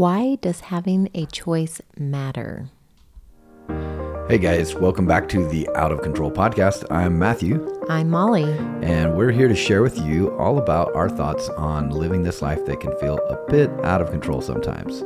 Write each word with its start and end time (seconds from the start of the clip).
Why 0.00 0.36
does 0.36 0.60
having 0.60 1.10
a 1.12 1.26
choice 1.26 1.82
matter? 1.98 2.70
Hey 4.30 4.38
guys, 4.38 4.74
welcome 4.74 5.06
back 5.06 5.28
to 5.28 5.46
the 5.46 5.68
Out 5.76 5.92
of 5.92 6.00
Control 6.00 6.30
podcast. 6.30 6.86
I'm 6.90 7.18
Matthew, 7.18 7.70
I'm 7.86 8.08
Molly. 8.08 8.50
and 8.80 9.14
we're 9.14 9.30
here 9.30 9.46
to 9.46 9.54
share 9.54 9.82
with 9.82 9.98
you 9.98 10.34
all 10.38 10.56
about 10.56 10.96
our 10.96 11.10
thoughts 11.10 11.50
on 11.50 11.90
living 11.90 12.22
this 12.22 12.40
life 12.40 12.64
that 12.64 12.80
can 12.80 12.96
feel 12.96 13.18
a 13.28 13.36
bit 13.50 13.68
out 13.84 14.00
of 14.00 14.10
control 14.10 14.40
sometimes. 14.40 15.04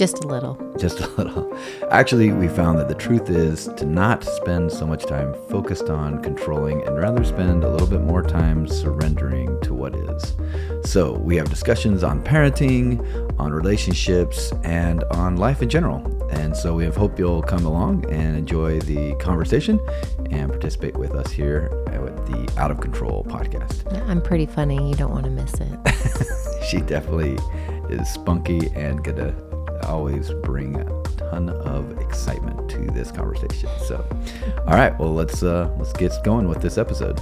Just 0.00 0.24
a 0.24 0.28
little. 0.28 0.56
Just 0.78 1.00
a 1.00 1.08
little. 1.18 1.54
Actually, 1.90 2.32
we 2.32 2.48
found 2.48 2.78
that 2.78 2.88
the 2.88 2.94
truth 2.94 3.28
is 3.28 3.66
to 3.76 3.84
not 3.84 4.24
spend 4.24 4.72
so 4.72 4.86
much 4.86 5.04
time 5.04 5.34
focused 5.50 5.90
on 5.90 6.22
controlling 6.22 6.82
and 6.86 6.96
rather 6.96 7.22
spend 7.22 7.64
a 7.64 7.68
little 7.68 7.86
bit 7.86 8.00
more 8.00 8.22
time 8.22 8.66
surrendering 8.66 9.60
to 9.60 9.74
what 9.74 9.94
is. 9.94 10.34
So, 10.90 11.18
we 11.18 11.36
have 11.36 11.50
discussions 11.50 12.02
on 12.02 12.24
parenting, 12.24 13.38
on 13.38 13.52
relationships, 13.52 14.52
and 14.64 15.04
on 15.10 15.36
life 15.36 15.60
in 15.60 15.68
general. 15.68 16.00
And 16.30 16.56
so, 16.56 16.74
we 16.76 16.86
hope 16.86 17.18
you'll 17.18 17.42
come 17.42 17.66
along 17.66 18.10
and 18.10 18.38
enjoy 18.38 18.80
the 18.80 19.14
conversation 19.16 19.78
and 20.30 20.48
participate 20.48 20.96
with 20.96 21.14
us 21.14 21.30
here 21.30 21.70
at 21.88 22.16
the 22.24 22.50
Out 22.56 22.70
of 22.70 22.80
Control 22.80 23.22
podcast. 23.28 23.92
Yeah, 23.92 24.02
I'm 24.06 24.22
pretty 24.22 24.46
funny. 24.46 24.76
You 24.76 24.94
don't 24.94 25.10
want 25.10 25.24
to 25.24 25.30
miss 25.30 25.52
it. 25.60 26.64
she 26.70 26.80
definitely 26.80 27.36
is 27.90 28.08
spunky 28.08 28.70
and 28.74 29.04
gonna 29.04 29.49
always 29.86 30.30
bring 30.42 30.76
a 30.76 31.02
ton 31.16 31.48
of 31.50 31.98
excitement 32.00 32.68
to 32.70 32.78
this 32.92 33.10
conversation. 33.10 33.68
So, 33.86 34.04
all 34.66 34.74
right, 34.74 34.98
well 34.98 35.12
let's 35.14 35.42
uh 35.42 35.72
let's 35.78 35.92
get 35.92 36.12
going 36.24 36.48
with 36.48 36.62
this 36.62 36.78
episode. 36.78 37.18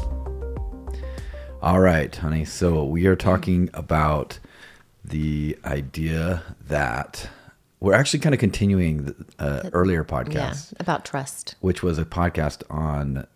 All 1.60 1.80
right, 1.80 2.14
honey. 2.14 2.44
So 2.44 2.84
we 2.84 3.06
are 3.06 3.16
talking 3.16 3.68
about 3.74 4.38
the 5.04 5.58
idea 5.64 6.42
that 6.68 7.28
we're 7.80 7.94
actually 7.94 8.20
kind 8.20 8.34
of 8.34 8.40
continuing 8.40 9.04
the 9.04 9.14
uh, 9.38 9.70
earlier 9.72 10.04
podcast, 10.04 10.72
yeah, 10.72 10.76
about 10.80 11.04
trust. 11.04 11.56
which 11.60 11.82
was 11.82 11.98
a 11.98 12.04
podcast 12.04 12.62
on 12.70 13.26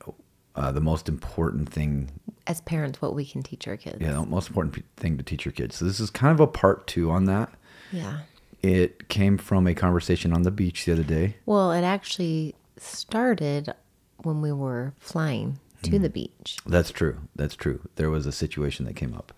uh, 0.55 0.71
the 0.73 0.81
most 0.81 1.09
important 1.09 1.69
thing 1.69 2.11
As 2.47 2.61
parents, 2.61 3.01
what 3.01 3.15
we 3.15 3.25
can 3.25 3.43
teach 3.43 3.67
our 3.67 3.77
kids. 3.77 3.99
yeah, 4.01 4.13
the 4.13 4.27
most 4.27 4.49
important 4.49 4.75
p- 4.75 4.83
thing 4.97 5.17
to 5.17 5.23
teach 5.25 5.45
your 5.45 5.53
kids. 5.53 5.77
So 5.77 5.85
this 5.85 5.99
is 6.01 6.11
kind 6.11 6.33
of 6.33 6.41
a 6.41 6.47
part 6.47 6.87
two 6.87 7.11
on 7.11 7.25
that. 7.27 7.51
Yeah. 7.93 8.21
It 8.63 9.09
came 9.09 9.39
from 9.39 9.67
a 9.67 9.75
conversation 9.75 10.33
on 10.33 10.43
the 10.43 10.51
beach 10.51 10.85
the 10.85 10.93
other 10.93 11.03
day. 11.03 11.37
Well, 11.47 11.73
it 11.73 11.83
actually 11.83 12.55
started 12.77 13.75
when 14.19 14.41
we 14.41 14.53
were 14.53 14.95
flying 14.99 15.59
to 15.83 15.99
the 15.99 16.09
beach. 16.09 16.59
That's 16.65 16.93
true. 16.93 17.19
That's 17.35 17.57
true. 17.57 17.81
There 17.97 18.09
was 18.09 18.25
a 18.25 18.31
situation 18.31 18.87
that 18.87 18.95
came 18.95 19.15
up, 19.15 19.33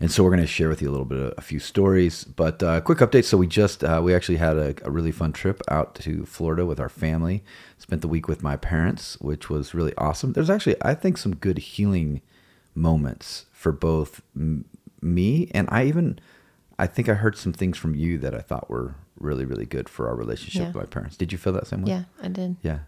and 0.00 0.10
so 0.10 0.24
we're 0.24 0.30
going 0.30 0.40
to 0.40 0.46
share 0.46 0.70
with 0.70 0.80
you 0.80 0.88
a 0.88 0.92
little 0.92 1.04
bit 1.04 1.18
of 1.18 1.34
a 1.36 1.42
few 1.42 1.58
stories. 1.58 2.24
But 2.24 2.62
uh, 2.62 2.80
quick 2.80 2.98
update. 2.98 3.24
So 3.24 3.36
we 3.36 3.46
just 3.46 3.84
uh, 3.84 4.00
we 4.02 4.14
actually 4.14 4.38
had 4.38 4.56
a, 4.56 4.74
a 4.82 4.90
really 4.90 5.12
fun 5.12 5.32
trip 5.32 5.60
out 5.68 5.94
to 5.96 6.24
Florida 6.24 6.64
with 6.64 6.80
our 6.80 6.88
family. 6.88 7.44
Spent 7.76 8.00
the 8.00 8.08
week 8.08 8.28
with 8.28 8.42
my 8.42 8.56
parents, 8.56 9.20
which 9.20 9.50
was 9.50 9.74
really 9.74 9.92
awesome. 9.98 10.32
There's 10.32 10.48
actually 10.50 10.76
I 10.80 10.94
think 10.94 11.18
some 11.18 11.36
good 11.36 11.58
healing 11.58 12.22
moments 12.74 13.44
for 13.52 13.72
both 13.72 14.22
m- 14.34 14.64
me 15.02 15.50
and 15.52 15.68
I 15.70 15.84
even 15.84 16.18
I 16.80 16.86
think 16.86 17.08
I 17.08 17.14
heard 17.14 17.36
some 17.36 17.52
things 17.52 17.76
from 17.76 17.94
you 17.94 18.18
that 18.18 18.34
I 18.34 18.40
thought 18.40 18.70
were 18.70 18.94
really 19.18 19.44
really 19.44 19.66
good 19.66 19.88
for 19.88 20.08
our 20.08 20.16
relationship 20.16 20.60
Yeah. 20.62 20.66
with 20.68 20.76
my 20.76 20.84
parents. 20.84 21.16
Did 21.16 21.30
you 21.32 21.38
feel 21.38 21.52
that 21.52 21.66
same 21.66 21.82
way? 21.82 21.90
Yeah, 21.92 22.04
I 22.22 22.28
did. 22.28 22.56
Yeah. 22.62 22.80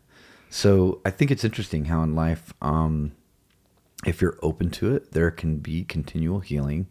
So 0.51 1.01
I 1.05 1.11
think 1.11 1.31
it's 1.31 1.45
interesting 1.45 1.87
how 1.87 2.03
in 2.03 2.15
life, 2.15 2.53
um, 2.61 3.13
if 4.05 4.21
you're 4.21 4.39
open 4.43 4.71
to 4.71 4.95
it, 4.95 5.13
there 5.13 5.31
can 5.31 5.59
be 5.59 5.85
continual 5.85 6.41
healing 6.41 6.87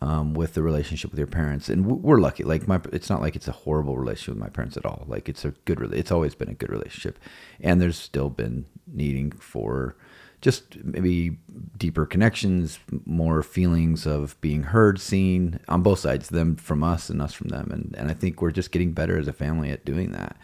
um, 0.00 0.34
with 0.34 0.54
the 0.54 0.62
relationship 0.62 1.10
with 1.10 1.18
your 1.18 1.26
parents. 1.26 1.68
And 1.68 1.86
we're 1.86 2.20
lucky. 2.20 2.44
Like 2.44 2.68
my, 2.68 2.80
it's 2.92 3.08
not 3.08 3.20
like 3.22 3.34
it's 3.34 3.48
a 3.48 3.52
horrible 3.52 3.96
relationship 3.96 4.34
with 4.34 4.42
my 4.42 4.50
parents 4.50 4.76
at 4.76 4.84
all. 4.84 5.04
Like 5.08 5.28
it's 5.28 5.44
a 5.44 5.52
good. 5.64 5.80
It's 5.94 6.12
always 6.12 6.34
been 6.34 6.48
a 6.50 6.54
good 6.54 6.70
relationship, 6.70 7.18
and 7.60 7.80
there's 7.80 7.98
still 7.98 8.30
been 8.30 8.66
needing 8.86 9.30
for 9.32 9.96
just 10.40 10.76
maybe 10.84 11.38
deeper 11.76 12.06
connections, 12.06 12.78
more 13.04 13.42
feelings 13.42 14.06
of 14.06 14.40
being 14.40 14.64
heard, 14.64 15.00
seen 15.00 15.60
on 15.68 15.82
both 15.82 15.98
sides, 16.00 16.28
them 16.28 16.56
from 16.56 16.82
us 16.82 17.10
and 17.10 17.20
us 17.22 17.32
from 17.32 17.48
them. 17.48 17.70
And 17.70 17.94
and 17.98 18.10
I 18.10 18.14
think 18.14 18.40
we're 18.40 18.50
just 18.50 18.72
getting 18.72 18.92
better 18.92 19.18
as 19.18 19.28
a 19.28 19.32
family 19.32 19.70
at 19.70 19.84
doing 19.84 20.12
that. 20.12 20.36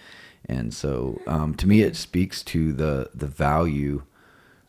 And 0.47 0.75
so, 0.75 1.21
um, 1.27 1.55
to 1.55 1.67
me, 1.67 1.83
it 1.83 1.97
speaks 1.97 2.43
to 2.45 2.73
the 2.73 3.11
the 3.15 3.27
value 3.27 4.03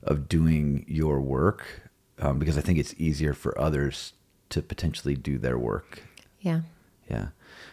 of 0.04 0.28
doing 0.28 0.86
your 0.88 1.20
work 1.22 1.90
um, 2.20 2.40
because 2.40 2.58
I 2.58 2.62
think 2.62 2.78
it's 2.78 2.94
easier 2.98 3.34
for 3.34 3.60
others 3.60 4.14
to 4.50 4.62
potentially 4.62 5.16
do 5.16 5.38
their 5.38 5.58
work. 5.58 6.04
Yeah. 6.42 6.62
Yeah. 7.10 7.28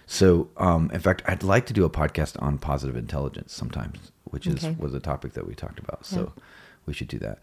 So, 0.06 0.48
um, 0.56 0.90
in 0.92 1.00
fact, 1.00 1.22
I'd 1.26 1.42
like 1.42 1.66
to 1.66 1.72
do 1.72 1.84
a 1.84 1.90
podcast 1.90 2.40
on 2.42 2.58
positive 2.58 2.96
intelligence 2.96 3.52
sometimes, 3.52 4.12
which 4.24 4.46
is 4.46 4.64
was 4.78 4.94
a 4.94 5.00
topic 5.00 5.34
that 5.34 5.46
we 5.46 5.54
talked 5.54 5.78
about. 5.78 6.04
So, 6.04 6.32
we 6.90 6.94
should 6.94 7.06
do 7.08 7.20
that. 7.20 7.38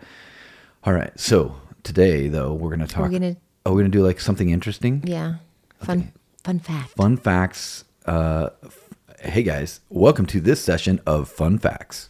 All 0.83 0.91
right. 0.93 1.17
So 1.17 1.55
today, 1.83 2.27
though, 2.27 2.53
we're 2.53 2.67
going 2.75 2.85
to 2.85 2.93
talk. 2.93 3.09
gonna- 3.09 3.37
oh, 3.65 3.71
we're 3.71 3.79
going 3.79 3.91
to 3.91 3.97
do 3.97 4.05
like 4.05 4.19
something 4.19 4.49
interesting. 4.49 5.01
Yeah. 5.07 5.35
Fun 5.79 6.11
fun 6.43 6.59
fact. 6.59 6.89
Fun 6.91 7.15
facts. 7.15 7.85
Uh, 8.05 8.49
hey 9.21 9.43
guys, 9.43 9.79
welcome 9.89 10.25
to 10.25 10.41
this 10.41 10.61
session 10.61 10.99
of 11.05 11.29
Fun 11.29 11.57
Facts. 11.59 12.09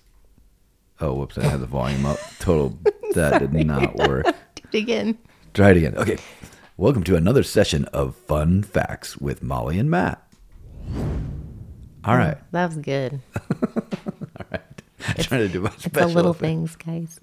Oh, 1.00 1.14
whoops! 1.14 1.38
I 1.38 1.44
had 1.46 1.60
the 1.60 1.66
volume 1.68 2.06
up. 2.06 2.18
Total. 2.40 2.78
That 3.14 3.40
did 3.40 3.68
not 3.68 3.96
work. 3.98 4.26
Do 4.56 4.64
it 4.72 4.78
again. 4.82 5.18
Try 5.54 5.72
it 5.72 5.78
again. 5.78 5.96
Okay. 5.98 6.18
Welcome 6.78 7.04
to 7.06 7.16
another 7.16 7.44
session 7.44 7.86
of 7.86 8.16
Fun 8.16 8.64
Facts 8.64 9.18
with 9.18 9.44
Molly 9.44 9.78
and 9.78 9.92
Matt. 9.92 10.24
All 12.06 12.16
right. 12.16 12.38
That 12.52 12.68
was 12.68 12.78
good. 12.78 13.20
All 15.08 15.14
right. 15.14 15.20
I'm 15.20 15.24
trying 15.26 15.42
to 15.48 15.50
do 15.50 15.62
my 15.62 15.72
It's 15.76 15.88
the 15.90 16.08
little 16.08 16.32
effect. 16.32 16.42
things, 16.42 16.76
guys. 16.76 17.20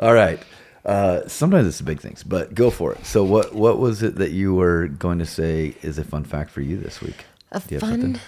All 0.00 0.14
right. 0.14 0.40
Uh, 0.84 1.26
sometimes 1.26 1.66
it's 1.66 1.78
the 1.78 1.84
big 1.84 2.00
things, 2.00 2.22
but 2.22 2.54
go 2.54 2.70
for 2.70 2.92
it. 2.92 3.06
So, 3.06 3.24
what 3.24 3.54
what 3.54 3.78
was 3.78 4.02
it 4.02 4.16
that 4.16 4.32
you 4.32 4.54
were 4.54 4.88
going 4.88 5.18
to 5.18 5.26
say 5.26 5.74
is 5.82 5.96
a 5.98 6.04
fun 6.04 6.24
fact 6.24 6.50
for 6.50 6.60
you 6.60 6.76
this 6.76 7.00
week? 7.00 7.24
A 7.52 7.60
Do 7.60 7.74
you 7.74 7.80
have 7.80 7.88
fun 7.88 8.20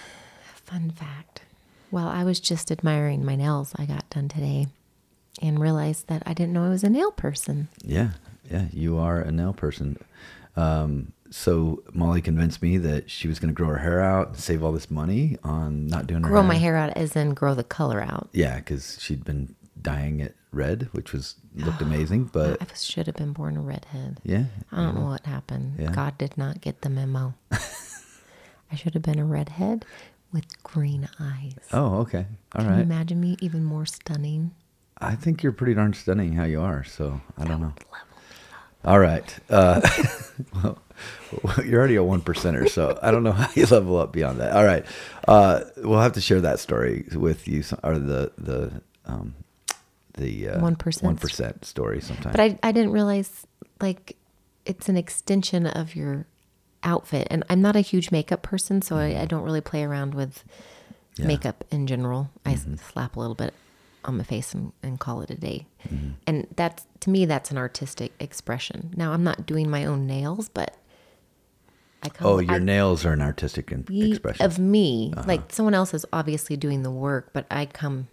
fun 0.65 0.89
fact. 0.91 1.41
Well, 1.91 2.07
I 2.07 2.23
was 2.23 2.39
just 2.39 2.71
admiring 2.71 3.23
my 3.23 3.35
nails 3.35 3.73
I 3.77 3.85
got 3.85 4.09
done 4.09 4.27
today 4.27 4.67
and 5.41 5.59
realized 5.59 6.07
that 6.07 6.23
I 6.25 6.33
didn't 6.33 6.53
know 6.53 6.65
I 6.65 6.69
was 6.69 6.83
a 6.83 6.89
nail 6.89 7.11
person. 7.11 7.67
Yeah, 7.83 8.09
yeah, 8.49 8.65
you 8.73 8.97
are 8.97 9.19
a 9.21 9.31
nail 9.31 9.53
person. 9.53 9.97
Um, 10.55 11.13
so 11.29 11.83
Molly 11.93 12.21
convinced 12.21 12.61
me 12.61 12.77
that 12.77 13.09
she 13.09 13.27
was 13.27 13.39
going 13.39 13.49
to 13.49 13.53
grow 13.53 13.67
her 13.69 13.77
hair 13.79 14.01
out 14.01 14.27
and 14.29 14.37
save 14.37 14.63
all 14.63 14.71
this 14.71 14.89
money 14.91 15.37
on 15.43 15.87
not 15.87 16.07
doing 16.07 16.23
her 16.23 16.29
Grow 16.29 16.41
hair. 16.41 16.47
my 16.47 16.55
hair 16.55 16.75
out 16.77 16.95
as 16.97 17.15
in 17.15 17.33
grow 17.33 17.53
the 17.55 17.63
color 17.63 18.01
out. 18.01 18.29
Yeah, 18.33 18.57
because 18.57 18.97
she'd 19.01 19.23
been 19.25 19.55
dyeing 19.81 20.19
it 20.19 20.35
red, 20.51 20.89
which 20.91 21.13
was 21.13 21.35
looked 21.55 21.81
amazing. 21.89 22.25
But 22.25 22.61
I 22.61 22.65
should 22.75 23.07
have 23.07 23.15
been 23.15 23.33
born 23.33 23.57
a 23.57 23.61
redhead. 23.61 24.19
yeah, 24.23 24.45
I 24.71 24.77
don't 24.77 24.95
know 24.95 25.05
what 25.07 25.25
happened. 25.25 25.75
Yeah. 25.79 25.91
God 25.91 26.17
did 26.17 26.37
not 26.37 26.61
get 26.61 26.81
the 26.81 26.89
memo. 26.89 27.33
I 28.71 28.75
should 28.75 28.93
have 28.95 29.03
been 29.03 29.19
a 29.19 29.25
redhead 29.25 29.85
with 30.33 30.61
green 30.63 31.07
eyes. 31.19 31.53
oh, 31.71 31.99
okay, 31.99 32.25
all 32.53 32.61
Can 32.61 32.65
you 32.65 32.71
right. 32.71 32.81
imagine 32.81 33.19
me 33.19 33.37
even 33.39 33.63
more 33.63 33.85
stunning? 33.85 34.51
I 34.99 35.15
think 35.15 35.41
you're 35.43 35.51
pretty 35.53 35.73
darn 35.75 35.93
stunning 35.93 36.33
how 36.33 36.43
you 36.45 36.59
are. 36.59 36.83
So 36.83 37.21
I 37.37 37.45
don't 37.45 37.61
know. 37.61 37.73
All 38.83 38.99
right. 38.99 39.39
Uh, 39.49 39.79
well, 40.55 40.79
you're 41.65 41.79
already 41.79 41.95
a 41.95 42.03
one 42.03 42.21
percenter, 42.21 42.69
so 42.69 42.97
I 43.01 43.11
don't 43.11 43.23
know 43.23 43.31
how 43.31 43.49
you 43.55 43.65
level 43.65 43.97
up 43.97 44.11
beyond 44.11 44.39
that. 44.39 44.53
All 44.55 44.63
right. 44.65 44.85
Uh, 45.27 45.61
we'll 45.77 45.99
have 45.99 46.13
to 46.13 46.21
share 46.21 46.41
that 46.41 46.59
story 46.59 47.05
with 47.13 47.47
you, 47.47 47.63
or 47.83 47.97
the 47.99 48.31
the 48.37 48.81
um, 49.05 49.35
the 50.13 50.49
uh, 50.49 50.59
1%. 50.61 51.03
one 51.03 51.15
percent 51.17 51.63
story 51.65 52.01
sometime. 52.01 52.31
But 52.31 52.39
I, 52.41 52.59
I 52.63 52.71
didn't 52.71 52.91
realize 52.91 53.45
like 53.79 54.15
it's 54.65 54.89
an 54.89 54.97
extension 54.97 55.67
of 55.67 55.95
your 55.95 56.25
outfit. 56.83 57.27
And 57.29 57.43
I'm 57.49 57.61
not 57.61 57.75
a 57.75 57.81
huge 57.81 58.11
makeup 58.11 58.41
person, 58.41 58.81
so 58.81 58.95
I, 58.97 59.21
I 59.21 59.25
don't 59.25 59.43
really 59.43 59.61
play 59.61 59.83
around 59.83 60.13
with 60.13 60.43
Yeah. 61.17 61.25
makeup 61.27 61.63
in 61.71 61.87
general. 61.87 62.29
I 62.45 62.53
s- 62.53 62.65
slap 62.91 63.15
a 63.15 63.19
little 63.19 63.35
bit 63.35 63.53
on 64.05 64.17
my 64.17 64.23
face 64.23 64.53
and, 64.53 64.71
and 64.83 64.99
call 64.99 65.21
it 65.21 65.29
a 65.29 65.35
day. 65.35 65.67
And 66.25 66.47
that's 66.55 66.85
to 67.01 67.09
me 67.09 67.25
that's 67.25 67.49
an 67.51 67.57
artistic 67.57 68.11
expression. 68.19 68.93
Now 68.95 69.11
I'm 69.13 69.23
not 69.23 69.45
doing 69.45 69.69
my 69.69 69.85
own 69.85 70.05
nails, 70.07 70.49
but 70.49 70.75
I 72.03 72.09
oh, 72.21 72.39
your 72.39 72.55
I- 72.55 72.59
nails 72.59 73.05
are 73.05 73.13
an 73.13 73.21
artistic 73.21 73.71
in- 73.71 73.85
Ye- 73.89 74.11
expression. 74.11 74.45
of 74.45 74.59
me. 74.59 75.13
Uh-huh. 75.15 75.25
Like 75.27 75.51
someone 75.51 75.73
else 75.73 75.93
is 75.93 76.05
obviously 76.13 76.55
doing 76.57 76.83
the 76.83 76.91
work, 76.91 77.31
but 77.33 77.45
I 77.49 77.65
come 77.65 78.07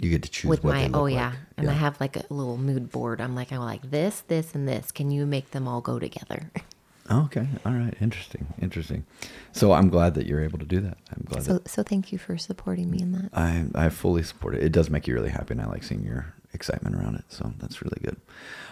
you 0.00 0.10
get 0.10 0.22
to 0.22 0.30
choose 0.30 0.48
with 0.48 0.64
what 0.64 0.74
my 0.74 0.82
they 0.82 0.88
look 0.88 1.02
oh 1.02 1.06
yeah, 1.06 1.28
like. 1.28 1.38
and 1.58 1.70
I 1.70 1.72
have 1.72 1.98
like 2.00 2.16
a 2.16 2.24
little 2.28 2.58
mood 2.58 2.90
board. 2.90 3.20
I'm 3.20 3.34
like 3.34 3.52
I 3.52 3.58
like 3.58 3.90
this, 3.90 4.22
this, 4.28 4.54
and 4.54 4.68
this. 4.68 4.90
Can 4.92 5.10
you 5.10 5.26
make 5.26 5.50
them 5.52 5.66
all 5.68 5.80
go 5.80 5.98
together? 5.98 6.50
Oh, 7.08 7.22
okay. 7.26 7.46
All 7.64 7.70
right. 7.72 7.94
Interesting. 8.00 8.48
Interesting. 8.60 9.04
So 9.52 9.72
I'm 9.72 9.90
glad 9.90 10.14
that 10.14 10.26
you're 10.26 10.42
able 10.42 10.58
to 10.58 10.64
do 10.64 10.80
that. 10.80 10.98
I'm 11.16 11.22
glad 11.24 11.44
so 11.44 11.60
so 11.64 11.84
thank 11.84 12.10
you 12.10 12.18
for 12.18 12.36
supporting 12.36 12.90
me 12.90 12.98
in 13.00 13.12
that. 13.12 13.30
I 13.32 13.66
I 13.76 13.90
fully 13.90 14.24
support 14.24 14.56
it. 14.56 14.64
It 14.64 14.72
does 14.72 14.90
make 14.90 15.06
you 15.06 15.14
really 15.14 15.30
happy, 15.30 15.52
and 15.52 15.62
I 15.62 15.66
like 15.66 15.84
seeing 15.84 16.02
your 16.02 16.34
excitement 16.56 16.96
around 16.96 17.14
it. 17.16 17.24
So 17.28 17.52
that's 17.58 17.82
really 17.82 17.98
good. 18.02 18.16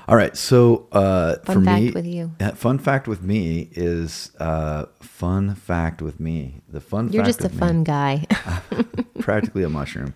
All 0.08 0.16
right. 0.16 0.36
So 0.36 0.88
uh, 0.92 1.36
Fun 1.44 1.60
for 1.60 1.64
fact 1.64 1.82
me, 1.82 1.90
with 1.92 2.06
you. 2.06 2.32
uh, 2.40 2.50
fun 2.52 2.78
fact 2.78 3.06
with 3.06 3.22
me 3.22 3.69
is 3.72 4.32
uh, 4.40 4.86
fun 5.00 5.54
fact 5.54 6.02
with 6.02 6.19
me. 6.19 6.60
The 6.69 6.81
fun. 6.81 7.10
You're 7.12 7.22
fact 7.25 7.28
just 7.28 7.40
a 7.40 7.44
with 7.44 7.52
me- 7.54 7.58
fun 7.60 7.84
guy. 7.84 8.26
practically 9.20 9.62
a 9.62 9.69
mushroom. 9.70 10.12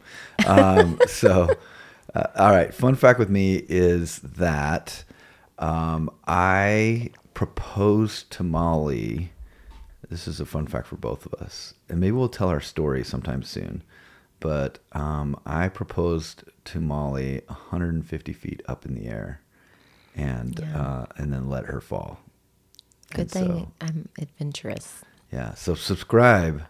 Um, 0.47 0.99
so, 1.07 1.49
uh, 2.15 2.25
all 2.37 2.51
right. 2.51 2.75
Fun 2.75 2.95
fact 2.97 3.19
with 3.19 3.31
me 3.31 3.65
is 3.69 4.19
that 4.19 5.05
um, 5.59 6.11
I 6.27 7.11
proposed 7.35 8.31
to 8.33 8.43
Molly. 8.43 9.31
This 10.11 10.27
is 10.29 10.41
a 10.41 10.47
fun 10.47 10.67
fact 10.67 10.87
for 10.87 10.97
both 10.97 11.25
of 11.27 11.35
us, 11.35 11.75
and 11.89 12.01
maybe 12.01 12.13
we'll 12.13 12.29
tell 12.29 12.49
our 12.49 12.61
story 12.61 13.05
sometime 13.05 13.43
soon. 13.43 13.83
But 14.41 14.79
um, 14.93 15.39
I 15.45 15.69
proposed 15.69 16.45
to 16.67 16.81
Molly 16.81 17.43
150 17.49 18.33
feet 18.33 18.63
up 18.69 18.87
in 18.87 18.95
the 18.95 19.07
air, 19.09 19.41
and 20.15 20.59
Yeah. 20.59 20.81
uh, 20.81 21.07
and 21.17 21.33
then 21.33 21.49
let 21.49 21.67
her 21.67 21.81
fall. 21.81 22.21
Good 23.11 23.21
And 23.23 23.31
thing 23.31 23.47
so- 23.47 23.73
I'm 23.81 24.09
adventurous. 24.19 25.03
yeah. 25.33 25.55
So 25.55 25.75
subscribe 25.75 26.63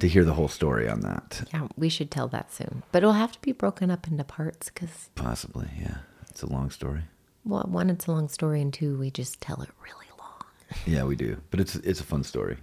to 0.00 0.08
hear 0.08 0.24
the 0.24 0.34
whole 0.34 0.48
story 0.48 0.88
on 0.88 1.00
that. 1.00 1.48
Yeah, 1.52 1.68
we 1.76 1.88
should 1.88 2.10
tell 2.10 2.28
that 2.28 2.52
soon. 2.52 2.82
But 2.92 2.98
it'll 2.98 3.12
have 3.14 3.32
to 3.32 3.40
be 3.40 3.52
broken 3.52 3.90
up 3.90 4.06
into 4.06 4.24
parts 4.24 4.68
because, 4.70 5.10
Possibly, 5.14 5.68
yeah. 5.80 5.98
It's 6.30 6.42
a 6.42 6.46
long 6.52 6.70
story. 6.70 7.02
well, 7.44 7.64
one, 7.68 7.88
it's 7.90 8.06
a 8.06 8.12
long 8.12 8.28
story, 8.28 8.60
and 8.60 8.72
two, 8.74 8.96
we 8.98 9.10
just 9.10 9.40
tell 9.40 9.60
it 9.62 9.70
really 9.82 10.06
long. 10.18 10.44
Yeah, 10.86 11.04
we 11.04 11.16
do. 11.16 11.40
But 11.50 11.60
it's 11.60 11.76
it's 11.76 12.00
a 12.00 12.04
fun 12.04 12.22
story. 12.24 12.58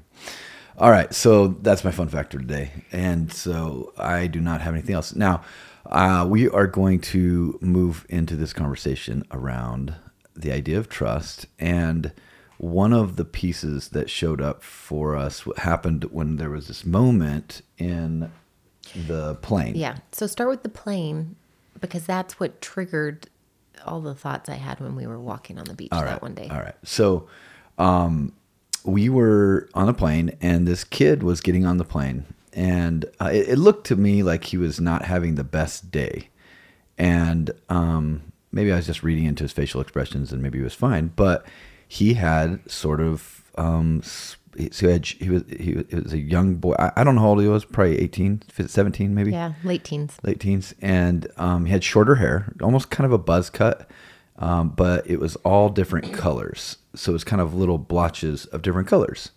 All 0.77 0.91
right, 0.91 1.13
so 1.13 1.47
that's 1.47 1.85
my 1.85 1.91
fun 1.91 2.09
factor 2.09 2.37
today, 2.37 2.71
and 2.91 3.31
so 3.31 3.93
I 3.97 4.27
do 4.27 4.41
not 4.41 4.59
have 4.59 4.73
anything 4.73 4.93
else. 4.93 5.15
Now, 5.15 5.41
uh, 5.85 6.25
we 6.29 6.49
are 6.49 6.67
going 6.67 6.99
to 6.99 7.57
move 7.61 8.05
into 8.09 8.35
this 8.35 8.51
conversation 8.51 9.23
around 9.31 9.95
the 10.35 10.51
idea 10.51 10.77
of 10.77 10.89
trust, 10.89 11.45
and 11.59 12.11
one 12.57 12.91
of 12.91 13.15
the 13.15 13.23
pieces 13.23 13.89
that 13.89 14.09
showed 14.09 14.41
up 14.41 14.63
for 14.63 15.15
us 15.15 15.45
what 15.45 15.59
happened 15.59 16.05
when 16.05 16.35
there 16.35 16.49
was 16.49 16.67
this 16.67 16.85
moment 16.85 17.61
in 17.77 18.31
the 19.07 19.35
plane. 19.35 19.75
Yeah. 19.75 19.97
So 20.11 20.27
start 20.27 20.49
with 20.49 20.63
the 20.63 20.69
plane 20.69 21.35
because 21.79 22.05
that's 22.05 22.39
what 22.39 22.61
triggered 22.61 23.27
all 23.85 24.01
the 24.01 24.15
thoughts 24.15 24.49
I 24.49 24.55
had 24.55 24.79
when 24.79 24.95
we 24.95 25.05
were 25.07 25.19
walking 25.19 25.57
on 25.57 25.65
the 25.65 25.73
beach 25.73 25.91
that 25.91 26.21
one 26.21 26.33
day. 26.33 26.47
All 26.49 26.59
right. 26.59 26.75
So, 26.83 27.27
um, 27.77 28.33
we 28.85 29.09
were 29.09 29.69
on 29.73 29.89
a 29.89 29.93
plane, 29.93 30.37
and 30.41 30.67
this 30.67 30.83
kid 30.83 31.23
was 31.23 31.41
getting 31.41 31.65
on 31.65 31.77
the 31.77 31.85
plane, 31.85 32.25
and 32.53 33.05
uh, 33.19 33.29
it, 33.33 33.49
it 33.49 33.57
looked 33.57 33.87
to 33.87 33.95
me 33.95 34.23
like 34.23 34.45
he 34.45 34.57
was 34.57 34.79
not 34.79 35.05
having 35.05 35.35
the 35.35 35.43
best 35.43 35.91
day, 35.91 36.29
and 36.97 37.51
um, 37.69 38.31
maybe 38.51 38.71
I 38.71 38.77
was 38.77 38.85
just 38.85 39.03
reading 39.03 39.25
into 39.25 39.43
his 39.43 39.51
facial 39.51 39.81
expressions, 39.81 40.31
and 40.31 40.41
maybe 40.41 40.59
he 40.59 40.63
was 40.63 40.73
fine, 40.73 41.11
but 41.15 41.45
he 41.87 42.13
had 42.13 42.69
sort 42.69 43.01
of 43.01 43.43
um, 43.57 44.01
so 44.03 44.87
he, 44.87 44.91
had, 44.91 45.01
was 45.01 45.09
he 45.19 45.29
was, 45.29 45.43
he 45.89 45.95
was 45.95 46.13
a 46.13 46.17
young 46.17 46.55
boy. 46.55 46.75
I, 46.79 46.91
I 46.97 47.03
don't 47.03 47.15
know 47.15 47.21
how 47.21 47.29
old 47.29 47.41
he 47.41 47.47
was, 47.47 47.65
probably 47.65 47.99
18, 47.99 48.43
17 48.67 49.13
maybe. 49.13 49.31
Yeah, 49.31 49.53
late 49.63 49.83
teens. 49.83 50.17
late 50.23 50.39
teens, 50.39 50.73
and 50.81 51.27
um, 51.37 51.65
he 51.65 51.71
had 51.71 51.83
shorter 51.83 52.15
hair, 52.15 52.53
almost 52.61 52.89
kind 52.89 53.05
of 53.05 53.11
a 53.11 53.17
buzz 53.17 53.49
cut, 53.49 53.89
um, 54.37 54.69
but 54.69 55.09
it 55.09 55.19
was 55.19 55.35
all 55.37 55.69
different 55.69 56.13
colors. 56.13 56.77
So 56.95 57.11
it 57.11 57.13
was 57.13 57.23
kind 57.23 57.41
of 57.41 57.53
little 57.53 57.77
blotches 57.77 58.45
of 58.47 58.61
different 58.61 58.87
colors. 58.87 59.31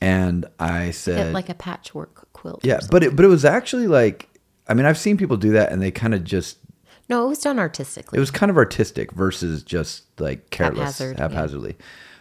And 0.00 0.46
I 0.58 0.86
Yeah, 0.86 0.90
said, 0.92 1.34
like 1.34 1.48
a 1.48 1.54
patchwork 1.54 2.32
quilt. 2.32 2.64
yeah, 2.64 2.80
but 2.90 3.02
it 3.04 3.14
but 3.14 3.24
it 3.24 3.28
was 3.28 3.44
actually 3.44 3.86
like, 3.86 4.28
I 4.68 4.74
mean, 4.74 4.84
I've 4.86 4.98
seen 4.98 5.16
people 5.16 5.36
do 5.36 5.52
that, 5.52 5.70
and 5.70 5.80
they 5.80 5.90
kind 5.90 6.14
of 6.14 6.24
just 6.24 6.58
no, 7.08 7.24
it 7.26 7.28
was 7.28 7.38
done 7.40 7.58
artistically. 7.58 8.16
it 8.16 8.20
was 8.20 8.30
kind 8.30 8.50
of 8.50 8.56
artistic 8.56 9.12
versus 9.12 9.62
just 9.62 10.04
like 10.20 10.50
careless, 10.50 10.98
Haphazard, 10.98 11.18
yeah. 11.18 11.22
haphazardly. 11.28 11.76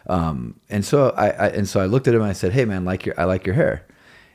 Um, 0.07 0.59
and 0.69 0.83
so 0.85 1.09
I, 1.11 1.29
I 1.29 1.47
and 1.49 1.67
so 1.67 1.79
I 1.79 1.85
looked 1.85 2.07
at 2.07 2.13
him 2.13 2.21
and 2.21 2.29
I 2.29 2.33
said, 2.33 2.51
"Hey, 2.53 2.65
man, 2.65 2.85
like 2.85 3.05
your 3.05 3.19
I 3.19 3.23
like 3.25 3.45
your 3.45 3.55
hair." 3.55 3.85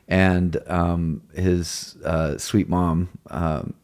And 0.08 0.56
um, 0.68 1.22
his 1.34 1.96
uh, 2.04 2.38
sweet 2.38 2.68
mom 2.68 3.08
um, 3.30 3.74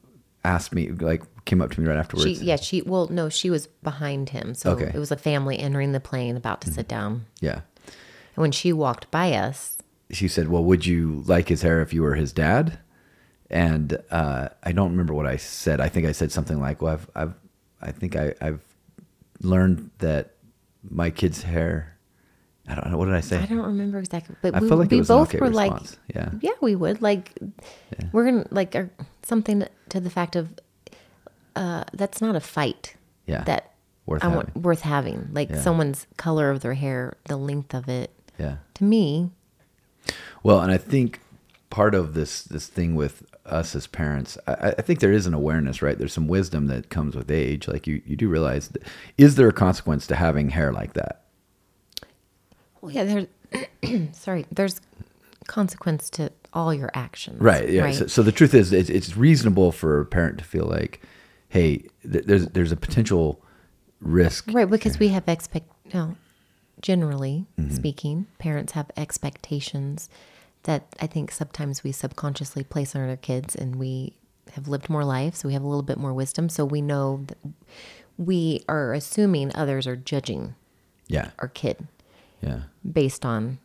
asked 0.45 0.75
me, 0.75 0.91
like, 0.91 1.23
came 1.45 1.61
up 1.63 1.71
to 1.73 1.81
me 1.81 1.89
right 1.89 1.99
afterwards. 1.99 2.39
She, 2.39 2.45
yeah, 2.45 2.57
she. 2.57 2.83
Well, 2.83 3.09
no, 3.09 3.29
she 3.29 3.51
was 3.51 3.67
behind 3.83 4.31
him, 4.31 4.55
so 4.55 4.71
Okay. 4.73 4.91
it 4.95 4.99
was 4.99 5.11
a 5.11 5.17
family 5.17 5.59
entering 5.59 5.93
the 5.93 6.01
plane, 6.01 6.37
about 6.37 6.61
to 6.63 6.73
sit 6.73 6.89
down. 6.89 7.27
yeah. 7.41 7.61
And 8.35 8.41
when 8.41 8.53
she 8.53 8.73
walked 8.73 9.11
by 9.11 9.33
us, 9.33 9.77
She 10.11 10.27
said, 10.29 10.49
"Well, 10.49 10.65
would 10.65 10.85
you 10.87 11.23
like 11.27 11.49
his 11.49 11.63
hair 11.63 11.81
if 11.83 11.93
you 11.93 12.03
were 12.03 12.15
his 12.15 12.33
dad?" 12.33 12.79
And 13.51 13.99
uh, 14.11 14.49
I 14.63 14.73
don't 14.73 14.91
remember 14.91 15.13
what 15.15 15.27
I 15.27 15.37
said. 15.37 15.81
I 15.81 15.89
think 15.91 16.07
I 16.07 16.13
said 16.13 16.33
something 16.33 16.59
like, 16.61 16.81
"Well, 16.81 16.95
I've, 16.95 17.11
I've 17.15 17.35
I 17.83 17.93
think 17.93 18.17
I, 18.17 18.35
I've 18.41 18.61
learned 19.41 19.91
that 19.99 20.33
my 20.89 21.11
kid's 21.11 21.43
hair." 21.43 21.92
I 22.69 22.75
don't 22.77 22.91
know. 22.91 22.97
What 22.99 23.07
did 23.07 23.15
I 23.15 23.21
say? 23.21 23.39
I 23.39 23.47
don't 23.47 23.59
remember 23.67 23.99
exactly, 23.99 24.37
but 24.41 24.55
I 24.55 24.61
we, 24.61 24.69
felt 24.69 24.81
like 24.81 24.91
we 24.91 25.01
both 25.01 25.29
okay 25.29 25.39
were 25.41 25.49
response. 25.49 25.99
like, 26.09 26.17
Yeah. 26.17 26.31
yeah, 26.41 26.53
we 26.61 26.77
would 26.77 27.03
like, 27.03 27.37
we're 28.13 28.25
gonna 28.25 28.47
like 28.51 28.77
or 28.77 28.91
something 29.25 29.65
to 29.89 30.01
the 30.01 30.11
fact 30.11 30.37
of, 30.37 30.55
uh, 31.57 31.85
that's 31.93 32.21
not 32.21 32.37
a 32.37 32.41
fight. 32.41 32.95
Yeah. 33.27 33.45
that 33.45 33.73
Worth 34.07 34.25
I 34.25 34.29
want 34.29 34.49
having. 34.49 34.63
worth 34.63 34.81
having. 34.83 35.29
Like 35.33 35.51
Yeah. 35.51 35.61
someone's 35.61 36.07
color 36.17 36.51
of 36.51 36.61
their 36.61 36.75
hair, 36.75 37.17
the 37.27 37.37
length 37.37 37.73
of 37.75 37.89
it. 37.89 38.11
Yeah. 38.39 38.57
To 38.75 38.85
me, 38.85 39.31
Well, 40.43 40.61
and 40.61 40.73
I 40.73 40.77
think 40.77 41.21
part 41.71 41.95
of 41.95 42.15
this 42.15 42.43
this 42.43 42.67
thing 42.67 42.95
with 42.95 43.25
us 43.47 43.75
as 43.75 43.87
parents, 43.89 44.39
I, 44.47 44.75
I 44.79 44.83
think 44.83 45.01
there 45.01 45.13
is 45.13 45.27
an 45.27 45.35
awareness, 45.35 45.83
right? 45.83 45.99
There's 45.99 46.13
some 46.13 46.29
wisdom 46.29 46.67
that 46.69 46.91
comes 46.91 47.15
with 47.17 47.31
age. 47.31 47.67
Like 47.69 47.87
you, 47.89 48.03
you 48.07 48.15
do 48.17 48.29
realize, 48.29 48.69
that, 48.69 48.83
is 49.19 49.35
there 49.37 49.49
a 49.49 49.53
consequence 49.53 50.07
to 50.09 50.17
having 50.17 50.51
hair 50.51 50.73
like 50.73 50.93
that? 50.95 51.22
Well, 52.83 52.91
yeah, 52.93 53.05
there's 53.05 54.09
sorry, 54.17 54.45
there's 54.53 54.81
consequence 55.47 56.11
to 56.11 56.31
all 56.53 56.75
your 56.75 56.91
actions. 56.95 57.41
Right. 57.41 57.69
Yeah. 57.69 57.83
Right. 57.85 57.95
So, 57.95 58.07
so 58.07 58.23
the 58.23 58.33
truth 58.33 58.53
is, 58.55 58.73
it's, 58.73 58.91
it's 58.91 59.17
reasonable 59.17 59.73
for 59.73 60.01
a 60.01 60.05
parent 60.07 60.37
to 60.39 60.45
feel 60.45 60.67
like, 60.67 61.01
hey, 61.49 61.85
th- 62.11 62.25
there's 62.27 62.47
there's 62.49 62.73
a 62.73 62.77
potential 62.77 63.43
risk. 64.01 64.51
Right, 64.53 64.69
because 64.69 64.99
we 64.99 65.09
have 65.09 65.27
expect. 65.29 65.67
No, 65.95 66.17
generally 66.81 67.47
Mm-hmm. 67.59 67.75
speaking, 67.75 68.27
parents 68.39 68.73
have 68.73 68.91
expectations 68.97 70.09
that 70.65 70.87
I 71.01 71.07
think 71.07 71.31
sometimes 71.33 71.83
we 71.85 71.93
subconsciously 71.93 72.65
place 72.65 72.95
on 72.95 73.09
our 73.09 73.17
kids, 73.17 73.55
and 73.57 73.77
we 73.77 74.15
have 74.55 74.69
lived 74.69 74.89
more 74.91 75.05
life, 75.05 75.35
so 75.35 75.49
we 75.49 75.55
have 75.55 75.63
a 75.63 75.67
little 75.67 75.83
bit 75.83 75.99
more 75.99 76.13
wisdom. 76.15 76.49
So 76.49 76.65
we 76.65 76.81
know 76.83 77.25
that 77.27 77.39
we 78.19 78.63
are 78.69 78.93
assuming 78.93 79.51
others 79.55 79.87
are 79.87 79.97
judging 79.97 80.55
Yeah. 81.09 81.31
our 81.39 81.49
kid 81.49 81.87
Yeah. 82.43 82.63
based 82.91 83.25
on 83.25 83.59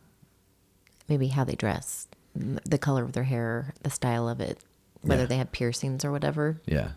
maybe 1.10 1.28
how 1.28 1.44
they 1.44 1.56
dress, 1.56 2.08
the 2.36 2.78
color 2.78 3.04
of 3.04 3.14
their 3.14 3.24
hair, 3.24 3.74
the 3.84 3.90
style 3.90 4.30
of 4.30 4.40
it, 4.40 4.60
whether 5.02 5.24
Yeah. 5.24 5.28
they 5.28 5.38
have 5.38 5.52
piercings 5.52 6.06
or 6.06 6.12
whatever. 6.12 6.62
Yeah. 6.66 6.92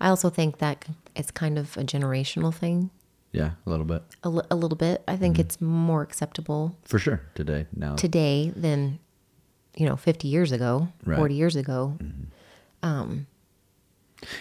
I 0.00 0.08
also 0.08 0.30
think 0.30 0.58
that 0.58 0.84
it's 1.16 1.30
kind 1.32 1.58
of 1.58 1.76
a 1.76 1.82
generational 1.82 2.54
thing. 2.54 2.90
Yeah. 3.32 3.52
A 3.66 3.70
little 3.70 3.84
bit. 3.84 4.02
a, 4.22 4.28
little 4.30 4.76
bit. 4.76 5.02
I 5.08 5.16
think 5.16 5.34
mm-hmm. 5.34 5.40
it's 5.42 5.60
more 5.60 6.02
acceptable 6.02 6.76
For 6.84 6.98
sure. 6.98 7.22
Today. 7.34 7.66
Now. 7.74 7.94
today 7.96 8.52
than, 8.54 9.00
you 9.76 9.86
know, 9.86 9.96
50 9.96 10.28
years 10.28 10.52
ago, 10.52 10.88
Right. 11.04 11.16
40 11.18 11.34
years 11.34 11.56
ago. 11.56 11.98
Mm-hmm. 11.98 12.24
Um, 12.82 13.26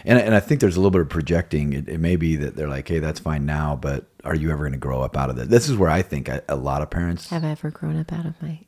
And, 0.05 0.19
and 0.19 0.33
I 0.35 0.39
think 0.39 0.59
there's 0.59 0.75
a 0.75 0.79
little 0.79 0.91
bit 0.91 1.01
of 1.01 1.09
projecting. 1.09 1.73
It, 1.73 1.87
it 1.87 1.99
may 1.99 2.15
be 2.15 2.35
that 2.37 2.55
they're 2.55 2.67
like, 2.67 2.87
hey, 2.87 2.99
that's 2.99 3.19
fine 3.19 3.45
now, 3.45 3.75
but 3.75 4.05
are 4.23 4.35
you 4.35 4.51
ever 4.51 4.63
going 4.63 4.71
to 4.73 4.77
grow 4.77 5.01
up 5.01 5.15
out 5.15 5.29
of 5.29 5.37
it? 5.37 5.49
This 5.49 5.69
is 5.69 5.77
where 5.77 5.89
I 5.89 6.01
think 6.01 6.27
a, 6.27 6.43
a 6.49 6.55
lot 6.55 6.81
of 6.81 6.89
parents 6.89 7.29
Have 7.29 7.45
I 7.45 7.49
ever 7.51 7.69
grown 7.71 7.97
up 7.99 8.11
out 8.11 8.25
of 8.25 8.41
my. 8.41 8.59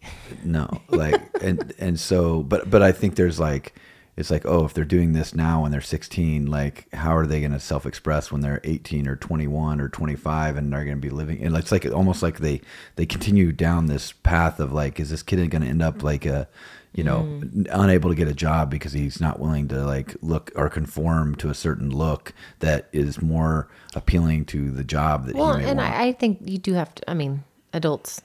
no 0.43 0.69
like 0.89 1.21
and 1.43 1.73
and 1.79 1.99
so 1.99 2.43
but 2.43 2.69
but 2.69 2.81
i 2.81 2.91
think 2.91 3.15
there's 3.15 3.39
like 3.39 3.73
it's 4.19 4.29
like 4.29 4.45
oh 4.45 4.65
if 4.65 4.73
they're 4.73 4.85
doing 4.85 5.13
this 5.13 5.33
now 5.33 5.61
when 5.63 5.71
they're 5.71 5.81
16 5.81 6.45
like 6.45 6.88
how 6.93 7.15
are 7.15 7.25
they 7.25 7.39
going 7.39 7.51
to 7.53 7.59
self-express 7.59 8.31
when 8.31 8.41
they're 8.41 8.61
18 8.63 9.07
or 9.07 9.15
21 9.15 9.79
or 9.81 9.89
25 9.89 10.57
and 10.57 10.71
they're 10.71 10.83
going 10.85 10.97
to 10.97 11.01
be 11.01 11.09
living 11.09 11.43
and 11.43 11.55
it's 11.55 11.71
like 11.71 11.85
almost 11.85 12.21
like 12.21 12.39
they 12.39 12.61
they 12.97 13.05
continue 13.05 13.51
down 13.51 13.88
this 13.88 14.11
path 14.11 14.59
of 14.59 14.71
like 14.73 14.99
is 14.99 15.09
this 15.09 15.23
kid 15.23 15.49
going 15.49 15.61
to 15.61 15.67
end 15.67 15.81
up 15.81 16.03
like 16.03 16.25
a 16.25 16.47
you 16.93 17.03
know 17.03 17.19
Mm. 17.21 17.67
unable 17.71 18.09
to 18.09 18.15
get 18.15 18.27
a 18.27 18.33
job 18.33 18.69
because 18.71 18.93
he's 18.93 19.21
not 19.21 19.39
willing 19.39 19.67
to 19.69 19.85
like 19.85 20.15
look 20.21 20.51
or 20.55 20.69
conform 20.69 21.35
to 21.35 21.49
a 21.49 21.53
certain 21.53 21.89
look 21.89 22.33
that 22.59 22.89
is 22.91 23.21
more 23.21 23.67
appealing 23.95 24.45
to 24.45 24.71
the 24.71 24.83
job 24.83 25.27
that 25.27 25.35
Well, 25.35 25.53
he 25.57 25.63
may 25.65 25.69
and 25.69 25.77
want 25.79 25.93
I, 25.93 26.07
I 26.07 26.11
think 26.13 26.39
you 26.43 26.57
do 26.57 26.73
have 26.73 26.93
to, 26.95 27.09
I 27.09 27.13
mean, 27.13 27.43
adults, 27.73 28.21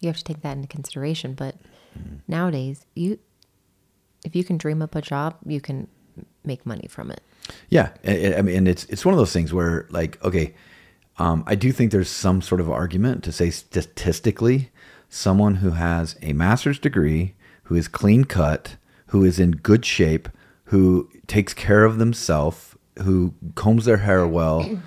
you 0.00 0.08
have 0.08 0.16
to 0.16 0.24
take 0.24 0.40
that 0.42 0.56
into 0.56 0.66
consideration. 0.68 1.34
But 1.34 1.56
Mm-hmm. 1.98 2.16
nowadays, 2.28 2.86
you, 2.94 3.18
if 4.24 4.36
you 4.36 4.44
can 4.44 4.56
dream 4.56 4.82
up 4.82 4.94
a 4.94 5.02
job, 5.02 5.36
you 5.46 5.60
can 5.60 5.88
make 6.44 6.66
money 6.66 6.86
from 6.88 7.10
it. 7.10 7.20
Yeah, 7.68 7.90
I, 8.06 8.42
mean, 8.42 8.66
it's 8.66 8.84
it's 8.84 9.04
one 9.04 9.14
of 9.14 9.18
those 9.18 9.32
things 9.32 9.52
where 9.52 9.86
like, 9.90 10.22
okay, 10.24 10.54
um, 11.18 11.44
I 11.46 11.54
do 11.54 11.72
think 11.72 11.90
there's 11.90 12.08
some 12.08 12.40
sort 12.42 12.60
of 12.60 12.70
argument 12.70 13.24
to 13.24 13.32
say 13.32 13.50
statistically, 13.50 14.70
someone 15.08 15.56
who 15.56 15.70
has 15.70 16.16
a 16.22 16.32
master's 16.32 16.78
degree, 16.78 17.34
who 17.64 17.74
is 17.74 17.88
clean 17.88 18.24
cut, 18.24 18.76
who 19.06 19.24
is 19.24 19.38
in 19.38 19.52
good 19.52 19.84
shape, 19.84 20.28
who 20.64 21.10
takes 21.26 21.52
care 21.52 21.84
of 21.84 21.98
themselves, 21.98 22.76
who 23.02 23.34
combs 23.54 23.84
their 23.84 23.98
hair 23.98 24.26
well, 24.26 24.78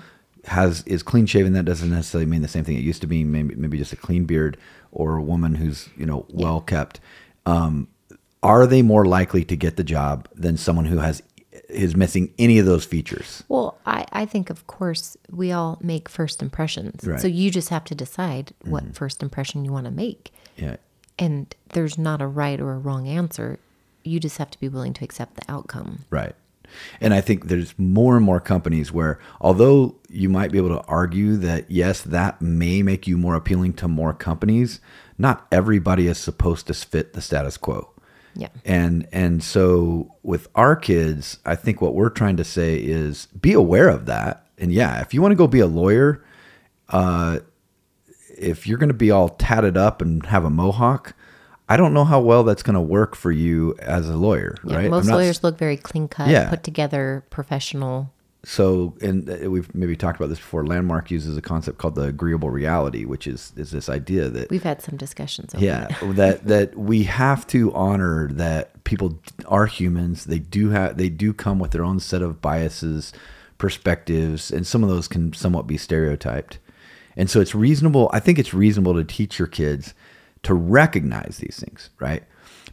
has 0.46 0.82
is 0.86 1.02
clean 1.02 1.26
shaven. 1.26 1.52
That 1.52 1.64
doesn't 1.64 1.90
necessarily 1.90 2.26
mean 2.26 2.42
the 2.42 2.48
same 2.48 2.64
thing 2.64 2.76
it 2.76 2.82
used 2.82 3.00
to 3.02 3.06
be. 3.06 3.24
Maybe 3.24 3.54
maybe 3.54 3.78
just 3.78 3.92
a 3.92 3.96
clean 3.96 4.24
beard, 4.24 4.56
or 4.92 5.16
a 5.16 5.22
woman 5.22 5.56
who's 5.56 5.88
you 5.96 6.06
know 6.06 6.26
well 6.30 6.60
kept. 6.60 7.00
Um, 7.46 7.88
are 8.44 8.66
they 8.66 8.82
more 8.82 9.06
likely 9.06 9.44
to 9.44 9.56
get 9.56 9.76
the 9.76 9.82
job 9.82 10.28
than 10.34 10.56
someone 10.56 10.84
who 10.84 10.98
has 10.98 11.22
is 11.68 11.96
missing 11.96 12.32
any 12.38 12.58
of 12.58 12.66
those 12.66 12.84
features? 12.84 13.42
Well, 13.48 13.78
I, 13.86 14.06
I 14.12 14.26
think, 14.26 14.50
of 14.50 14.66
course, 14.66 15.16
we 15.30 15.50
all 15.50 15.78
make 15.80 16.08
first 16.08 16.42
impressions. 16.42 17.04
Right. 17.04 17.20
So 17.20 17.26
you 17.26 17.50
just 17.50 17.70
have 17.70 17.84
to 17.84 17.94
decide 17.94 18.52
what 18.62 18.84
mm-hmm. 18.84 18.92
first 18.92 19.22
impression 19.22 19.64
you 19.64 19.72
want 19.72 19.86
to 19.86 19.90
make. 19.90 20.32
Yeah. 20.56 20.76
And 21.18 21.52
there's 21.70 21.98
not 21.98 22.20
a 22.20 22.26
right 22.26 22.60
or 22.60 22.72
a 22.72 22.78
wrong 22.78 23.08
answer. 23.08 23.58
You 24.04 24.20
just 24.20 24.38
have 24.38 24.50
to 24.50 24.60
be 24.60 24.68
willing 24.68 24.92
to 24.94 25.04
accept 25.04 25.36
the 25.36 25.50
outcome. 25.50 26.04
Right. 26.10 26.34
And 27.00 27.14
I 27.14 27.20
think 27.20 27.46
there's 27.46 27.76
more 27.78 28.16
and 28.16 28.24
more 28.24 28.40
companies 28.40 28.92
where, 28.92 29.18
although 29.40 29.96
you 30.08 30.28
might 30.28 30.52
be 30.52 30.58
able 30.58 30.70
to 30.80 30.82
argue 30.82 31.36
that, 31.36 31.70
yes, 31.70 32.02
that 32.02 32.42
may 32.42 32.82
make 32.82 33.06
you 33.06 33.16
more 33.16 33.34
appealing 33.34 33.74
to 33.74 33.88
more 33.88 34.12
companies, 34.12 34.80
not 35.18 35.46
everybody 35.50 36.08
is 36.08 36.18
supposed 36.18 36.66
to 36.66 36.74
fit 36.74 37.12
the 37.12 37.20
status 37.20 37.56
quo. 37.56 37.90
Yeah. 38.36 38.48
And 38.64 39.06
and 39.12 39.42
so 39.42 40.14
with 40.22 40.48
our 40.54 40.74
kids, 40.76 41.38
I 41.46 41.54
think 41.54 41.80
what 41.80 41.94
we're 41.94 42.10
trying 42.10 42.36
to 42.38 42.44
say 42.44 42.76
is 42.76 43.26
be 43.40 43.52
aware 43.52 43.88
of 43.88 44.06
that. 44.06 44.46
And 44.58 44.72
yeah, 44.72 45.00
if 45.00 45.12
you 45.14 45.20
want 45.22 45.32
to 45.32 45.36
go 45.36 45.46
be 45.46 45.60
a 45.60 45.66
lawyer, 45.66 46.24
uh, 46.88 47.40
if 48.36 48.66
you're 48.66 48.78
going 48.78 48.88
to 48.88 48.94
be 48.94 49.10
all 49.10 49.28
tatted 49.30 49.76
up 49.76 50.02
and 50.02 50.24
have 50.26 50.44
a 50.44 50.50
mohawk, 50.50 51.14
I 51.68 51.76
don't 51.76 51.94
know 51.94 52.04
how 52.04 52.20
well 52.20 52.44
that's 52.44 52.62
going 52.62 52.74
to 52.74 52.80
work 52.80 53.14
for 53.16 53.30
you 53.32 53.74
as 53.78 54.08
a 54.08 54.16
lawyer, 54.16 54.56
Yeah, 54.64 54.76
right? 54.76 54.90
Most 54.90 55.06
not- 55.06 55.14
lawyers 55.16 55.42
look 55.42 55.56
very 55.58 55.76
clean 55.76 56.08
cut, 56.08 56.28
Yeah. 56.28 56.50
put 56.50 56.62
together, 56.62 57.24
professional. 57.30 58.12
So 58.44 58.94
and 59.00 59.26
we've 59.50 59.74
maybe 59.74 59.96
talked 59.96 60.18
about 60.18 60.28
this 60.28 60.38
before 60.38 60.66
landmark 60.66 61.10
uses 61.10 61.36
a 61.36 61.42
concept 61.42 61.78
called 61.78 61.94
the 61.94 62.02
agreeable 62.02 62.50
reality 62.50 63.04
which 63.04 63.26
is 63.26 63.52
is 63.56 63.70
this 63.70 63.88
idea 63.88 64.28
that 64.28 64.50
We've 64.50 64.62
had 64.62 64.82
some 64.82 64.96
discussions 64.96 65.54
over 65.54 65.64
yeah 65.64 65.88
it. 66.02 66.16
that 66.16 66.44
that 66.46 66.76
we 66.78 67.04
have 67.04 67.46
to 67.48 67.72
honor 67.74 68.28
that 68.32 68.84
people 68.84 69.18
are 69.46 69.66
humans. 69.66 70.24
They 70.24 70.38
do 70.38 70.70
have 70.70 70.96
they 70.96 71.08
do 71.08 71.32
come 71.32 71.58
with 71.58 71.70
their 71.70 71.84
own 71.84 72.00
set 72.00 72.22
of 72.22 72.40
biases 72.40 73.12
perspectives 73.58 74.50
and 74.50 74.66
some 74.66 74.82
of 74.82 74.90
those 74.90 75.08
can 75.08 75.32
somewhat 75.32 75.66
be 75.66 75.78
stereotyped. 75.78 76.58
And 77.16 77.30
so 77.30 77.40
it's 77.40 77.54
reasonable 77.54 78.10
i 78.12 78.20
think 78.20 78.38
it's 78.38 78.52
reasonable 78.52 78.94
to 78.94 79.04
teach 79.04 79.38
your 79.38 79.48
kids 79.48 79.94
to 80.42 80.52
recognize 80.52 81.38
these 81.38 81.58
things 81.58 81.90
right 82.00 82.24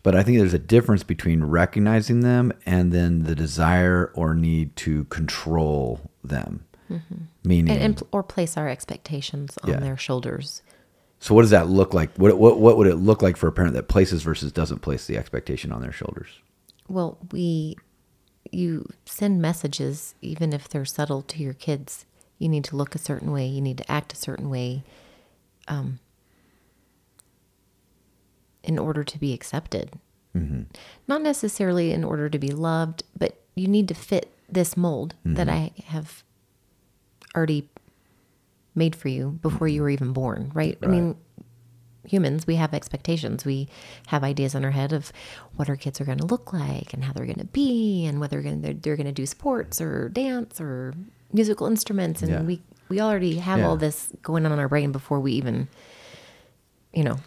but 0.03 0.15
i 0.15 0.24
think 0.24 0.38
there's 0.38 0.53
a 0.53 0.60
difference 0.60 1.03
between 1.03 1.43
recognizing 1.43 2.22
them 2.22 2.51
and 2.65 2.91
then 2.91 3.24
the 3.24 3.36
desire 3.36 4.12
or 4.15 4.34
need 4.34 4.75
to 4.75 5.05
control 5.05 6.12
them 6.24 6.65
meaning 7.43 7.72
And, 7.74 7.81
and 7.81 8.03
or 8.12 8.22
place 8.22 8.58
our 8.58 8.67
expectations 8.67 9.58
on 9.63 9.70
Yeah. 9.70 9.79
their 9.79 9.96
shoulders. 9.98 10.62
so 11.20 11.34
what 11.34 11.41
does 11.43 11.51
that 11.51 11.67
look 11.70 11.93
like 11.93 12.15
what, 12.17 12.38
what 12.38 12.60
what 12.60 12.75
would 12.77 12.88
it 12.88 12.96
look 12.98 13.22
like 13.22 13.38
for 13.38 13.48
a 13.48 13.51
parent 13.51 13.74
that 13.75 13.88
places 13.88 14.24
versus 14.24 14.51
doesn't 14.51 14.79
place 14.81 15.08
the 15.08 15.17
expectation 15.17 15.72
on 15.72 15.81
their 15.81 15.93
shoulders 15.93 16.29
Well, 16.89 17.17
we, 17.31 17.77
you 18.51 18.89
send 19.05 19.41
messages, 19.41 20.13
even 20.22 20.51
if 20.51 20.67
they're 20.67 20.84
subtle 20.84 21.22
to 21.22 21.41
your 21.41 21.53
kids. 21.53 22.05
You 22.38 22.50
need 22.50 22.65
to 22.65 22.75
look 22.75 22.96
a 22.96 22.98
certain 22.98 23.31
way. 23.31 23.46
You 23.48 23.62
need 23.62 23.77
to 23.77 23.89
act 23.89 24.12
a 24.12 24.17
certain 24.17 24.50
way, 24.50 24.84
um, 25.70 26.00
in 28.63 28.79
order 28.79 29.03
to 29.03 29.19
be 29.19 29.33
accepted. 29.33 29.99
Mm-hmm. 30.35 30.63
Not 31.07 31.21
necessarily 31.21 31.91
in 31.91 32.03
order 32.03 32.29
to 32.29 32.39
be 32.39 32.49
loved, 32.49 33.03
but 33.17 33.41
you 33.55 33.67
need 33.67 33.87
to 33.89 33.93
fit 33.93 34.31
this 34.49 34.77
mold 34.77 35.15
that 35.25 35.47
mm-hmm. 35.47 35.65
I 35.79 35.83
have 35.85 36.23
already 37.35 37.69
made 38.75 38.95
for 38.95 39.09
you 39.09 39.39
before 39.41 39.67
you 39.67 39.77
mm-hmm. 39.77 39.83
were 39.83 39.89
even 39.89 40.13
born, 40.13 40.51
right? 40.53 40.77
I 40.81 40.87
mean, 40.87 41.15
humans, 42.05 42.47
we 42.47 42.55
have 42.55 42.73
expectations. 42.73 43.45
We 43.45 43.67
have 44.07 44.23
ideas 44.23 44.55
in 44.55 44.65
our 44.65 44.71
head 44.71 44.93
of 44.93 45.11
what 45.55 45.69
our 45.69 45.75
kids 45.75 46.01
are 46.01 46.05
going 46.05 46.17
to 46.19 46.25
look 46.25 46.53
like 46.53 46.93
and 46.93 47.03
how 47.03 47.13
they're 47.13 47.25
going 47.25 47.37
to 47.37 47.45
be 47.45 48.05
and 48.05 48.19
whether 48.19 48.41
they're 48.41 48.95
going 48.95 49.05
to 49.05 49.11
do 49.11 49.25
sports 49.25 49.81
or 49.81 50.09
dance 50.09 50.59
or 50.59 50.93
musical 51.33 51.67
instruments. 51.67 52.21
And 52.21 52.31
Yeah. 52.31 52.41
we, 52.41 52.61
we 52.89 52.99
already 52.99 53.37
have 53.37 53.59
Yeah. 53.59 53.67
all 53.67 53.77
this 53.77 54.11
going 54.21 54.45
on 54.45 54.51
in 54.51 54.59
our 54.59 54.69
brain 54.69 54.91
before 54.91 55.19
we 55.19 55.33
even, 55.33 55.67
you 56.93 57.03
know, 57.03 57.17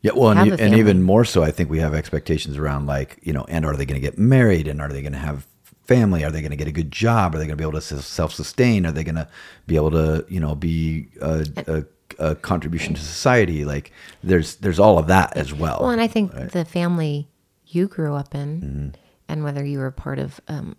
Yeah, 0.00 0.12
well, 0.14 0.30
and, 0.30 0.60
and 0.60 0.74
even 0.74 1.02
more 1.02 1.24
so, 1.24 1.42
I 1.42 1.50
think 1.50 1.70
we 1.70 1.80
have 1.80 1.92
expectations 1.92 2.56
around 2.56 2.86
like 2.86 3.18
you 3.22 3.32
know, 3.32 3.44
and 3.48 3.66
are 3.66 3.76
they 3.76 3.84
going 3.84 4.00
to 4.00 4.06
get 4.06 4.16
married, 4.18 4.68
and 4.68 4.80
are 4.80 4.88
they 4.88 5.02
going 5.02 5.12
to 5.12 5.18
have 5.18 5.46
family? 5.86 6.22
Are 6.24 6.30
they 6.30 6.40
going 6.40 6.52
to 6.52 6.56
get 6.56 6.68
a 6.68 6.72
good 6.72 6.92
job? 6.92 7.34
Are 7.34 7.38
they 7.38 7.46
going 7.46 7.56
to 7.56 7.62
be 7.62 7.68
able 7.68 7.80
to 7.80 8.02
self 8.02 8.32
sustain? 8.32 8.86
Are 8.86 8.92
they 8.92 9.02
going 9.02 9.16
to 9.16 9.28
be 9.66 9.74
able 9.76 9.90
to 9.90 10.24
you 10.28 10.38
know 10.38 10.54
be 10.54 11.08
a, 11.20 11.46
a, 11.66 11.84
a 12.30 12.34
contribution 12.36 12.94
to 12.94 13.00
society? 13.00 13.64
Like 13.64 13.90
there's 14.22 14.56
there's 14.56 14.78
all 14.78 14.98
of 14.98 15.08
that 15.08 15.36
as 15.36 15.52
well. 15.52 15.78
Well, 15.80 15.90
and 15.90 16.00
I 16.00 16.06
think 16.06 16.32
the 16.52 16.64
family 16.64 17.28
you 17.66 17.88
grew 17.88 18.14
up 18.14 18.34
in, 18.34 18.94
and 19.28 19.42
whether 19.44 19.64
you 19.64 19.78
were 19.80 19.90
part 19.90 20.18
of 20.18 20.40
um, 20.48 20.76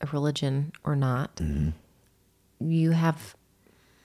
a 0.00 0.06
religion 0.06 0.72
or 0.84 0.96
not, 0.96 1.40
you 2.60 2.90
have, 2.92 3.36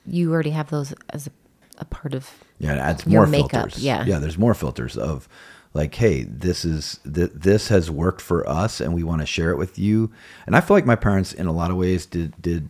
you 0.06 0.32
already 0.32 0.52
have 0.52 0.70
those 0.70 0.94
as 1.10 1.28
a, 1.28 1.32
a 1.80 1.86
part 1.86 2.14
of. 2.14 2.30
Yeah, 2.58 2.74
it 2.74 2.80
adds 2.80 3.06
more 3.06 3.26
makeup, 3.26 3.52
filters. 3.52 3.84
yeah. 3.84 4.06
yeah. 4.06 4.20
There's 4.20 4.38
more 4.38 4.54
filters 4.54 4.98
of 4.98 5.28
like, 5.74 5.96
hey, 5.96 6.24
this 6.24 6.66
is 6.66 7.00
th- 7.04 7.32
this 7.34 7.68
has 7.70 7.92
worked 7.92 8.22
for 8.22 8.48
us, 8.48 8.82
and 8.82 8.94
we 8.94 9.04
want 9.04 9.22
to 9.22 9.26
share 9.26 9.52
it 9.52 9.58
with 9.58 9.78
you. 9.78 10.12
And 10.46 10.56
I 10.56 10.62
feel 10.62 10.76
like 10.76 10.86
my 10.86 10.96
parents, 10.96 11.34
in 11.34 11.48
a 11.48 11.52
lot 11.52 11.72
of 11.72 11.78
ways, 11.78 12.06
did 12.06 12.40
did 12.42 12.70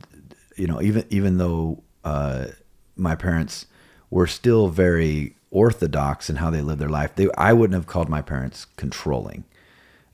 you 0.55 0.67
know 0.67 0.81
even 0.81 1.05
even 1.09 1.37
though 1.37 1.83
uh, 2.03 2.47
my 2.95 3.15
parents 3.15 3.65
were 4.09 4.27
still 4.27 4.67
very 4.69 5.35
orthodox 5.51 6.29
in 6.29 6.37
how 6.37 6.49
they 6.49 6.61
lived 6.61 6.81
their 6.81 6.89
life, 6.89 7.15
they 7.15 7.29
I 7.37 7.53
wouldn't 7.53 7.75
have 7.75 7.87
called 7.87 8.09
my 8.09 8.21
parents 8.21 8.65
controlling. 8.75 9.45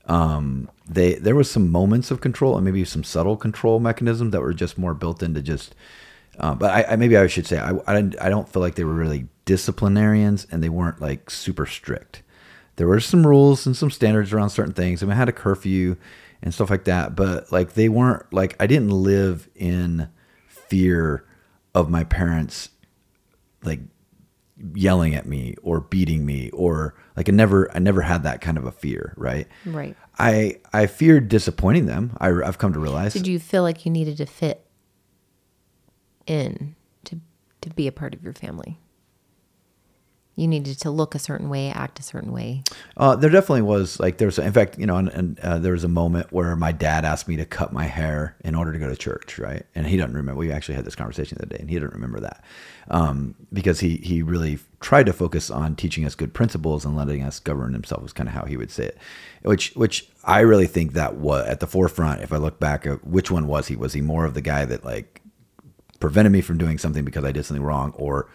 Um, 0.06 0.70
they 0.88 1.14
there 1.14 1.34
was 1.34 1.50
some 1.50 1.70
moments 1.70 2.12
of 2.12 2.20
control 2.20 2.56
and 2.56 2.64
maybe 2.64 2.84
some 2.84 3.02
subtle 3.02 3.36
control 3.36 3.80
mechanisms 3.80 4.30
that 4.32 4.40
were 4.40 4.54
just 4.54 4.78
more 4.78 4.94
built 4.94 5.22
into 5.22 5.42
just 5.42 5.74
uh, 6.38 6.54
but 6.54 6.70
I, 6.70 6.92
I 6.92 6.96
maybe 6.96 7.16
I 7.16 7.26
should 7.26 7.46
say 7.46 7.58
I, 7.58 7.72
I 7.86 7.96
I 8.20 8.28
don't 8.28 8.48
feel 8.48 8.62
like 8.62 8.74
they 8.74 8.84
were 8.84 8.94
really 8.94 9.26
disciplinarians 9.44 10.46
and 10.50 10.62
they 10.62 10.68
weren't 10.68 11.00
like 11.00 11.30
super 11.30 11.66
strict. 11.66 12.22
There 12.76 12.86
were 12.86 13.00
some 13.00 13.26
rules 13.26 13.66
and 13.66 13.76
some 13.76 13.90
standards 13.90 14.32
around 14.32 14.50
certain 14.50 14.74
things. 14.74 15.02
I 15.02 15.06
mean, 15.06 15.12
I 15.12 15.16
had 15.16 15.28
a 15.28 15.32
curfew 15.32 15.96
and 16.42 16.52
stuff 16.52 16.68
like 16.68 16.84
that, 16.84 17.16
but 17.16 17.50
like 17.50 17.72
they 17.74 17.88
weren't 17.88 18.30
like 18.32 18.54
I 18.60 18.66
didn't 18.66 18.90
live 18.90 19.48
in 19.54 20.08
fear 20.48 21.24
of 21.74 21.88
my 21.88 22.04
parents 22.04 22.70
like 23.62 23.80
yelling 24.74 25.14
at 25.14 25.26
me 25.26 25.54
or 25.62 25.80
beating 25.80 26.24
me 26.24 26.50
or 26.50 26.94
like 27.16 27.28
I 27.28 27.32
never 27.32 27.74
I 27.74 27.78
never 27.78 28.02
had 28.02 28.24
that 28.24 28.40
kind 28.40 28.58
of 28.58 28.66
a 28.66 28.72
fear, 28.72 29.14
right? 29.16 29.46
Right. 29.64 29.96
I 30.18 30.56
I 30.72 30.86
feared 30.86 31.28
disappointing 31.28 31.86
them. 31.86 32.16
I, 32.18 32.28
I've 32.28 32.58
come 32.58 32.72
to 32.72 32.78
realize. 32.78 33.12
Did 33.14 33.26
you 33.26 33.38
feel 33.38 33.62
like 33.62 33.86
you 33.86 33.92
needed 33.92 34.18
to 34.18 34.26
fit 34.26 34.65
in 36.26 36.74
to 37.04 37.20
to 37.62 37.70
be 37.70 37.86
a 37.86 37.92
part 37.92 38.14
of 38.14 38.22
your 38.22 38.32
family? 38.32 38.78
You 40.36 40.46
needed 40.46 40.78
to 40.80 40.90
look 40.90 41.14
a 41.14 41.18
certain 41.18 41.48
way, 41.48 41.70
act 41.70 41.98
a 41.98 42.02
certain 42.02 42.30
way. 42.30 42.62
Uh, 42.98 43.16
there 43.16 43.30
definitely 43.30 43.62
was 43.62 43.98
like 43.98 44.18
there 44.18 44.28
was 44.28 44.38
in 44.38 44.52
fact 44.52 44.78
you 44.78 44.84
know 44.84 44.96
and, 44.96 45.08
and 45.08 45.40
uh, 45.40 45.58
there 45.58 45.72
was 45.72 45.82
a 45.82 45.88
moment 45.88 46.30
where 46.30 46.54
my 46.54 46.72
dad 46.72 47.06
asked 47.06 47.26
me 47.26 47.36
to 47.36 47.46
cut 47.46 47.72
my 47.72 47.84
hair 47.84 48.36
in 48.44 48.54
order 48.54 48.70
to 48.70 48.78
go 48.78 48.86
to 48.86 48.96
church 48.96 49.38
right 49.38 49.64
and 49.74 49.86
he 49.86 49.96
doesn't 49.96 50.14
remember 50.14 50.38
we 50.38 50.52
actually 50.52 50.74
had 50.74 50.84
this 50.84 50.94
conversation 50.94 51.38
the 51.38 51.46
other 51.46 51.56
day 51.56 51.60
and 51.60 51.70
he 51.70 51.76
didn't 51.76 51.94
remember 51.94 52.20
that 52.20 52.44
um, 52.88 53.34
because 53.50 53.80
he 53.80 53.96
he 53.96 54.22
really 54.22 54.58
tried 54.80 55.06
to 55.06 55.12
focus 55.14 55.50
on 55.50 55.74
teaching 55.74 56.04
us 56.04 56.14
good 56.14 56.34
principles 56.34 56.84
and 56.84 56.96
letting 56.96 57.22
us 57.22 57.40
govern 57.40 57.72
himself 57.72 58.02
was 58.02 58.12
kind 58.12 58.28
of 58.28 58.34
how 58.34 58.44
he 58.44 58.58
would 58.58 58.70
say 58.70 58.84
it 58.84 58.98
which 59.42 59.72
which 59.74 60.06
I 60.22 60.40
really 60.40 60.66
think 60.66 60.92
that 60.92 61.16
was 61.16 61.46
at 61.46 61.60
the 61.60 61.66
forefront 61.66 62.20
if 62.20 62.30
I 62.30 62.36
look 62.36 62.60
back 62.60 62.84
which 63.02 63.30
one 63.30 63.46
was 63.46 63.68
he 63.68 63.76
was 63.76 63.94
he 63.94 64.02
more 64.02 64.26
of 64.26 64.34
the 64.34 64.42
guy 64.42 64.66
that 64.66 64.84
like 64.84 65.22
prevented 65.96 66.32
me 66.32 66.40
from 66.40 66.58
doing 66.58 66.78
something 66.78 67.04
because 67.04 67.24
I 67.24 67.32
did 67.32 67.44
something 67.44 67.64
wrong 67.64 67.92
or 67.96 68.28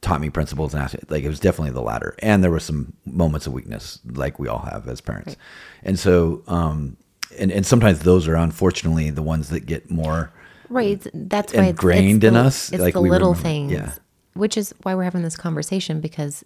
taught 0.00 0.20
me 0.20 0.30
principles 0.30 0.72
and 0.72 0.82
asked 0.82 0.96
like 1.10 1.24
it 1.24 1.28
was 1.28 1.40
definitely 1.40 1.72
the 1.72 1.82
latter 1.82 2.14
and 2.20 2.42
there 2.42 2.50
were 2.50 2.58
some 2.60 2.94
moments 3.04 3.46
of 3.46 3.52
weakness 3.52 3.98
like 4.06 4.38
we 4.38 4.48
all 4.48 4.60
have 4.60 4.88
as 4.88 4.98
parents 5.02 5.36
and 5.82 5.98
so 5.98 6.42
um 6.46 6.96
and, 7.38 7.52
and 7.52 7.66
sometimes 7.66 7.98
those 8.00 8.26
are 8.26 8.34
unfortunately 8.34 9.10
the 9.10 9.22
ones 9.22 9.50
that 9.50 9.66
get 9.66 9.90
more 9.90 10.32
Right. 10.70 10.92
it's- 10.92 11.10
That's 11.12 11.52
why 11.52 11.58
it's- 11.64 11.70
Ingrained 11.72 12.24
it's 12.24 12.28
in 12.28 12.34
the, 12.34 12.40
us, 12.40 12.72
It's 12.72 12.80
like 12.80 12.94
the 12.94 13.00
we 13.02 13.10
little 13.10 13.30
remember- 13.34 13.42
things. 13.42 13.72
yeah. 13.72 13.92
Which 14.34 14.56
is 14.56 14.72
why 14.84 14.94
we're 14.94 15.02
having 15.02 15.22
this 15.22 15.36
conversation 15.36 16.00
because, 16.00 16.44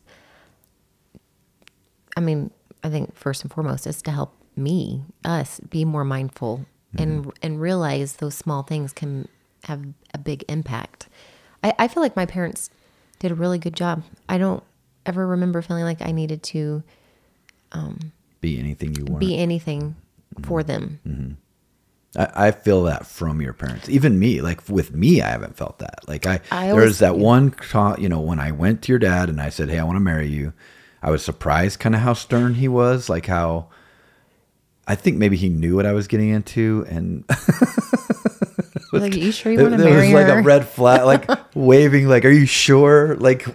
I 2.17 2.21
mean, 2.21 2.51
I 2.83 2.89
think 2.91 3.15
first 3.15 3.43
and 3.43 3.53
foremost 3.53 3.87
is 3.87 4.01
to 4.03 4.11
help 4.11 4.35
me, 4.57 5.03
us, 5.25 5.61
be 5.61 5.85
more 5.85 6.05
mindful 6.05 6.67
Mm-hmm. 6.97 7.03
and 7.03 7.33
and 7.43 7.61
realize 7.61 8.17
those 8.17 8.37
small 8.37 8.63
things 8.63 8.93
can 8.93 9.27
have 9.65 9.83
a 10.13 10.19
big 10.19 10.45
impact. 10.49 11.09
I, 11.63 11.75
I 11.79 11.89
feel 11.89 12.03
like 12.03 12.17
my 12.17 12.27
parents 12.27 12.71
did 13.19 13.31
a 13.31 13.35
really 13.35 13.59
good 13.59 13.75
job. 13.75 14.03
I 14.29 14.39
don't 14.39 14.63
ever 15.07 15.27
remember 15.27 15.63
feeling 15.63 15.85
like 15.85 16.03
I 16.03 16.13
needed 16.13 16.43
to 16.45 16.83
be 18.41 18.59
anything 18.59 18.95
you 18.95 19.05
want 19.05 19.21
be 19.21 19.37
anything 19.39 19.97
for 20.43 20.63
Mm-hmm. 20.63 21.01
them. 21.05 21.37
I, 22.17 22.49
I 22.49 22.51
feel 22.53 22.85
that 22.85 23.07
from 23.07 23.41
your 23.41 23.53
parents. 23.53 23.89
Even 23.89 24.19
me, 24.19 24.41
like 24.41 24.69
with 24.69 24.93
me, 24.95 25.21
I 25.23 25.29
haven't 25.31 25.57
felt 25.57 25.79
that. 25.81 26.07
Like 26.07 26.27
I, 26.27 26.41
I 26.51 26.67
there 26.67 26.77
was 26.77 26.99
that 27.01 27.17
one, 27.17 27.55
you 27.99 28.09
know, 28.09 28.21
when 28.21 28.39
I 28.39 28.53
went 28.53 28.83
to 28.83 28.93
your 28.93 28.99
dad 28.99 29.29
and 29.29 29.41
I 29.41 29.49
said, 29.49 29.69
"Hey, 29.71 29.79
I 29.79 29.85
want 29.85 29.97
to 29.97 30.01
marry 30.01 30.29
you," 30.29 30.53
I 31.03 31.11
was 31.11 31.25
surprised, 31.25 31.81
kind 31.81 31.95
of 31.95 32.03
how 32.03 32.13
stern 32.15 32.55
he 32.55 32.69
was, 32.69 33.09
like 33.09 33.27
how. 33.27 33.69
I 34.87 34.95
think 34.95 35.17
maybe 35.17 35.37
he 35.37 35.49
knew 35.49 35.77
what 35.77 35.87
I 35.87 35.93
was 35.93 36.07
getting 36.09 36.29
into, 36.31 36.85
and 36.89 37.25
like, 38.93 39.15
you 39.15 39.33
sure 39.33 39.53
you 39.53 39.59
there, 39.59 39.69
want 39.69 39.79
to 39.79 39.83
there 39.83 39.93
marry 39.95 40.13
was 40.13 40.15
like 40.15 40.27
her? 40.27 40.39
a 40.41 40.43
red 40.43 40.69
flag, 40.69 41.05
like 41.05 41.29
waving, 41.55 42.07
like, 42.09 42.25
"Are 42.25 42.31
you 42.31 42.47
sure?" 42.47 43.17
Like, 43.17 43.47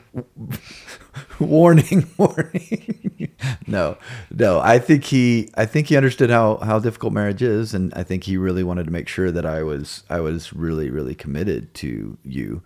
warning, 1.40 2.10
warning. 2.18 3.32
no, 3.68 3.98
no. 4.32 4.60
I 4.60 4.80
think 4.80 5.04
he, 5.04 5.50
I 5.56 5.66
think 5.66 5.88
he 5.88 5.98
understood 5.98 6.30
how 6.30 6.58
how 6.58 6.80
difficult 6.80 7.14
marriage 7.14 7.42
is, 7.42 7.74
and 7.74 7.94
I 7.94 8.04
think 8.04 8.24
he 8.24 8.38
really 8.38 8.64
wanted 8.64 8.86
to 8.86 8.92
make 8.92 9.08
sure 9.08 9.32
that 9.32 9.46
I 9.46 9.64
was, 9.64 10.04
I 10.10 10.20
was 10.22 10.54
really, 10.54 10.90
really 10.90 11.16
committed 11.16 11.74
to 11.76 12.18
you. 12.24 12.62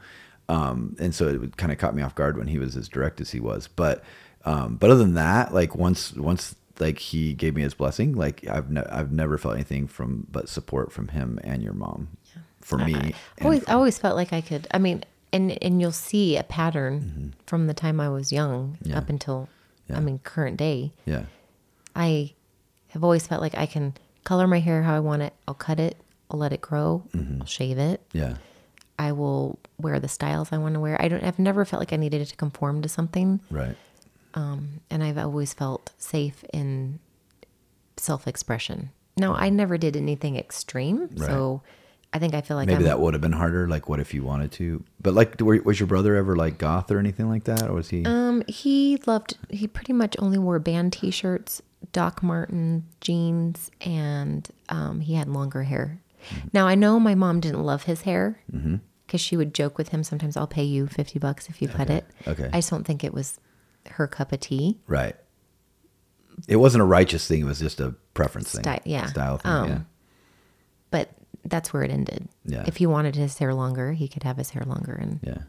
Um, 0.50 0.96
and 1.00 1.15
so 1.15 1.27
it 1.29 1.58
kind 1.58 1.72
of 1.72 1.77
caught 1.77 1.96
me 1.96 2.01
off 2.01 2.15
guard 2.15 2.38
when 2.38 2.48
he 2.48 2.60
was 2.60 2.75
as 2.75 2.89
direct 2.89 3.22
as 3.22 3.32
he 3.32 3.39
was. 3.39 3.67
But, 3.67 4.03
um, 4.46 4.75
but 4.75 4.89
other 4.89 5.00
than 5.03 5.13
that, 5.13 5.53
like 5.53 5.74
once, 5.75 6.13
once 6.13 6.55
like 6.80 6.98
he 7.00 7.34
gave 7.34 7.56
me 7.56 7.62
his 7.62 7.74
blessing, 7.74 8.13
like 8.13 8.48
I've, 8.48 8.70
ne- 8.72 8.84
I've 8.89 9.12
never 9.12 9.38
felt 9.38 9.56
anything 9.56 9.88
from 9.88 10.25
but 10.32 10.50
support 10.50 10.92
from 10.92 11.10
him 11.10 11.39
and 11.44 11.62
your 11.63 11.74
mom. 11.74 12.10
For 12.62 12.77
me, 12.77 12.96
I 12.96 13.44
always, 13.44 13.63
for- 13.63 13.70
I 13.70 13.74
always 13.74 13.98
felt 13.98 14.15
like 14.15 14.32
I 14.34 14.42
could. 14.42 14.68
I 14.72 14.77
mean, 14.77 15.03
and 15.34 15.51
and 15.63 15.82
you'll 15.82 15.92
see 15.92 16.38
a 16.38 16.44
pattern 16.44 17.34
from 17.46 17.68
the 17.68 17.74
time 17.74 18.00
I 18.00 18.10
was 18.10 18.32
young 18.32 18.77
Mm-hmm. 18.82 18.89
Yeah. 18.92 18.98
up 18.98 19.10
until, 19.10 19.50
Yeah. 19.89 19.98
I 19.98 20.00
mean, 20.00 20.20
current 20.24 20.58
day. 20.58 20.94
yeah, 21.06 21.24
I 21.96 22.34
have 22.89 23.03
always 23.03 23.27
felt 23.27 23.42
like 23.42 23.56
I 23.58 23.65
can 23.65 23.94
color 24.24 24.48
my 24.48 24.60
hair 24.60 24.84
how 24.84 24.96
I 24.96 25.00
want 25.00 25.22
it. 25.24 25.34
I'll 25.48 25.53
cut 25.56 25.80
it. 25.80 25.98
I'll 26.32 26.39
let 26.39 26.53
it 26.53 26.62
grow. 26.62 27.03
Mm-hmm. 27.13 27.42
I'll 27.42 27.48
shave 27.48 27.77
it. 27.77 28.01
yeah. 28.13 28.36
I 29.00 29.12
will 29.12 29.60
wear 29.80 30.00
the 30.00 30.08
styles 30.08 30.51
I 30.51 30.58
want 30.60 30.75
to 30.75 30.80
wear. 30.80 31.01
I 31.01 31.08
don't. 31.08 31.24
I've 31.24 31.39
never 31.39 31.65
felt 31.65 31.82
like 31.82 31.92
I 31.92 31.98
needed 31.98 32.25
to 32.27 32.36
conform 32.36 32.82
to 32.84 32.88
something, 32.89 33.39
Right. 33.50 33.75
And 34.36 35.04
I've 35.04 35.18
always 35.18 35.54
felt 35.54 35.92
safe 35.98 36.44
in 36.54 37.00
self-expression. 37.98 38.90
Now, 39.16 39.36
I 39.36 39.50
never 39.50 39.78
did 39.78 39.96
anything 39.96 40.36
extreme, 40.38 41.16
so 41.18 41.62
I 42.12 42.20
think 42.20 42.34
I 42.34 42.42
feel 42.42 42.58
like 42.58 42.68
Maybe 42.68 42.78
I'm, 42.78 42.84
that 42.86 43.00
would 43.00 43.13
have 43.13 43.22
been 43.22 43.32
harder. 43.32 43.68
Like, 43.68 43.88
what 43.88 44.00
if 44.00 44.13
you 44.13 44.24
wanted 44.24 44.52
to? 44.54 44.84
But 45.02 45.13
like, 45.13 45.40
were, 45.40 45.62
was 45.63 45.80
your 45.80 45.88
brother 45.88 46.16
ever 46.16 46.36
like 46.36 46.58
goth 46.58 46.92
or 46.92 47.00
anything 47.00 47.30
like 47.30 47.44
that, 47.46 47.63
or 47.63 47.74
was 47.74 47.90
he? 47.90 48.06
Um, 48.06 48.44
he 48.48 49.00
loved. 49.06 49.38
He 49.50 49.68
pretty 49.68 49.94
much 49.94 50.16
only 50.20 50.38
wore 50.38 50.60
band 50.60 50.94
T-shirts, 50.94 51.62
Doc 51.92 52.24
Marten 52.24 52.86
jeans, 53.02 53.70
and 53.82 54.48
um, 54.70 55.00
he 55.00 55.13
had 55.13 55.28
longer 55.28 55.63
hair. 55.63 56.00
Now 56.54 56.68
I 56.68 56.75
know 56.75 57.00
my 57.00 57.16
mom 57.16 57.40
didn't 57.40 57.63
love 57.63 57.84
his 57.84 58.02
hair 58.02 58.40
because 59.06 59.20
she 59.22 59.36
would 59.36 59.54
joke 59.54 59.78
with 59.78 59.90
him. 59.90 60.04
Sometimes 60.04 60.38
I'll 60.38 60.48
pay 60.48 60.63
you 60.63 60.88
fifty 60.88 61.20
bucks 61.20 61.50
if 61.50 61.62
you 61.62 61.68
cut 61.68 61.90
it. 61.90 62.06
okay. 62.28 62.50
I 62.54 62.58
just 62.58 62.70
don't 62.70 62.86
think 62.86 63.04
it 63.04 63.13
was 63.13 63.40
her 63.92 64.08
cup 64.08 64.32
of 64.32 64.40
tea. 64.40 64.80
right. 64.88 65.16
It 66.48 66.56
wasn't 66.56 66.82
a 66.82 66.86
righteous 66.86 67.28
thing. 67.28 67.42
It 67.42 67.46
was 67.46 67.60
just 67.60 67.80
a 67.80 67.94
preference 68.16 68.52
thing. 68.52 68.63
Sty- 68.63 68.82
yeah. 68.86 69.06
Style 69.06 69.38
thing. 69.38 69.52
Um, 69.52 69.70
yeah. 69.70 69.80
But 70.90 71.10
that's 71.46 71.72
where 71.72 71.84
it 71.84 71.92
ended. 71.92 72.28
Yeah. 72.44 72.63
If 72.66 72.78
he 72.78 72.88
wanted 72.88 73.16
his 73.16 73.38
hair 73.38 73.54
longer, 73.54 73.94
he 73.94 74.08
could 74.08 74.24
have 74.24 74.38
his 74.38 74.50
hair 74.50 74.63
longer, 74.66 74.94
and 74.94 75.20
Yeah. 75.22 75.44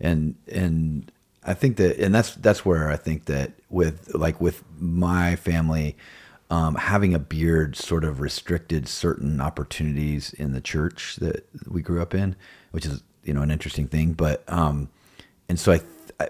And 0.00 0.36
and 0.50 1.12
I 1.44 1.52
think 1.54 1.76
that 1.76 1.98
and 1.98 2.14
that's 2.14 2.34
that's 2.36 2.64
where 2.64 2.90
I 2.90 2.96
think 2.96 3.26
that 3.26 3.52
with 3.68 4.14
like 4.14 4.40
with 4.40 4.64
my 4.78 5.36
family 5.36 5.96
um, 6.50 6.74
having 6.74 7.14
a 7.14 7.18
beard 7.18 7.76
sort 7.76 8.04
of 8.04 8.20
restricted 8.20 8.88
certain 8.88 9.40
opportunities 9.40 10.32
in 10.34 10.52
the 10.52 10.60
church 10.60 11.16
that 11.16 11.46
we 11.66 11.82
grew 11.82 12.00
up 12.02 12.14
in, 12.14 12.34
which 12.72 12.86
is 12.86 13.02
you 13.24 13.34
know 13.34 13.42
an 13.42 13.50
interesting 13.50 13.86
thing. 13.88 14.12
But 14.12 14.42
um, 14.48 14.88
and 15.48 15.58
so 15.60 15.72
I 15.72 15.80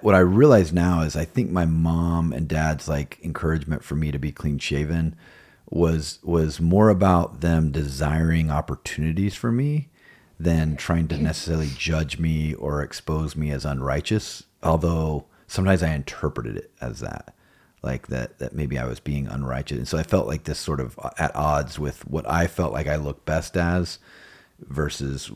what 0.01 0.15
I 0.15 0.21
realize 0.21 0.73
now 0.73 1.03
is 1.03 1.17
I 1.17 1.25
think 1.25 1.51
my 1.51 1.67
mom 1.67 2.33
and 2.33 2.49
dad's 2.49 2.89
like 2.89 3.19
encouragement 3.23 3.85
for 3.85 3.95
me 3.95 4.11
to 4.11 4.19
be 4.19 4.33
clean 4.33 4.59
shaven 4.59 5.17
was 5.71 6.19
was 6.23 6.61
more 6.61 6.89
about 6.91 7.41
them 7.41 7.71
desiring 7.71 8.51
opportunities 8.51 9.35
for 9.35 9.51
me 9.51 9.89
than 10.39 10.77
trying 10.77 11.09
to 11.09 11.17
necessarily 11.17 11.71
judge 11.77 12.19
me 12.19 12.55
or 12.55 12.83
expose 12.83 13.37
me 13.37 13.51
as 13.51 13.65
unrighteous. 13.65 14.45
Although 14.63 15.27
sometimes 15.47 15.83
I 15.83 15.95
interpreted 15.95 16.57
it 16.57 16.73
as 16.81 17.01
that, 17.01 17.35
like 17.83 18.09
that 18.09 18.39
that 18.39 18.55
maybe 18.55 18.79
I 18.79 18.87
was 18.87 19.01
being 19.01 19.27
unrighteous, 19.27 19.79
and 19.79 19.89
so 19.89 19.99
I 19.99 20.03
felt 20.03 20.27
like 20.27 20.45
this 20.45 20.59
sort 20.59 20.81
of 20.81 20.99
uh, 21.03 21.11
at 21.19 21.35
odds 21.35 21.79
with 21.79 22.07
what 22.07 22.29
I 22.29 22.47
felt 22.47 22.73
like 22.73 22.87
I 22.87 22.97
looked 22.97 23.25
best 23.25 23.57
as 23.57 23.99
versus 24.61 25.31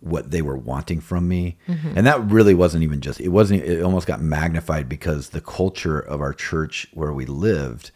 what 0.00 0.30
they 0.30 0.42
were 0.42 0.56
wanting 0.56 1.00
from 1.00 1.28
me. 1.28 1.56
And 1.66 2.06
that 2.06 2.20
really 2.30 2.54
wasn't 2.54 2.82
even 2.84 3.00
just 3.00 3.20
it 3.20 3.28
wasn't 3.28 3.62
it 3.64 3.82
almost 3.82 4.06
got 4.06 4.20
magnified 4.20 4.88
because 4.88 5.30
the 5.30 5.40
culture 5.40 5.98
of 5.98 6.20
our 6.20 6.32
church 6.32 6.86
where 6.94 7.12
we 7.12 7.26
lived 7.26 7.90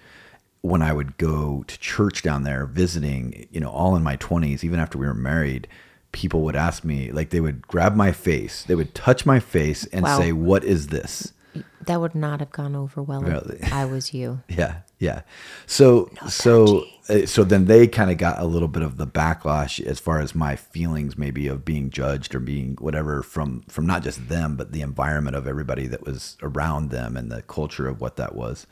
when 0.63 0.83
I 0.83 0.93
would 0.93 1.17
go 1.17 1.65
to 1.67 1.79
church 1.79 2.23
down 2.23 2.43
there 2.43 2.67
visiting, 2.67 3.47
you 3.51 3.61
know, 3.61 3.71
all 3.71 3.97
in 3.97 4.03
my 4.03 4.17
20s, 4.19 4.63
even 4.63 4.79
after 4.79 4.99
we 4.99 5.07
were 5.07 5.15
married, 5.15 5.67
people 6.13 6.43
would 6.43 6.55
ask 6.57 6.85
me, 6.85 7.11
like, 7.13 7.31
they 7.31 7.41
would 7.41 7.67
grab 7.67 7.95
my 7.97 8.13
face, 8.13 8.65
they 8.65 8.75
would 8.75 8.95
touch 8.95 9.25
my 9.25 9.41
face 9.41 9.87
and 9.87 10.03
Wow. 10.03 10.19
say, 10.19 10.33
What 10.33 10.63
is 10.65 10.89
this? 10.89 11.33
that 11.87 11.99
would 12.01 12.15
not 12.15 12.41
have 12.41 12.51
gone 12.53 12.77
over 12.77 13.03
well 13.03 13.23
Really? 13.23 13.59
if 13.61 13.73
I 13.73 13.85
was 13.87 14.13
you. 14.13 14.41
Yeah, 14.49 14.81
yeah. 14.99 15.23
So, 15.67 16.11
so, 16.29 16.81
uh, 16.81 16.85
so 17.27 17.45
then 17.45 17.67
they 17.67 17.87
kind 17.87 18.11
of 18.11 18.19
got 18.19 18.39
a 18.41 18.45
little 18.45 18.69
bit 18.69 18.83
of 18.83 18.97
the 18.97 19.07
backlash 19.07 19.85
as 19.85 19.99
far 19.99 20.21
as 20.21 20.35
my 20.35 20.57
feelings, 20.57 21.17
maybe 21.17 21.47
of 21.47 21.65
being 21.65 21.91
judged 21.91 22.35
or 22.35 22.41
being 22.41 22.77
whatever 22.81 23.23
from 23.23 23.63
from 23.63 23.87
not 23.87 24.03
just 24.03 24.29
them, 24.29 24.57
but 24.57 24.73
the 24.73 24.83
environment 24.83 25.37
of 25.37 25.47
everybody 25.47 25.87
that 25.87 26.05
was 26.05 26.37
around 26.43 26.91
them 26.91 27.17
and 27.17 27.31
the 27.31 27.43
culture 27.43 27.89
of 27.89 28.01
what 28.01 28.17
that 28.17 28.35
was. 28.35 28.67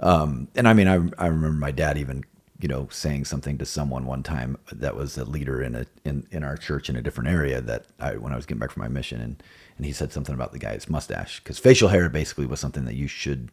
Um, 0.00 0.48
and 0.54 0.68
I 0.68 0.72
mean, 0.72 0.88
I 0.88 0.94
I 1.18 1.26
remember 1.28 1.58
my 1.58 1.70
dad 1.70 1.98
even 1.98 2.24
you 2.60 2.68
know 2.68 2.88
saying 2.90 3.24
something 3.24 3.58
to 3.58 3.66
someone 3.66 4.06
one 4.06 4.22
time 4.22 4.56
that 4.72 4.96
was 4.96 5.18
a 5.18 5.24
leader 5.24 5.62
in 5.62 5.74
a 5.74 5.86
in 6.04 6.26
in 6.30 6.42
our 6.42 6.56
church 6.56 6.88
in 6.88 6.96
a 6.96 7.02
different 7.02 7.28
area 7.28 7.60
that 7.60 7.86
I 8.00 8.16
when 8.16 8.32
I 8.32 8.36
was 8.36 8.46
getting 8.46 8.60
back 8.60 8.70
from 8.70 8.82
my 8.82 8.88
mission 8.88 9.20
and 9.20 9.42
and 9.76 9.84
he 9.84 9.92
said 9.92 10.12
something 10.12 10.34
about 10.34 10.52
the 10.52 10.58
guy's 10.58 10.88
mustache 10.88 11.40
because 11.40 11.58
facial 11.58 11.88
hair 11.88 12.08
basically 12.08 12.46
was 12.46 12.60
something 12.60 12.86
that 12.86 12.94
you 12.94 13.08
should 13.08 13.50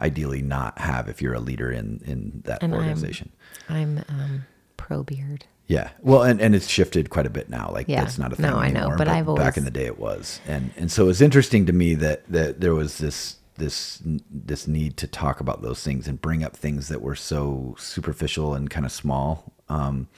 ideally 0.00 0.42
not 0.42 0.78
have 0.78 1.08
if 1.08 1.20
you're 1.22 1.34
a 1.34 1.40
leader 1.40 1.70
in 1.70 2.00
in 2.04 2.42
that 2.44 2.62
And 2.62 2.72
I'm- 2.74 2.82
organization. 2.82 3.30
I'm 3.68 4.04
um, 4.08 4.46
pro 4.76 5.02
beard. 5.02 5.46
Yeah. 5.66 5.90
Well, 6.00 6.22
and, 6.22 6.40
and 6.40 6.54
it's 6.54 6.66
shifted 6.66 7.10
quite 7.10 7.26
a 7.26 7.30
bit 7.30 7.50
now. 7.50 7.70
Like 7.72 7.88
Yeah. 7.88 8.02
that's 8.02 8.16
not 8.18 8.32
a 8.32 8.36
thing 8.36 8.46
No, 8.46 8.56
I 8.56 8.70
know, 8.70 8.80
anymore. 8.80 8.96
but 8.96 9.08
I've 9.08 9.28
always... 9.28 9.44
back 9.44 9.56
in 9.58 9.64
the 9.64 9.70
day 9.70 9.84
it 9.84 9.98
was. 9.98 10.40
And 10.46 10.70
and 10.76 10.90
so 10.90 11.08
it's 11.10 11.20
interesting 11.20 11.66
to 11.66 11.72
me 11.72 11.94
that 11.96 12.26
that 12.32 12.60
there 12.60 12.74
was 12.74 12.98
this 12.98 13.36
this 13.56 14.00
this 14.30 14.66
need 14.68 14.96
to 14.98 15.06
talk 15.06 15.40
about 15.40 15.62
those 15.62 15.82
things 15.82 16.06
and 16.08 16.22
bring 16.22 16.42
up 16.44 16.56
things 16.56 16.88
that 16.88 17.02
were 17.02 17.16
so 17.16 17.74
superficial 17.78 18.54
and 18.54 18.70
kind 18.70 18.86
of 18.86 18.92
small. 18.92 19.52
Um, 19.68 20.08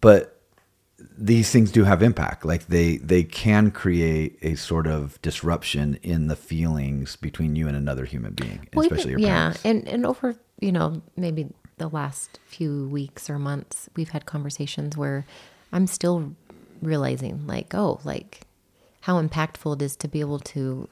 but 0.00 0.39
these 1.16 1.50
things 1.50 1.70
do 1.72 1.84
have 1.84 2.02
impact. 2.02 2.44
Like 2.44 2.66
they 2.66 2.96
they 2.98 3.22
can 3.24 3.70
create 3.70 4.38
a 4.42 4.54
sort 4.54 4.86
of 4.86 5.20
disruption 5.22 5.98
in 6.02 6.26
the 6.28 6.36
feelings 6.36 7.16
between 7.16 7.56
you 7.56 7.68
and 7.68 7.76
another 7.76 8.04
human 8.04 8.32
being, 8.34 8.68
Well, 8.74 8.84
even- 8.86 8.96
especially 8.98 9.10
your 9.12 9.20
yeah, 9.20 9.54
and 9.64 9.86
and 9.88 10.04
over 10.06 10.36
you 10.60 10.72
know 10.72 11.02
maybe 11.16 11.48
the 11.78 11.88
last 11.88 12.38
few 12.46 12.86
weeks 12.88 13.30
or 13.30 13.38
months, 13.38 13.88
we've 13.96 14.10
had 14.10 14.26
conversations 14.26 14.96
where 14.96 15.24
I'm 15.72 15.86
still 15.86 16.34
realizing 16.82 17.46
like 17.46 17.74
oh 17.74 18.00
like 18.04 18.42
how 19.02 19.20
impactful 19.22 19.76
it 19.76 19.82
is 19.82 19.96
to 19.96 20.08
be 20.08 20.20
able 20.20 20.38
to 20.40 20.88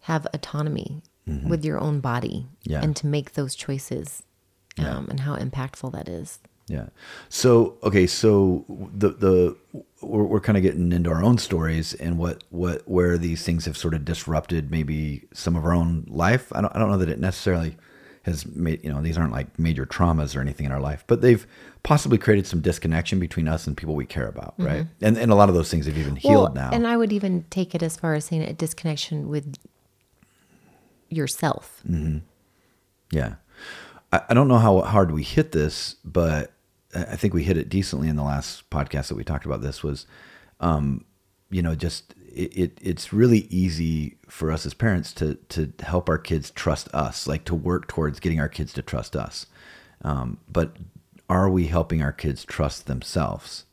have 0.00 0.26
autonomy 0.34 1.02
with 1.46 1.64
your 1.64 1.78
own 1.78 2.00
body 2.00 2.46
Mm-hmm. 2.46 2.70
Yeah. 2.72 2.82
and 2.82 2.96
to 2.96 3.06
make 3.06 3.32
those 3.32 3.54
choices 3.54 4.22
Yeah. 4.76 4.96
um, 4.96 5.08
and 5.10 5.20
how 5.20 5.36
impactful 5.36 5.92
that 5.92 6.08
is. 6.08 6.40
Yeah. 6.68 6.86
So 7.28 7.76
okay, 7.82 8.06
so 8.06 8.64
the 8.68 9.10
the 9.10 9.56
we're, 10.00 10.24
we're 10.24 10.40
kind 10.40 10.56
of 10.56 10.62
getting 10.62 10.92
into 10.92 11.10
our 11.10 11.22
own 11.22 11.38
stories 11.38 11.94
and 11.94 12.18
what 12.18 12.44
what 12.50 12.88
where 12.88 13.18
these 13.18 13.42
things 13.44 13.64
have 13.64 13.76
sort 13.76 13.94
of 13.94 14.04
disrupted 14.04 14.70
maybe 14.70 15.26
some 15.32 15.56
of 15.56 15.64
our 15.64 15.74
own 15.74 16.04
life. 16.08 16.52
I 16.52 16.60
don't 16.60 16.74
I 16.74 16.78
don't 16.78 16.90
know 16.90 16.98
that 16.98 17.08
it 17.08 17.18
necessarily 17.18 17.76
has 18.22 18.46
made 18.46 18.82
you 18.84 18.92
know 18.92 19.02
these 19.02 19.18
aren't 19.18 19.32
like 19.32 19.58
major 19.58 19.84
traumas 19.84 20.36
or 20.36 20.40
anything 20.40 20.66
in 20.66 20.72
our 20.72 20.80
life, 20.80 21.04
but 21.06 21.20
they've 21.20 21.46
possibly 21.82 22.18
created 22.18 22.46
some 22.46 22.60
disconnection 22.60 23.18
between 23.18 23.48
us 23.48 23.66
and 23.66 23.76
people 23.76 23.94
we 23.94 24.06
care 24.06 24.28
about, 24.28 24.56
mm-hmm. 24.56 24.66
right? 24.66 24.86
And 25.00 25.18
and 25.18 25.32
a 25.32 25.34
lot 25.34 25.48
of 25.48 25.54
those 25.54 25.70
things 25.70 25.86
have 25.86 25.98
even 25.98 26.16
healed 26.16 26.54
now. 26.54 26.70
And 26.72 26.86
I 26.86 26.96
would 26.96 27.12
even 27.12 27.44
take 27.50 27.74
it 27.74 27.82
as 27.82 27.96
far 27.96 28.14
as 28.14 28.26
saying 28.26 28.42
a 28.42 28.52
disconnection 28.52 29.28
with 29.28 29.56
yourself. 31.08 31.82
Mm-hmm. 31.88 32.18
Yeah. 33.10 33.34
I, 34.12 34.20
I 34.30 34.34
don't 34.34 34.48
know 34.48 34.58
how 34.58 34.80
hard 34.80 35.10
we 35.10 35.22
hit 35.22 35.52
this, 35.52 35.96
but 36.04 36.51
I 36.94 37.16
think 37.16 37.32
we 37.34 37.44
hit 37.44 37.56
it 37.56 37.68
decently 37.68 38.08
in 38.08 38.16
the 38.16 38.22
last 38.22 38.68
podcast 38.70 39.08
that 39.08 39.14
we 39.14 39.24
talked 39.24 39.46
about 39.46 39.62
this 39.62 39.82
was, 39.82 40.06
um, 40.60 41.04
you 41.50 41.62
know, 41.62 41.74
just 41.74 42.14
it, 42.34 42.56
it 42.56 42.78
it's 42.82 43.12
really 43.12 43.40
easy 43.50 44.16
for 44.28 44.50
us 44.50 44.66
as 44.66 44.74
parents 44.74 45.12
to 45.14 45.34
to 45.50 45.72
help 45.80 46.08
our 46.08 46.18
kids 46.18 46.50
trust 46.50 46.88
us, 46.94 47.26
like 47.26 47.44
to 47.44 47.54
work 47.54 47.88
towards 47.88 48.20
getting 48.20 48.40
our 48.40 48.48
kids 48.48 48.72
to 48.74 48.82
trust 48.82 49.16
us. 49.16 49.46
Um, 50.02 50.38
but 50.50 50.76
are 51.28 51.48
we 51.48 51.66
helping 51.68 52.02
our 52.02 52.12
kids 52.12 52.44
trust 52.44 52.86
themselves? 52.86 53.64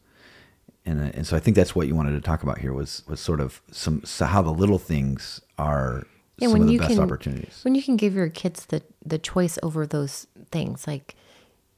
And, 0.86 1.02
uh, 1.02 1.12
and 1.14 1.28
so 1.28 1.36
I 1.36 1.40
think 1.40 1.56
that's 1.56 1.76
what 1.76 1.88
you 1.88 1.96
wanted 1.96 2.12
to 2.14 2.22
talk 2.22 2.42
about 2.44 2.60
here 2.60 2.72
was 2.74 3.04
was 3.08 3.20
sort 3.20 3.42
of 3.42 3.62
some 3.72 4.02
so 4.06 4.26
how 4.26 4.42
the 4.42 4.52
little 4.52 4.80
things 4.80 5.42
are 5.58 6.06
Yeah, 6.38 6.48
some 6.48 6.54
when 6.54 6.62
of 6.62 6.68
the 6.68 6.74
you 6.74 6.80
best 6.80 6.92
can 6.94 7.00
opportunities. 7.04 7.60
when 7.64 7.76
you 7.76 7.84
can 7.84 7.98
give 7.98 8.14
your 8.16 8.30
kids 8.30 8.66
the 8.68 8.82
the 9.06 9.18
choice 9.20 9.60
over 9.62 9.86
those 9.86 10.26
things, 10.52 10.88
like 10.88 11.16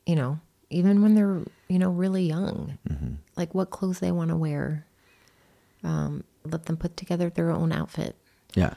you 0.06 0.16
know, 0.16 0.40
even 0.72 1.02
when 1.02 1.16
they're 1.16 1.42
you 1.68 1.80
know 1.80 1.90
really 1.92 2.24
young, 2.24 2.78
Mm-hmm. 2.90 3.14
like 3.36 3.54
what 3.56 3.70
clothes 3.70 4.00
they 4.00 4.12
want 4.12 4.30
to 4.30 4.36
wear. 4.38 4.86
Um, 5.84 6.24
let 6.44 6.66
them 6.66 6.78
put 6.78 6.96
together 6.98 7.30
their 7.30 7.52
own 7.52 7.72
outfit. 7.72 8.16
Yeah. 8.56 8.74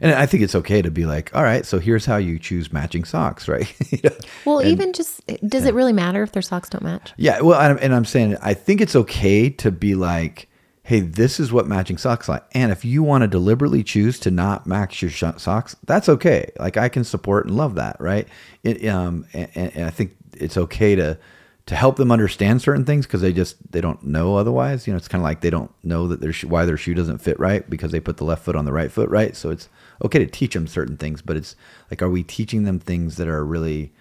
And 0.00 0.12
I 0.12 0.26
think 0.26 0.42
it's 0.42 0.54
okay 0.56 0.82
to 0.82 0.90
be 0.90 1.06
like, 1.06 1.34
all 1.36 1.42
right, 1.42 1.64
so 1.64 1.78
here's 1.78 2.04
how 2.06 2.16
you 2.16 2.38
choose 2.38 2.72
matching 2.72 3.04
socks, 3.04 3.46
right? 3.54 3.72
You 3.92 3.98
know? 4.04 4.16
Well, 4.44 4.58
And- 4.60 4.68
even 4.70 4.92
just 4.92 5.20
does 5.48 5.66
it 5.66 5.74
really 5.74 5.92
matter 5.92 6.22
if 6.22 6.32
their 6.32 6.42
socks 6.42 6.68
don't 6.70 6.82
match? 6.82 7.12
Yeah, 7.16 7.40
well, 7.42 7.60
and 7.60 7.72
I'm, 7.72 7.84
and 7.84 7.94
I'm 7.94 8.04
saying 8.04 8.36
I 8.42 8.54
think 8.54 8.80
it's 8.80 8.96
okay 8.96 9.50
to 9.50 9.70
be 9.70 9.94
like, 9.94 10.48
hey, 10.82 11.00
this 11.00 11.38
is 11.40 11.52
what 11.52 11.66
matching 11.66 11.96
socks 11.96 12.28
like, 12.28 12.44
and 12.52 12.72
if 12.72 12.84
you 12.84 13.02
want 13.02 13.22
to 13.22 13.28
deliberately 13.28 13.82
choose 13.82 14.18
to 14.20 14.30
not 14.30 14.66
match 14.66 15.00
your 15.00 15.10
sh- 15.10 15.24
socks, 15.38 15.76
that's 15.86 16.08
okay. 16.08 16.50
Like 16.58 16.76
I 16.76 16.88
can 16.88 17.04
support 17.04 17.46
and 17.46 17.56
love 17.56 17.76
that, 17.76 17.96
right? 18.00 18.26
It, 18.62 18.86
um, 18.88 19.26
and, 19.32 19.48
and 19.54 19.84
I 19.86 19.90
think 19.90 20.16
it's 20.40 20.56
okay 20.56 20.94
to 20.94 21.18
to 21.66 21.74
help 21.74 21.96
them 21.96 22.12
understand 22.12 22.60
certain 22.60 22.84
things 22.84 23.06
because 23.06 23.22
they 23.22 23.32
just 23.32 23.56
they 23.72 23.80
don't 23.80 24.02
know 24.02 24.36
otherwise. 24.36 24.86
You 24.86 24.92
know, 24.92 24.98
it's 24.98 25.08
kind 25.08 25.20
of 25.22 25.24
like 25.24 25.40
they 25.40 25.50
don't 25.50 25.72
know 25.82 26.06
that 26.08 26.20
their 26.20 26.32
sh- 26.32 26.44
why 26.44 26.66
their 26.66 26.76
shoe 26.76 26.94
doesn't 26.94 27.18
fit 27.18 27.38
right 27.40 27.68
because 27.68 27.90
they 27.90 28.00
put 28.00 28.18
the 28.18 28.24
left 28.24 28.44
foot 28.44 28.56
on 28.56 28.64
the 28.64 28.72
right 28.72 28.92
foot, 28.92 29.08
right? 29.08 29.34
So 29.34 29.50
it's 29.50 29.68
okay 30.04 30.18
to 30.18 30.26
teach 30.26 30.52
them 30.52 30.66
certain 30.66 30.96
things, 30.96 31.22
but 31.22 31.36
it's 31.36 31.56
like, 31.90 32.02
are 32.02 32.10
we 32.10 32.22
teaching 32.22 32.64
them 32.64 32.78
things 32.78 33.16
that 33.16 33.28
are 33.28 33.44
really 33.44 33.92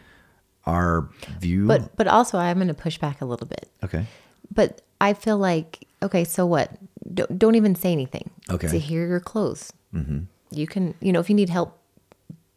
our 0.66 1.10
view? 1.40 1.66
But 1.68 1.96
but 1.96 2.08
also, 2.08 2.38
I'm 2.38 2.58
going 2.58 2.68
to 2.68 2.74
push 2.74 2.98
back 2.98 3.22
a 3.22 3.26
little 3.26 3.48
bit. 3.48 3.70
okay. 3.84 4.06
But 4.54 4.82
I 5.00 5.14
feel 5.14 5.38
like 5.38 5.88
okay, 6.02 6.26
so 6.26 6.46
what? 6.46 6.72
Don't, 7.14 7.38
don't 7.40 7.56
even 7.56 7.76
say 7.76 7.92
anything. 7.92 8.30
Okay. 8.50 8.68
So 8.68 8.80
here 8.80 9.06
are 9.06 9.08
your 9.08 9.20
clothes. 9.20 9.72
Mm-hmm. 9.94 10.20
You 10.52 10.68
can, 10.68 10.96
you 11.02 11.12
know, 11.12 11.20
if 11.20 11.30
you 11.30 11.36
need 11.36 11.50
help 11.50 11.80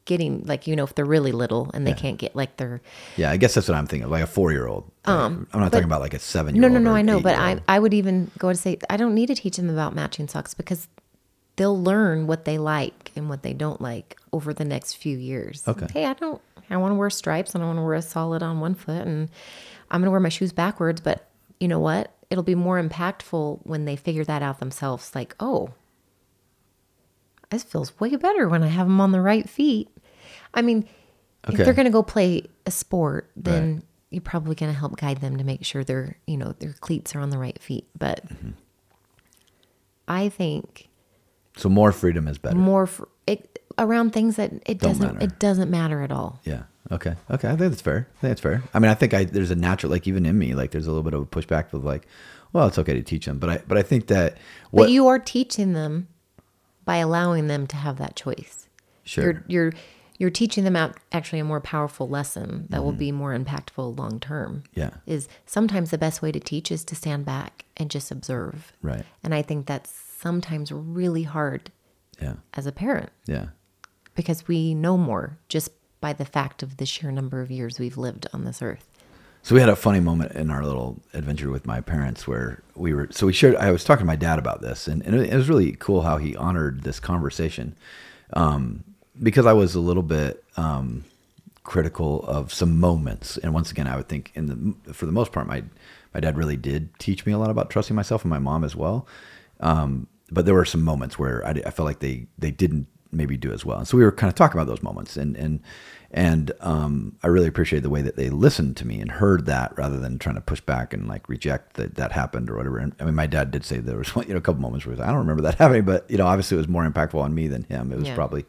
getting, 0.07 0.43
like, 0.47 0.67
you 0.67 0.75
know, 0.75 0.85
if 0.85 0.95
they're 0.95 1.05
really 1.05 1.33
little 1.33 1.71
and 1.75 1.87
they 1.87 1.93
can't 1.93 2.17
get 2.19 2.35
like 2.35 2.57
their 2.57 2.81
Yeah, 3.17 3.31
I 3.31 3.37
guess 3.37 3.55
that's 3.55 3.69
what 3.69 3.77
I'm 3.77 3.87
thinking. 3.87 4.05
of, 4.07 4.11
Like 4.11 4.23
a 4.23 4.27
four 4.27 4.51
year 4.53 4.67
old. 4.67 4.91
Um, 5.05 5.47
I'm 5.53 5.61
not 5.61 5.71
talking 5.71 5.85
about 5.85 6.01
like 6.01 6.15
a 6.15 6.19
seven 6.19 6.55
year 6.57 6.65
old. 6.65 6.73
no, 6.73 6.79
no, 6.79 6.91
no, 6.91 6.97
I 6.97 7.03
know, 7.03 7.21
but 7.21 7.35
I, 7.37 7.61
I 7.69 7.79
would 7.79 7.93
even 7.93 8.31
go 8.39 8.49
to 8.49 8.57
say 8.57 8.79
I 8.89 8.97
don't 8.97 9.15
need 9.15 9.27
to 9.27 9.35
teach 9.35 9.57
them 9.59 9.69
about 9.69 9.95
matching 9.95 10.27
socks 10.29 10.55
because 10.55 10.89
they'll 11.57 11.81
learn 11.81 12.27
what 12.27 12.45
they 12.45 12.59
like 12.59 13.13
and 13.17 13.29
what 13.29 13.43
they 13.43 13.53
don't 13.53 13.81
like 13.81 14.17
over 14.33 14.53
the 14.55 14.65
next 14.65 14.95
few 14.95 15.17
years. 15.17 15.63
Okay. 15.69 15.87
Hey, 15.93 16.05
I 16.07 16.15
don't 16.15 16.41
I 16.71 16.77
want 16.79 16.91
to 16.93 16.97
wear 16.97 17.11
stripes 17.11 17.55
and 17.55 17.63
I 17.63 17.67
want 17.67 17.79
to 17.79 17.83
wear 17.83 17.95
a 17.95 18.03
solid 18.03 18.43
on 18.43 18.59
one 18.61 18.75
foot 18.75 19.07
and 19.07 19.29
I'm 19.91 20.01
going 20.01 20.07
to 20.07 20.11
wear 20.11 20.21
my 20.21 20.29
shoes 20.29 20.53
backwards, 20.53 21.01
but 21.01 21.29
you 21.61 21.69
know 21.69 21.79
what? 21.79 22.13
It'll 22.29 22.43
be 22.43 22.57
more 22.57 22.83
impactful 22.83 23.61
when 23.63 23.85
they 23.85 23.95
figure 23.97 24.25
that 24.25 24.43
out 24.43 24.59
themselves 24.59 25.15
like, 25.15 25.37
"Oh, 25.39 25.71
this 27.51 27.63
feels 27.63 27.99
way 28.01 28.17
better 28.17 28.49
when 28.49 28.63
I 28.65 28.67
have 28.69 28.89
them 28.89 29.01
on 29.01 29.13
the 29.13 29.21
right 29.21 29.49
feet." 29.49 29.89
I 30.57 30.63
mean, 30.63 30.89
Okay. 31.49 31.59
if 31.61 31.65
they're 31.65 31.75
going 31.75 31.87
to 31.87 31.93
go 31.93 32.03
play 32.03 32.43
a 32.67 32.71
sport, 32.73 33.31
then 33.37 33.75
Right. 33.75 33.83
you're 34.11 34.21
probably 34.23 34.57
going 34.57 34.73
to 34.73 34.77
help 34.79 34.97
guide 34.97 35.21
them 35.21 35.37
to 35.37 35.45
make 35.45 35.65
sure 35.65 35.85
their, 35.85 36.17
you 36.27 36.37
know, 36.37 36.55
their 36.59 36.73
cleats 36.73 37.15
are 37.15 37.21
on 37.21 37.31
the 37.31 37.39
right 37.39 37.61
feet. 37.63 37.87
But 37.97 38.27
Mm-hmm. 38.27 38.51
I 40.09 40.29
think 40.29 40.89
So 41.57 41.69
more 41.69 41.93
freedom 41.93 42.29
is 42.29 42.39
better. 42.39 42.57
more 42.57 42.87
for 42.87 43.09
it, 43.27 43.59
around 43.79 44.13
things 44.13 44.37
that 44.37 44.53
it 44.67 44.79
Don't 44.79 44.93
doesn't 44.93 45.15
matter. 45.15 45.25
it 45.25 45.39
doesn't 45.39 45.71
matter 45.71 46.03
at 46.03 46.11
all. 46.13 46.41
Yeah. 46.45 46.63
Okay. 46.91 47.15
Okay. 47.31 47.49
I 47.49 47.57
think 47.57 47.71
that's 47.71 47.81
fair. 47.83 48.09
I 48.19 48.21
think 48.21 48.31
that's 48.31 48.41
fair. 48.41 48.63
I 48.73 48.79
mean, 48.79 48.91
I 48.91 48.95
think 48.95 49.13
I 49.15 49.25
there's 49.25 49.51
a 49.51 49.57
natural 49.57 49.91
like 49.91 50.07
even 50.07 50.25
in 50.27 50.39
me 50.39 50.55
like 50.55 50.71
there's 50.71 50.87
a 50.87 50.91
little 50.91 51.03
bit 51.03 51.15
of 51.15 51.23
a 51.23 51.27
pushback 51.27 51.73
with 51.73 51.83
like, 51.85 52.07
well, 52.53 52.69
it's 52.69 52.79
okay 52.79 52.95
to 52.95 53.03
teach 53.03 53.27
them, 53.27 53.39
but 53.39 53.51
I 53.51 53.59
but 53.67 53.77
I 53.77 53.83
think 53.83 54.07
that 54.07 54.37
what 54.71 54.85
but 54.85 54.91
you 54.93 55.09
are 55.09 55.19
teaching 55.19 55.73
them 55.73 56.07
by 56.85 56.99
allowing 56.99 57.49
them 57.49 57.67
to 57.69 57.77
have 57.77 57.99
that 57.99 58.15
choice. 58.15 58.69
Sure. 59.03 59.25
You're 59.25 59.45
you're 59.49 59.73
you're 60.19 60.31
teaching 60.31 60.65
them 60.65 60.77
out 60.77 60.97
actually 61.13 61.39
a 61.39 61.45
more 61.45 61.61
powerful 61.61 62.09
lesson 62.09 62.67
that 62.71 62.83
will 62.83 62.91
Mm-hmm. 62.93 62.99
be 62.99 63.13
more 63.13 63.37
impactful 63.39 63.99
long 63.99 64.19
term. 64.21 64.63
Yeah. 64.75 64.91
Is 65.07 65.29
sometimes 65.45 65.91
the 65.91 65.99
best 65.99 66.23
way 66.23 66.33
to 66.33 66.41
teach 66.41 66.71
is 66.73 66.85
to 66.85 66.95
stand 66.95 67.25
back 67.25 67.65
and 67.77 67.91
just 67.91 68.11
observe. 68.11 68.73
Right. 68.83 69.05
And 69.23 69.35
I 69.35 69.43
think 69.43 69.67
that's 69.67 69.91
sometimes 69.91 70.73
really 70.73 71.25
hard 71.25 71.71
yeah 72.21 72.33
as 72.55 72.65
a 72.65 72.73
parent 72.73 73.11
yeah 73.27 73.49
because 74.15 74.49
we 74.49 74.73
know 74.75 74.97
more 74.97 75.37
just 75.51 75.69
by 76.01 76.15
the 76.15 76.25
fact 76.25 76.63
of 76.63 76.79
the 76.79 76.87
sheer 76.87 77.11
number 77.11 77.43
of 77.43 77.51
years 77.51 77.79
we've 77.79 77.99
lived 77.99 78.27
on 78.33 78.45
this 78.45 78.63
earth. 78.63 78.89
So 79.43 79.55
we 79.55 79.61
had 79.61 79.69
a 79.69 79.77
funny 79.77 80.01
moment 80.01 80.33
in 80.33 80.51
our 80.51 80.65
little 80.65 81.03
adventure 81.13 81.51
with 81.51 81.67
my 81.67 81.81
parents 81.83 82.27
where 82.27 82.63
we 82.75 82.95
were. 82.95 83.09
So 83.13 83.27
we 83.27 83.33
shared. 83.35 83.57
I 83.57 83.71
was 83.71 83.85
talking 83.85 84.01
to 84.01 84.07
my 84.07 84.17
dad 84.17 84.39
about 84.41 84.61
this, 84.63 84.89
and, 84.89 85.03
and 85.03 85.15
it 85.15 85.35
was 85.35 85.49
really 85.49 85.73
cool 85.79 86.03
how 86.03 86.17
he 86.17 86.35
honored 86.35 86.83
this 86.83 86.99
conversation, 86.99 87.77
um, 88.33 88.83
because 89.23 89.47
I 89.47 89.53
was 89.53 89.75
a 89.75 89.81
little 89.81 90.03
bit 90.03 90.43
um, 90.57 91.05
critical 91.65 92.23
of 92.27 92.53
some 92.53 92.79
moments. 92.79 93.37
And 93.39 93.53
once 93.55 93.71
again, 93.71 93.87
I 93.87 93.97
would 93.97 94.09
think, 94.09 94.33
in 94.35 94.47
the 94.87 94.93
for 94.95 95.07
the 95.07 95.13
most 95.13 95.33
part, 95.33 95.47
my 95.47 95.63
my 96.15 96.21
dad 96.21 96.37
really 96.37 96.57
did 96.57 96.97
teach 96.99 97.27
me 97.27 97.33
a 97.33 97.39
lot 97.39 97.51
about 97.51 97.71
trusting 97.71 97.97
myself, 97.97 98.23
and 98.23 98.31
my 98.31 98.39
mom 98.39 98.65
as 98.65 98.75
well. 98.77 99.07
Um, 99.61 100.07
but 100.31 100.45
there 100.45 100.55
were 100.55 100.65
some 100.65 100.83
moments 100.83 101.19
where 101.19 101.45
I, 101.47 101.51
I 101.51 101.71
felt 101.71 101.87
like 101.87 102.01
they 102.01 102.27
they 102.39 102.51
didn't 102.51 102.87
maybe 103.13 103.37
do 103.37 103.53
as 103.53 103.65
well. 103.65 103.79
And 103.79 103.89
so 103.89 103.97
we 103.97 104.05
were 104.05 104.13
kind 104.13 104.29
of 104.29 104.35
talking 104.35 104.59
about 104.61 104.67
those 104.69 104.83
moments, 104.83 105.17
and 105.17 105.37
and 105.37 105.61
and 106.11 106.53
um, 106.61 107.17
I 107.23 107.27
really 107.29 107.49
appreciated 107.49 107.83
the 107.85 107.91
way 107.91 108.01
that 108.03 108.17
they 108.17 108.31
listened 108.31 108.77
to 108.79 108.87
me 108.87 109.01
and 109.01 109.11
heard 109.11 109.47
that 109.47 109.77
rather 109.77 109.99
than 109.99 110.19
trying 110.19 110.37
to 110.37 110.41
push 110.41 110.61
back 110.61 110.95
and 110.95 111.09
like 111.09 111.29
reject 111.29 111.75
that 111.75 111.97
that 111.97 112.13
happened 112.13 112.49
or 112.51 112.57
whatever. 112.57 112.79
And 112.79 112.95
I 113.01 113.05
mean, 113.05 113.15
my 113.15 113.27
dad 113.27 113.51
did 113.51 113.65
say 113.65 113.79
there 113.79 113.99
was 113.99 114.13
you 114.17 114.29
know 114.29 114.37
a 114.37 114.41
couple 114.41 114.61
moments 114.61 114.87
where 114.87 114.95
he 114.95 115.01
was, 115.01 115.07
I 115.07 115.11
don't 115.11 115.19
remember 115.21 115.43
that 115.43 115.57
happening, 115.57 115.85
but 115.85 116.09
you 116.11 116.17
know, 116.19 116.27
obviously 116.27 116.57
it 116.57 116.59
was 116.59 116.69
more 116.69 116.89
impactful 116.89 117.21
on 117.21 117.35
me 117.35 117.49
than 117.49 117.65
him. 117.65 117.93
It 117.93 117.99
was 117.99 118.09
Yeah. 118.09 118.15
probably 118.15 118.45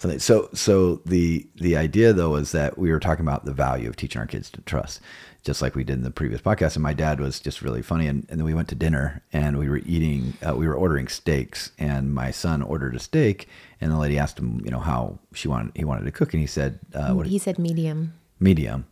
something. 0.00 0.18
So 0.18 0.48
so 0.52 0.96
the 1.06 1.46
the 1.56 1.76
idea 1.76 2.12
though 2.12 2.34
is 2.36 2.52
that 2.52 2.76
we 2.78 2.90
were 2.90 3.00
talking 3.00 3.24
about 3.24 3.44
the 3.44 3.52
value 3.52 3.88
of 3.88 3.96
teaching 3.96 4.20
our 4.20 4.26
kids 4.26 4.50
to 4.50 4.60
trust. 4.62 5.00
Just 5.42 5.62
like 5.62 5.74
we 5.74 5.84
did 5.84 5.94
in 5.96 6.02
the 6.02 6.10
previous 6.10 6.42
podcast, 6.42 6.76
and 6.76 6.82
my 6.82 6.92
dad 6.92 7.18
was 7.18 7.40
just 7.40 7.62
really 7.62 7.80
funny. 7.80 8.06
And, 8.06 8.26
and 8.28 8.38
then 8.38 8.44
we 8.44 8.52
went 8.52 8.68
to 8.68 8.74
dinner, 8.74 9.22
and 9.32 9.58
we 9.58 9.70
were 9.70 9.80
eating, 9.86 10.34
uh, 10.46 10.54
we 10.54 10.68
were 10.68 10.74
ordering 10.74 11.08
steaks, 11.08 11.72
and 11.78 12.12
my 12.12 12.30
son 12.30 12.60
ordered 12.60 12.94
a 12.94 12.98
steak, 12.98 13.48
and 13.80 13.90
the 13.90 13.96
lady 13.96 14.18
asked 14.18 14.38
him, 14.38 14.60
you 14.62 14.70
know, 14.70 14.80
how 14.80 15.18
she 15.32 15.48
wanted 15.48 15.72
he 15.74 15.82
wanted 15.82 16.04
to 16.04 16.10
cook, 16.10 16.34
and 16.34 16.42
he 16.42 16.46
said, 16.46 16.78
uh, 16.92 17.14
what, 17.14 17.26
he 17.26 17.38
said 17.38 17.58
medium. 17.58 18.12
medium. 18.38 18.84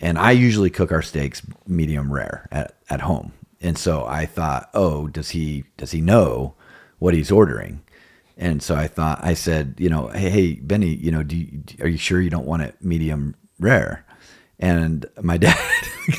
And 0.00 0.18
I 0.18 0.32
usually 0.32 0.68
cook 0.68 0.90
our 0.90 1.00
steaks 1.00 1.42
medium 1.68 2.12
rare 2.12 2.48
at, 2.50 2.74
at 2.90 3.02
home. 3.02 3.32
And 3.60 3.78
so 3.78 4.04
I 4.04 4.26
thought, 4.26 4.70
oh, 4.74 5.06
does 5.06 5.30
he 5.30 5.62
does 5.76 5.92
he 5.92 6.00
know 6.00 6.54
what 6.98 7.14
he's 7.14 7.30
ordering? 7.30 7.83
And 8.36 8.62
so 8.62 8.74
I 8.74 8.88
thought 8.88 9.20
I 9.22 9.34
said, 9.34 9.74
you 9.78 9.88
know, 9.88 10.08
hey, 10.08 10.28
hey 10.30 10.54
Benny, 10.54 10.94
you 10.94 11.10
know, 11.12 11.22
do 11.22 11.36
you, 11.36 11.62
are 11.80 11.88
you 11.88 11.98
sure 11.98 12.20
you 12.20 12.30
don't 12.30 12.46
want 12.46 12.62
it 12.62 12.76
medium 12.80 13.34
rare? 13.60 14.04
And 14.58 15.06
my 15.22 15.36
dad 15.44 15.58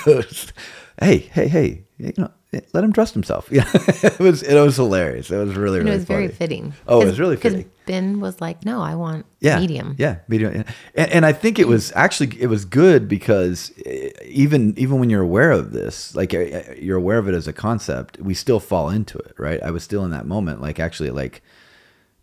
goes, 0.05 0.53
hey, 1.01 1.17
hey, 1.17 1.47
hey, 1.47 1.83
you 1.97 2.13
know, 2.17 2.31
let 2.73 2.83
him 2.83 2.93
trust 2.93 3.13
himself. 3.13 3.49
Yeah, 3.51 3.69
it 3.73 4.19
was 4.19 4.41
it 4.43 4.57
was 4.59 4.77
hilarious. 4.77 5.29
It 5.29 5.37
was 5.37 5.55
really 5.55 5.79
And 5.79 5.85
really 5.85 5.95
it 5.95 5.99
was 5.99 6.05
very 6.05 6.27
fitting. 6.29 6.73
Oh, 6.87 7.01
it 7.01 7.05
was 7.05 7.19
really 7.19 7.35
Because 7.35 7.53
fitting 7.53 7.71
Ben 7.85 8.19
was 8.19 8.39
like, 8.39 8.63
no, 8.65 8.81
I 8.81 8.95
want 8.95 9.25
yeah 9.41 9.59
medium. 9.59 9.95
yeah 9.99 10.17
medium 10.27 10.53
yeah. 10.55 10.63
and, 10.95 11.11
and 11.11 11.25
i 11.25 11.31
think 11.31 11.59
it 11.59 11.67
was 11.67 11.91
actually 11.93 12.35
it 12.41 12.47
was 12.47 12.65
good 12.65 13.07
because 13.07 13.71
eh, 13.85 14.09
even 14.25 14.73
even 14.75 14.97
when 14.99 15.09
you're 15.11 15.21
aware 15.21 15.51
of 15.51 15.71
this 15.71 16.15
like 16.15 16.33
eh, 16.33 16.73
you're 16.79 16.97
aware 16.97 17.19
of 17.19 17.27
it 17.27 17.35
as 17.35 17.47
a 17.47 17.53
concept 17.53 18.17
we 18.19 18.33
still 18.33 18.59
fall 18.59 18.89
into 18.89 19.19
it 19.19 19.35
right 19.37 19.61
i 19.61 19.69
was 19.69 19.83
still 19.83 20.03
in 20.03 20.09
that 20.09 20.25
moment 20.25 20.61
like 20.61 20.79
actually 20.79 21.11
like 21.11 21.43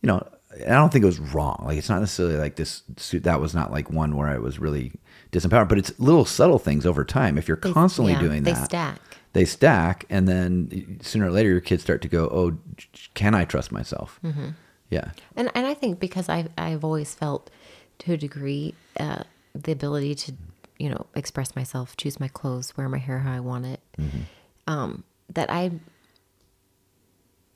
you 0.03 0.07
know 0.09 0.27
i 0.67 0.71
don't 0.71 0.93
think 0.93 1.03
it 1.03 1.07
was 1.07 1.19
wrong 1.21 1.63
like 1.67 1.79
it's 1.79 1.89
not 1.89 2.01
necessarily 2.01 2.37
like 2.37 2.57
this 2.57 2.83
suit 2.97 3.23
that 3.25 3.41
was 3.41 3.55
not 3.55 3.71
like 3.71 3.91
one 3.91 4.17
where 4.17 4.29
i 4.29 4.37
was 4.39 4.59
really 4.59 4.93
disempowered 5.31 5.69
but 5.69 5.79
it's 5.79 5.99
little 5.99 6.25
subtle 6.25 6.59
things 6.59 6.85
over 6.85 7.05
time 7.05 7.39
if 7.39 7.49
you're 7.49 7.57
They- 7.57 7.73
constantly 7.73 8.13
yeah, 8.13 8.21
doing 8.21 8.43
they 8.43 8.53
that 8.53 8.65
stack. 8.67 9.01
they 9.33 9.45
stack 9.47 10.05
and 10.11 10.29
then 10.29 10.99
sooner 11.03 11.27
or 11.27 11.31
later 11.31 11.49
your 11.49 11.61
kids 11.61 11.83
start 11.83 12.03
to 12.03 12.09
go 12.09 12.25
oh 12.31 12.59
can 13.15 13.35
i 13.35 13.45
trust 13.45 13.73
myself 13.73 14.21
Mm-hmm. 14.23 14.49
yeah 14.91 15.11
And 15.37 15.51
and 15.55 15.67
I 15.67 15.75
think 15.75 15.99
because 16.01 16.29
I've 16.29 16.51
I've 16.59 16.85
always 16.85 17.15
felt 17.15 17.49
to 18.01 18.13
a 18.13 18.17
degree 18.17 18.75
uh, 19.01 19.23
the 19.55 19.73
ability 19.73 20.15
to 20.17 20.33
you 20.79 20.91
know 20.91 21.07
express 21.15 21.55
myself, 21.57 21.97
choose 21.97 22.19
my 22.21 22.29
clothes, 22.29 22.77
wear 22.77 22.89
my 22.89 22.99
hair 22.99 23.21
how 23.21 23.33
I 23.33 23.41
want 23.41 23.65
it. 23.67 23.81
Um, 24.67 25.05
that 25.33 25.51
I 25.51 25.71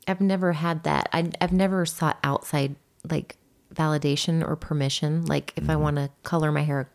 I've 0.09 0.21
never 0.21 0.53
had 0.53 0.85
that. 0.85 1.09
I 1.13 1.31
I've 1.41 1.53
never 1.53 1.85
sought 1.87 2.19
outside 2.23 2.77
like 3.09 3.37
validation 3.75 4.47
or 4.47 4.57
permission. 4.57 5.25
Like 5.27 5.53
if 5.57 5.69
I 5.69 5.77
want 5.77 5.97
to 5.97 6.11
color 6.23 6.53
my 6.53 6.63
hair 6.63 6.89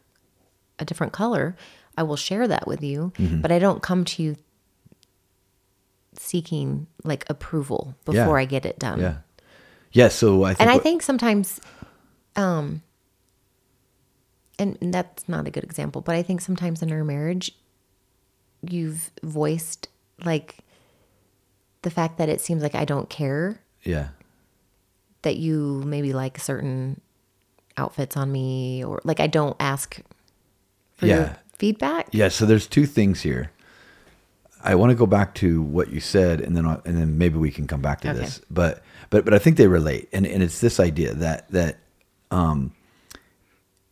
a 0.80 0.86
different 0.86 1.14
color, 1.14 1.56
I 1.98 2.04
will 2.04 2.16
share 2.16 2.48
that 2.48 2.68
with 2.68 2.82
you, 2.84 3.12
but 3.42 3.52
I 3.52 3.60
don't 3.60 3.82
come 3.84 4.06
to 4.06 4.24
you 4.24 4.36
seeking 6.18 6.88
like 7.04 7.26
approval 7.30 7.96
Yeah. 8.08 8.24
before 8.24 8.40
I 8.40 8.46
get 8.46 8.66
it 8.66 8.78
done. 8.80 9.00
yeah 9.00 9.16
yeah 9.94 10.08
so 10.08 10.44
i 10.44 10.50
think 10.54 10.62
and 10.62 10.70
I 10.70 10.78
think 10.78 11.02
sometimes, 11.02 11.60
um, 12.36 12.82
and 14.60 14.78
that's 14.82 15.28
not 15.28 15.48
a 15.48 15.52
good 15.52 15.64
example, 15.64 16.02
but 16.02 16.16
I 16.16 16.24
think 16.24 16.40
sometimes 16.42 16.82
in 16.82 16.92
our 16.92 17.04
marriage, 17.04 17.52
you've 18.62 19.12
voiced 19.24 19.90
like 20.24 20.58
the 21.82 21.90
fact 21.90 22.18
that 22.18 22.30
it 22.30 22.42
seems 22.42 22.62
like 22.64 22.76
I 22.76 22.86
don't 22.86 23.10
care 23.10 23.60
Yeah. 23.84 24.10
that 25.24 25.38
you 25.38 25.82
maybe 25.86 26.14
like 26.14 26.40
certain 26.40 27.02
outfits 27.78 28.16
on 28.18 28.32
me 28.32 28.84
or 28.84 29.02
like 29.04 29.20
I 29.20 29.28
don't 29.28 29.56
ask 29.60 30.00
for 30.96 31.06
Yeah. 31.08 31.16
your 31.16 31.38
feedback. 31.58 32.08
Yeah, 32.12 32.28
so 32.30 32.46
there's 32.46 32.68
two 32.68 32.86
things 32.86 33.22
here. 33.22 33.52
I 34.64 34.76
want 34.76 34.92
to 34.92 34.96
go 34.96 35.08
back 35.08 35.34
to 35.36 35.62
what 35.62 35.90
you 35.92 36.00
said, 36.00 36.40
and 36.40 36.56
then 36.56 36.66
and 36.66 36.96
then 36.98 37.18
maybe 37.18 37.38
we 37.40 37.50
can 37.50 37.66
come 37.66 37.82
back 37.82 38.02
to 38.02 38.10
Okay. 38.12 38.20
this. 38.20 38.42
But 38.52 38.84
but 39.10 39.26
but 39.26 39.34
I 39.34 39.40
think 39.40 39.58
they 39.58 39.68
relate, 39.68 40.08
and 40.14 40.26
and 40.28 40.44
it's 40.44 40.60
this 40.62 40.80
idea 40.80 41.16
that 41.16 41.50
that 41.50 41.78
um, 42.30 42.72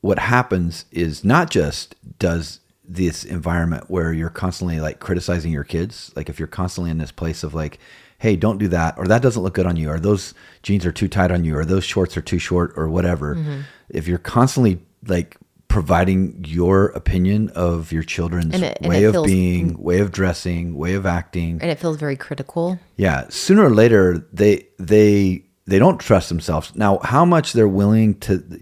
what 0.02 0.20
happens 0.20 0.86
is 0.92 1.24
not 1.24 1.50
just 1.50 1.96
does 2.20 2.60
this 2.92 3.24
environment 3.24 3.86
where 3.88 4.12
you're 4.12 4.30
constantly 4.32 4.80
like 4.80 5.00
criticizing 5.00 5.52
your 5.52 5.64
kids, 5.64 6.12
like 6.16 6.28
if 6.28 6.40
you're 6.40 6.48
constantly 6.48 6.90
in 6.92 6.98
this 6.98 7.12
place 7.12 7.44
of 7.44 7.54
like, 7.54 7.78
hey, 8.18 8.36
don't 8.36 8.58
do 8.58 8.68
that, 8.68 8.98
or 8.98 9.06
that 9.06 9.22
doesn't 9.22 9.44
look 9.44 9.54
good 9.54 9.66
on 9.68 9.78
you, 9.78 9.90
or 9.90 10.00
those 10.00 10.34
jeans 10.64 10.86
are 10.86 10.92
too 10.92 11.08
tight 11.08 11.32
on 11.32 11.46
you, 11.46 11.56
or 11.56 11.64
those 11.64 11.86
shorts 11.86 12.18
are 12.18 12.22
too 12.22 12.40
short, 12.40 12.74
or 12.76 12.90
whatever. 12.90 13.36
Mm-hmm. 13.36 13.62
If 13.90 14.08
you're 14.08 14.18
constantly 14.18 14.80
like 15.08 15.38
providing 15.70 16.44
your 16.48 16.88
opinion 16.88 17.50
of 17.52 17.92
your 17.92 18.02
children's 18.04 18.60
it- 18.60 18.82
way 18.82 19.04
of 19.04 19.14
feels- 19.14 19.28
being, 19.28 19.78
way 19.82 20.00
of 20.00 20.12
dressing, 20.12 20.76
way 20.76 20.96
of 20.96 21.06
acting, 21.06 21.60
And 21.62 21.70
it 21.72 21.80
feels 21.80 21.96
very 21.98 22.16
critical. 22.18 22.80
yeah, 22.98 23.26
sooner 23.30 23.64
or 23.66 23.70
later 23.74 24.28
they 24.34 24.66
they 24.80 25.46
they 25.66 25.78
don't 25.78 26.00
trust 26.00 26.30
themselves. 26.30 26.76
Now, 26.76 26.98
how 27.04 27.24
much 27.24 27.54
they're 27.54 27.68
willing 27.68 28.16
to 28.22 28.60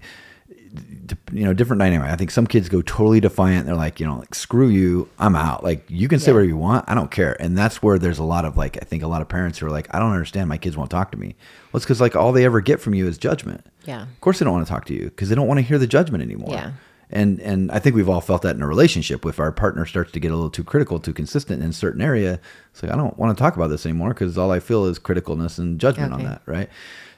you 1.32 1.44
know, 1.46 1.54
different 1.54 1.80
dynamic. 1.80 2.10
I 2.10 2.16
think 2.16 2.32
some 2.32 2.48
kids 2.48 2.70
go 2.70 2.82
totally 2.82 3.20
defiant. 3.20 3.66
They're 3.66 3.76
like, 3.76 4.00
you 4.00 4.06
know, 4.06 4.18
like 4.18 4.36
screw 4.36 4.68
you, 4.68 5.10
I'm 5.20 5.36
out. 5.36 5.63
Like 5.63 5.86
you 5.90 6.08
can 6.08 6.20
say 6.20 6.32
Yeah. 6.32 6.36
whatever 6.36 6.48
you 6.50 6.58
want, 6.58 6.86
I 6.88 6.96
don't 6.96 7.12
care. 7.12 7.36
And 7.42 7.58
that's 7.58 7.82
where 7.84 7.98
there's 8.00 8.20
a 8.20 8.24
lot 8.24 8.46
of 8.46 8.58
like, 8.58 8.78
I 8.82 8.86
think 8.86 9.04
a 9.04 9.08
lot 9.08 9.22
of 9.22 9.30
parents 9.30 9.60
who 9.60 9.68
are 9.68 9.72
like, 9.72 9.88
I 9.94 10.00
don't 10.00 10.12
understand. 10.12 10.50
My 10.50 10.58
kids 10.58 10.76
won't 10.78 10.90
talk 10.92 11.12
to 11.12 11.18
me. 11.18 11.36
Well, 11.72 11.78
it's 11.78 11.86
because 11.86 12.02
like 12.02 12.16
all 12.16 12.32
they 12.32 12.46
ever 12.46 12.62
get 12.62 12.80
from 12.82 12.94
you 12.94 13.08
is 13.08 13.18
judgment. 13.18 13.66
Yeah. 13.86 14.04
Of 14.04 14.22
course, 14.22 14.40
they 14.40 14.46
don't 14.46 14.54
want 14.54 14.66
to 14.68 14.72
talk 14.72 14.86
to 14.86 14.94
you 14.94 15.06
because 15.06 15.30
they 15.30 15.36
don't 15.36 15.48
want 15.48 15.60
to 15.60 15.66
hear 15.66 15.78
the 15.78 15.88
judgment 15.88 16.24
anymore. 16.24 16.50
Yeah. 16.52 16.72
And 17.10 17.40
and 17.40 17.72
I 17.72 17.80
think 17.80 17.96
we've 17.96 18.10
all 18.10 18.20
felt 18.20 18.42
that 18.42 18.58
in 18.58 18.62
a 18.62 18.68
relationship. 18.68 19.26
If 19.26 19.40
our 19.40 19.54
partner 19.54 19.86
starts 19.86 20.12
to 20.12 20.20
get 20.20 20.32
a 20.32 20.36
little 20.36 20.50
too 20.50 20.66
critical, 20.66 21.00
too 21.00 21.13
consistent 21.13 21.63
in 21.63 21.70
a 21.70 21.74
certain 21.74 22.02
area, 22.02 22.38
it's 22.72 22.84
like 22.84 22.92
I 22.92 22.98
don't 22.98 23.18
want 23.18 23.36
to 23.38 23.42
talk 23.42 23.56
about 23.56 23.68
this 23.70 23.86
anymore 23.86 24.10
because 24.10 24.38
all 24.38 24.52
I 24.52 24.60
feel 24.60 24.84
is 24.86 25.00
criticalness 25.00 25.58
and 25.58 25.80
judgment 25.80 26.12
on 26.12 26.24
that, 26.26 26.42
right? 26.46 26.70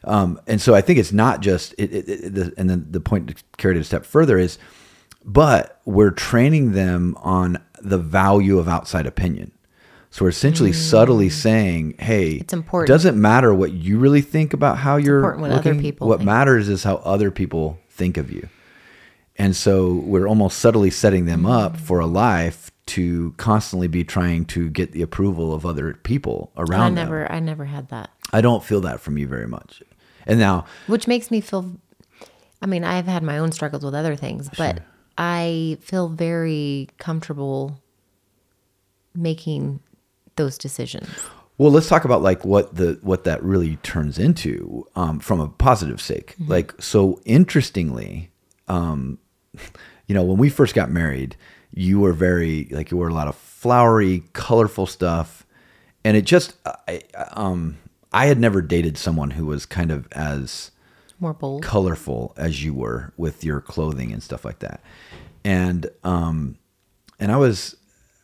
Um, 0.03 0.39
and 0.47 0.61
so 0.61 0.73
I 0.75 0.81
think 0.81 0.99
it's 0.99 1.11
not 1.11 1.41
just 1.41 1.73
it. 1.77 1.91
it, 1.93 2.09
it 2.09 2.33
the, 2.33 2.53
and 2.57 2.69
then 2.69 2.87
the 2.89 3.01
point 3.01 3.27
to 3.27 3.35
carry 3.57 3.75
it 3.75 3.79
a 3.79 3.83
step 3.83 4.05
further 4.05 4.37
is, 4.37 4.57
but 5.25 5.79
we're 5.85 6.11
training 6.11 6.71
them 6.71 7.15
on 7.19 7.61
the 7.81 7.97
value 7.97 8.59
of 8.59 8.67
outside 8.67 9.05
opinion. 9.05 9.51
So 10.11 10.25
we're 10.25 10.29
essentially 10.29 10.73
subtly 10.73 11.29
saying, 11.29 11.95
"Hey, 11.99 12.35
Mm. 12.35 12.41
It's 12.41 12.53
important. 12.53 12.87
Doesn't 12.87 13.19
matter 13.21 13.53
what 13.53 13.73
you 13.73 13.99
really 13.99 14.21
think 14.21 14.53
about 14.53 14.77
how 14.77 14.95
you're 14.97 15.19
important 15.19 15.41
what 15.43 15.51
other 15.51 15.75
people 15.75 16.07
what 16.07 16.19
think. 16.19 16.25
matters 16.25 16.67
is 16.69 16.83
how 16.83 16.95
other 16.97 17.29
people 17.29 17.77
think 17.89 18.17
of 18.17 18.31
you." 18.31 18.49
And 19.37 19.55
so 19.55 19.93
we're 19.93 20.27
almost 20.27 20.57
subtly 20.57 20.89
setting 20.89 21.25
them 21.25 21.45
up 21.45 21.77
for 21.77 21.99
a 21.99 22.05
life 22.07 22.71
to 22.87 23.33
constantly 23.37 23.87
be 23.87 24.03
trying 24.03 24.45
to 24.45 24.69
get 24.69 24.91
the 24.93 25.01
approval 25.03 25.53
of 25.53 25.65
other 25.65 25.93
people 25.93 26.51
around 26.57 26.81
I 26.81 26.85
them. 26.85 26.95
never 26.95 27.31
I 27.31 27.39
never 27.39 27.65
had 27.65 27.89
that. 27.89 28.09
I 28.33 28.41
don't 28.41 28.63
feel 28.63 28.81
that 28.81 28.99
from 28.99 29.17
you 29.17 29.27
very 29.27 29.47
much. 29.47 29.83
And 30.25 30.39
now, 30.39 30.65
Which 30.87 31.07
makes 31.07 31.31
me 31.31 31.41
feel 31.41 31.79
I 32.61 32.65
mean, 32.65 32.83
I've 32.83 33.05
had 33.05 33.23
my 33.23 33.37
own 33.37 33.51
struggles 33.51 33.83
with 33.83 33.95
other 33.95 34.15
things, 34.15 34.49
but 34.57 34.81
I 35.17 35.77
feel 35.81 36.09
very 36.09 36.89
comfortable 36.97 37.79
making 39.15 39.79
those 40.35 40.57
decisions. 40.57 41.09
well, 41.57 41.71
let's 41.71 41.87
talk 41.87 42.05
about 42.05 42.21
like 42.21 42.45
what 42.45 42.75
the 42.75 42.99
what 43.01 43.23
that 43.23 43.41
really 43.43 43.77
turns 43.77 44.19
into 44.19 44.85
um, 44.95 45.19
from 45.19 45.39
a 45.39 45.47
positive 45.47 46.01
sake. 46.01 46.35
Like, 46.47 46.73
so 46.81 47.21
interestingly, 47.25 48.29
um, 48.67 49.19
you 50.07 50.15
know, 50.15 50.23
when 50.23 50.37
we 50.37 50.49
first 50.49 50.75
got 50.75 50.91
married, 50.91 51.35
you 51.73 51.99
were 51.99 52.13
very 52.13 52.67
like 52.71 52.91
you 52.91 52.97
wore 52.97 53.09
a 53.09 53.13
lot 53.13 53.27
of 53.27 53.35
flowery, 53.35 54.23
colorful 54.33 54.85
stuff, 54.85 55.45
and 56.03 56.17
it 56.17 56.25
just 56.25 56.55
I 56.87 57.03
um 57.33 57.77
I 58.11 58.25
had 58.27 58.39
never 58.39 58.61
dated 58.61 58.97
someone 58.97 59.31
who 59.31 59.45
was 59.45 59.65
kind 59.65 59.91
of 59.91 60.07
as 60.11 60.71
More 61.19 61.33
bold. 61.33 61.63
colorful 61.63 62.33
as 62.37 62.63
you 62.63 62.73
were 62.73 63.13
with 63.17 63.43
your 63.43 63.61
clothing 63.61 64.11
and 64.11 64.23
stuff 64.23 64.43
like 64.45 64.59
that. 64.59 64.81
And 65.43 65.89
um 66.03 66.57
and 67.19 67.31
I 67.31 67.37
was 67.37 67.75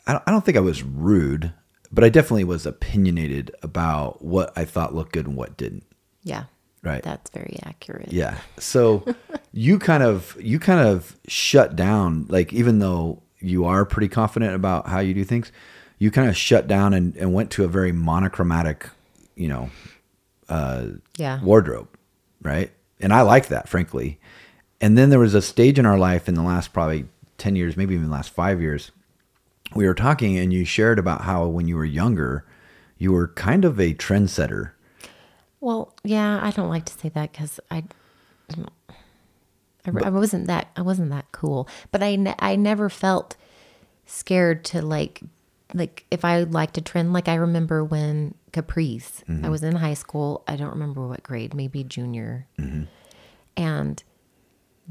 I 0.07 0.13
don't, 0.13 0.23
I 0.27 0.31
don't 0.31 0.45
think 0.45 0.57
I 0.57 0.61
was 0.61 0.83
rude, 0.83 1.53
but 1.91 2.03
I 2.03 2.09
definitely 2.09 2.43
was 2.43 2.65
opinionated 2.65 3.51
about 3.63 4.23
what 4.23 4.51
I 4.55 4.65
thought 4.65 4.93
looked 4.95 5.13
good 5.13 5.27
and 5.27 5.35
what 5.35 5.57
didn't. 5.57 5.83
Yeah. 6.23 6.45
Right. 6.83 7.01
That's 7.01 7.31
very 7.31 7.59
accurate. 7.63 8.11
Yeah. 8.13 8.37
So 8.59 9.03
you 9.51 9.79
kind 9.79 10.03
of 10.03 10.37
you 10.39 10.59
kind 10.59 10.87
of 10.87 11.17
shut 11.27 11.75
down 11.75 12.25
like 12.29 12.53
even 12.53 12.79
though 12.79 13.21
you 13.39 13.65
are 13.65 13.85
pretty 13.85 14.07
confident 14.07 14.53
about 14.55 14.87
how 14.87 14.99
you 14.99 15.13
do 15.13 15.23
things, 15.23 15.51
you 15.99 16.09
kind 16.11 16.29
of 16.29 16.35
shut 16.37 16.67
down 16.67 16.93
and, 16.93 17.15
and 17.17 17.33
went 17.33 17.51
to 17.51 17.63
a 17.63 17.67
very 17.67 17.91
monochromatic, 17.91 18.89
you 19.35 19.47
know, 19.47 19.69
uh, 20.49 20.87
Yeah. 21.17 21.41
wardrobe, 21.43 21.87
right? 22.41 22.71
And 22.99 23.13
I 23.13 23.21
like 23.21 23.47
that, 23.47 23.67
frankly. 23.69 24.19
And 24.81 24.97
then 24.97 25.09
there 25.09 25.19
was 25.19 25.33
a 25.33 25.41
stage 25.41 25.79
in 25.79 25.85
our 25.85 25.97
life 25.97 26.27
in 26.29 26.35
the 26.35 26.41
last 26.43 26.73
probably 26.73 27.05
10 27.37 27.55
years, 27.55 27.75
maybe 27.75 27.93
even 27.95 28.07
the 28.07 28.11
last 28.13 28.29
five 28.31 28.61
years, 28.61 28.91
we 29.73 29.85
were 29.87 29.93
talking 29.93 30.37
and 30.37 30.53
you 30.53 30.63
shared 30.63 30.99
about 30.99 31.21
how 31.21 31.47
when 31.47 31.67
you 31.67 31.75
were 31.75 31.85
younger, 31.85 32.45
you 32.97 33.11
were 33.11 33.27
kind 33.29 33.65
of 33.65 33.79
a 33.79 33.93
trendsetter. 33.93 34.71
Well, 35.59 35.93
yeah, 36.03 36.39
I 36.41 36.51
don't 36.51 36.69
like 36.69 36.85
to 36.85 36.93
say 36.93 37.09
that 37.09 37.31
because 37.31 37.59
I, 37.71 37.83
I, 39.85 39.91
I 40.03 40.09
wasn't 40.09 40.47
that 40.47 40.67
I 40.75 40.81
wasn't 40.81 41.09
that 41.09 41.25
cool. 41.31 41.67
But 41.91 42.03
I 42.03 42.15
ne- 42.15 42.35
I 42.39 42.55
never 42.55 42.89
felt 42.89 43.35
scared 44.05 44.63
to 44.65 44.81
like 44.81 45.21
like 45.73 46.05
if 46.11 46.23
I 46.23 46.43
liked 46.43 46.77
a 46.77 46.81
trend. 46.81 47.13
Like 47.13 47.27
I 47.27 47.35
remember 47.35 47.83
when 47.83 48.35
capris. 48.55 49.23
I 49.27 49.31
mm-hmm. 49.31 49.49
was 49.51 49.63
in 49.63 49.75
high 49.75 49.93
school. 49.93 50.43
I 50.47 50.55
don't 50.55 50.69
remember 50.71 51.07
what 51.07 51.23
grade, 51.23 51.53
maybe 51.53 51.83
junior, 51.83 52.47
mm-hmm. 52.57 52.83
and 53.57 54.03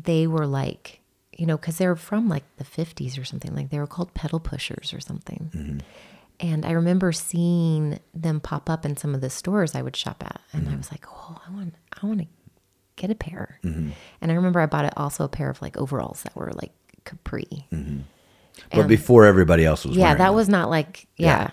they 0.01 0.27
were 0.27 0.47
like 0.47 1.01
you 1.37 1.47
know 1.47 1.57
because 1.57 1.79
they 1.79 1.87
were 1.87 1.97
from 1.97 2.29
like 2.29 2.45
the 2.57 2.65
50s 2.65 3.21
or 3.21 3.25
something 3.25 3.55
like 3.55 3.71
they 3.71 3.79
were 3.79 3.87
called 3.87 4.15
pedal 4.15 4.41
pushers 4.41 4.93
or 4.93 5.01
something. 5.01 5.51
Mm-hmm. 5.55 5.79
And 6.41 6.67
I 6.67 6.73
remember 6.73 7.13
seeing 7.13 8.01
them 8.13 8.41
pop 8.41 8.69
up 8.69 8.85
in 8.85 8.97
some 8.97 9.15
of 9.15 9.21
the 9.21 9.31
stores 9.31 9.75
I 9.75 9.83
would 9.83 9.97
shop 9.97 10.23
at, 10.25 10.41
and 10.53 10.69
I 10.69 10.77
was 10.77 10.91
like, 10.91 11.07
"Oh, 11.09 11.41
I 11.47 11.51
want, 11.53 11.75
I 11.93 12.07
want 12.07 12.21
to 12.21 12.27
get 12.97 13.11
a 13.11 13.15
pair." 13.15 13.61
And 14.21 14.33
I 14.33 14.35
remember 14.35 14.61
I 14.61 14.67
bought 14.67 14.85
it 14.85 14.95
also 14.97 15.25
a 15.25 15.29
pair 15.29 15.49
of 15.49 15.63
like 15.63 15.77
overalls 15.77 16.23
that 16.25 16.35
were 16.35 16.53
like 16.53 16.73
capri. 17.05 17.67
But 18.71 18.81
And- 18.81 18.89
before 18.89 19.25
everybody 19.25 19.65
else 19.65 19.85
was 19.85 19.97
yeah, 19.97 20.15
that 20.15 20.27
them. 20.27 20.35
was 20.35 20.49
not 20.49 20.71
like 20.71 21.07
yeah, 21.17 21.51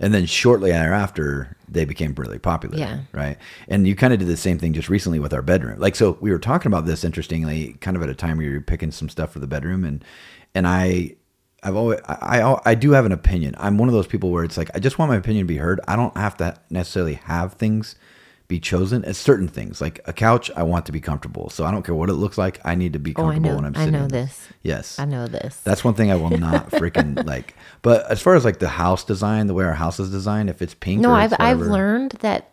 And 0.00 0.14
then 0.14 0.24
shortly 0.24 0.70
thereafter, 0.72 1.56
they 1.68 1.84
became 1.84 2.14
really 2.14 2.38
popular. 2.38 2.78
Yeah. 2.78 3.00
Right. 3.12 3.36
And 3.68 3.86
you 3.86 3.94
kind 3.94 4.12
of 4.12 4.18
did 4.18 4.28
the 4.28 4.36
same 4.36 4.58
thing 4.58 4.72
just 4.72 4.88
recently 4.88 5.18
with 5.18 5.34
our 5.34 5.42
bedroom. 5.42 5.78
Like, 5.78 5.94
so 5.94 6.16
we 6.20 6.30
were 6.30 6.38
talking 6.38 6.72
about 6.72 6.86
this 6.86 7.04
interestingly, 7.04 7.74
kind 7.80 7.96
of 7.96 8.02
at 8.02 8.08
a 8.08 8.14
time 8.14 8.38
where 8.38 8.46
you're 8.46 8.62
picking 8.62 8.90
some 8.90 9.10
stuff 9.10 9.32
for 9.32 9.40
the 9.40 9.46
bedroom. 9.46 9.84
And, 9.84 10.02
and 10.54 10.66
I, 10.66 11.16
I've 11.62 11.76
always, 11.76 12.00
I, 12.08 12.40
I, 12.40 12.60
I 12.64 12.74
do 12.74 12.92
have 12.92 13.04
an 13.04 13.12
opinion. 13.12 13.54
I'm 13.58 13.76
one 13.76 13.88
of 13.88 13.94
those 13.94 14.06
people 14.06 14.30
where 14.30 14.42
it's 14.42 14.56
like, 14.56 14.70
I 14.74 14.78
just 14.78 14.98
want 14.98 15.10
my 15.10 15.16
opinion 15.16 15.44
to 15.44 15.48
be 15.48 15.58
heard. 15.58 15.80
I 15.86 15.96
don't 15.96 16.16
have 16.16 16.38
to 16.38 16.58
necessarily 16.70 17.14
have 17.14 17.52
things 17.52 17.94
be 18.50 18.60
chosen. 18.60 19.02
It's 19.04 19.18
certain 19.18 19.48
things 19.48 19.80
like 19.80 20.00
a 20.04 20.12
couch, 20.12 20.50
I 20.54 20.62
want 20.64 20.84
to 20.86 20.92
be 20.92 21.00
comfortable. 21.00 21.48
So 21.48 21.64
I 21.64 21.70
don't 21.70 21.82
care 21.84 21.94
what 21.94 22.10
it 22.10 22.14
looks 22.14 22.36
like. 22.36 22.60
I 22.64 22.74
need 22.74 22.92
to 22.92 22.98
be 22.98 23.14
Oh, 23.16 23.22
I 23.22 23.34
comfortable 23.34 23.48
know, 23.50 23.56
when 23.56 23.64
I'm 23.64 23.74
sitting. 23.74 23.94
I 23.94 23.98
know 24.00 24.06
this. 24.08 24.48
Yes. 24.62 24.98
I 24.98 25.06
know 25.06 25.26
this. 25.26 25.56
That's 25.64 25.82
one 25.82 25.94
thing 25.94 26.10
I 26.10 26.16
will 26.16 26.36
not 26.36 26.70
freaking 26.70 27.24
like. 27.26 27.54
But 27.80 28.10
as 28.10 28.20
far 28.20 28.34
as 28.34 28.44
like 28.44 28.58
the 28.58 28.68
house 28.68 29.02
design, 29.04 29.46
the 29.46 29.54
way 29.54 29.64
our 29.64 29.72
house 29.72 29.98
is 29.98 30.10
designed, 30.10 30.50
if 30.50 30.60
it's 30.60 30.74
pink, 30.74 31.00
no, 31.00 31.12
I've 31.14 31.32
I've 31.38 31.60
learned 31.60 32.12
that, 32.20 32.50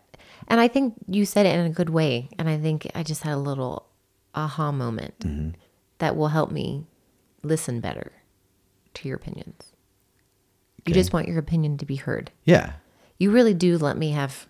and 0.47 0.59
I 0.61 0.69
think 0.69 0.93
you 1.07 1.25
said 1.25 1.45
it 1.45 1.53
in 1.59 1.65
a 1.65 1.69
good 1.69 1.89
way, 1.89 2.29
and 2.39 2.47
I 2.47 2.57
think 2.57 2.89
I 2.95 3.03
just 3.03 3.23
had 3.23 3.33
a 3.33 3.37
little 3.37 3.87
aha 4.33 4.71
moment 4.71 5.19
Mm-hmm. 5.19 5.49
that 5.97 6.15
will 6.15 6.29
help 6.29 6.51
me 6.51 6.85
listen 7.43 7.81
better 7.81 8.11
to 8.93 9.07
your 9.07 9.17
opinions. 9.17 9.73
You 10.85 10.93
just 10.93 11.11
want 11.11 11.27
your 11.27 11.39
opinion 11.39 11.77
to 11.79 11.85
be 11.85 11.97
heard. 11.97 12.31
Yeah, 12.45 12.73
You 13.17 13.31
really 13.31 13.53
do 13.53 13.77
let 13.77 13.97
me 13.97 14.11
have 14.11 14.47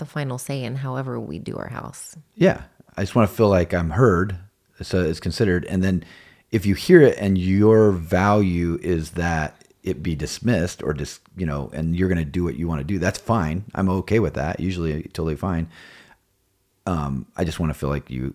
the 0.00 0.06
final 0.06 0.36
say 0.38 0.64
in 0.64 0.74
however 0.76 1.20
we 1.20 1.38
do 1.38 1.56
our 1.56 1.68
house. 1.68 2.16
yeah. 2.34 2.62
I 2.96 3.02
just 3.02 3.14
want 3.14 3.30
to 3.30 3.34
feel 3.36 3.48
like 3.48 3.72
I'm 3.72 3.90
heard, 3.90 4.36
so 4.82 5.00
it's 5.02 5.20
considered. 5.20 5.64
And 5.66 5.82
then 5.82 6.02
if 6.50 6.66
you 6.66 6.74
hear 6.74 7.00
it 7.00 7.16
and 7.18 7.38
your 7.38 7.92
value 7.92 8.78
is 8.82 9.12
that 9.12 9.54
it 9.84 10.02
be 10.02 10.14
dismissed 10.16 10.82
or 10.82 10.92
just 10.92 11.20
you 11.36 11.46
know, 11.46 11.70
and 11.72 11.94
you're 11.96 12.08
going 12.08 12.18
to 12.18 12.24
do 12.24 12.42
what 12.44 12.56
you 12.56 12.66
want 12.66 12.80
to 12.80 12.84
do, 12.84 12.98
that's 12.98 13.18
fine. 13.18 13.64
I'm 13.76 13.88
okay 13.88 14.18
with 14.18 14.34
that. 14.34 14.58
Usually, 14.60 15.04
totally 15.04 15.36
fine. 15.36 15.68
Um, 16.86 17.26
I 17.36 17.44
just 17.44 17.60
want 17.60 17.72
to 17.72 17.78
feel 17.78 17.88
like 17.90 18.10
you 18.10 18.34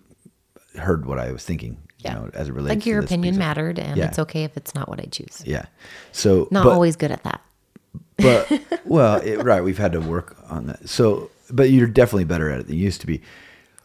heard 0.78 1.04
what 1.06 1.18
I 1.18 1.30
was 1.32 1.44
thinking 1.44 1.76
Yeah. 1.98 2.14
know, 2.14 2.30
as 2.34 2.48
it 2.48 2.52
relates 2.54 2.76
like 2.76 2.84
to 2.84 2.90
your 2.90 3.00
opinion 3.00 3.34
of- 3.34 3.38
mattered, 3.38 3.78
and 3.78 3.96
Yeah. 3.98 4.06
it's 4.08 4.18
okay 4.20 4.44
if 4.44 4.56
it's 4.56 4.74
not 4.74 4.88
what 4.88 5.00
I 5.00 5.04
choose. 5.04 5.42
Yeah. 5.44 5.66
So 6.12 6.48
Not 6.50 6.64
but- 6.64 6.72
always 6.72 6.96
good 6.96 7.10
at 7.10 7.22
that. 7.24 7.42
but 8.16 8.50
well, 8.84 9.16
it, 9.20 9.44
right, 9.44 9.62
we've 9.62 9.78
had 9.78 9.92
to 9.92 10.00
work 10.00 10.36
on 10.48 10.66
that. 10.68 10.88
So, 10.88 11.30
but 11.50 11.70
you're 11.70 11.86
definitely 11.86 12.24
better 12.24 12.50
at 12.50 12.60
it 12.60 12.66
than 12.66 12.76
you 12.76 12.84
used 12.84 13.00
to 13.02 13.06
be. 13.06 13.22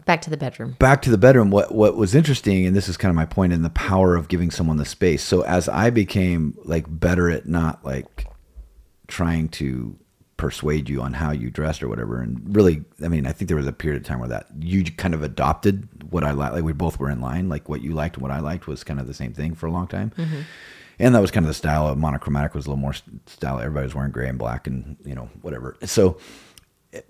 Back 0.06 0.22
to 0.24 0.30
the 0.30 0.38
bedroom. 0.38 0.76
Back 0.80 1.02
to 1.04 1.12
the 1.12 1.18
bedroom. 1.18 1.52
What 1.52 1.74
what 1.74 1.96
was 1.96 2.16
interesting, 2.16 2.66
and 2.66 2.76
this 2.76 2.90
is 2.90 2.98
kind 2.98 3.10
of 3.10 3.16
my 3.16 3.26
point 3.26 3.54
in 3.54 3.62
the 3.62 3.70
power 3.70 4.16
of 4.16 4.28
giving 4.28 4.52
someone 4.52 4.78
the 4.78 4.86
space. 4.86 5.24
So 5.24 5.42
as 5.42 5.70
I 5.70 5.90
became 5.90 6.58
like 6.64 6.86
better 6.88 7.30
at 7.30 7.48
not 7.48 7.86
like 7.86 8.28
trying 9.08 9.50
to 9.50 9.98
persuade 10.38 10.90
you 10.90 11.02
on 11.02 11.14
how 11.14 11.32
you 11.32 11.52
dressed 11.52 11.84
or 11.84 11.88
whatever, 11.88 12.20
and 12.20 12.56
really, 12.56 12.84
I 13.04 13.10
mean, 13.10 13.28
I 13.28 13.32
think 13.32 13.48
there 13.48 13.58
was 13.58 13.68
a 13.68 13.74
period 13.74 14.02
of 14.02 14.08
time 14.08 14.20
where 14.20 14.30
that 14.30 14.48
you 14.60 14.84
kind 14.84 15.14
of 15.14 15.22
adopted 15.22 15.88
what 16.12 16.24
I 16.24 16.32
like. 16.32 16.54
Like 16.54 16.64
we 16.64 16.74
both 16.74 17.00
were 17.00 17.10
in 17.10 17.22
line. 17.22 17.48
Like 17.48 17.70
what 17.70 17.82
you 17.82 17.94
liked 17.94 18.16
and 18.16 18.24
what 18.24 18.32
I 18.32 18.40
liked 18.40 18.68
was 18.68 18.84
kind 18.84 19.00
of 19.00 19.08
the 19.08 19.14
same 19.14 19.34
thing 19.34 19.54
for 19.54 19.68
a 19.68 19.72
long 19.72 19.88
time. 19.88 20.12
Mm-hmm. 20.18 20.42
And 21.00 21.16
that 21.16 21.22
was 21.22 21.32
kind 21.32 21.46
of 21.46 21.48
the 21.48 21.56
style 21.56 21.88
of 21.88 21.98
monochromatic 21.98 22.54
was 22.54 22.68
a 22.68 22.70
little 22.70 22.82
more 22.82 22.94
style. 23.26 23.60
Everybody 23.60 23.86
was 23.86 23.96
wearing 23.96 24.12
gray 24.12 24.30
and 24.30 24.38
black 24.38 24.68
and 24.68 24.98
you 25.04 25.16
know 25.16 25.30
whatever. 25.42 25.76
So, 25.86 26.18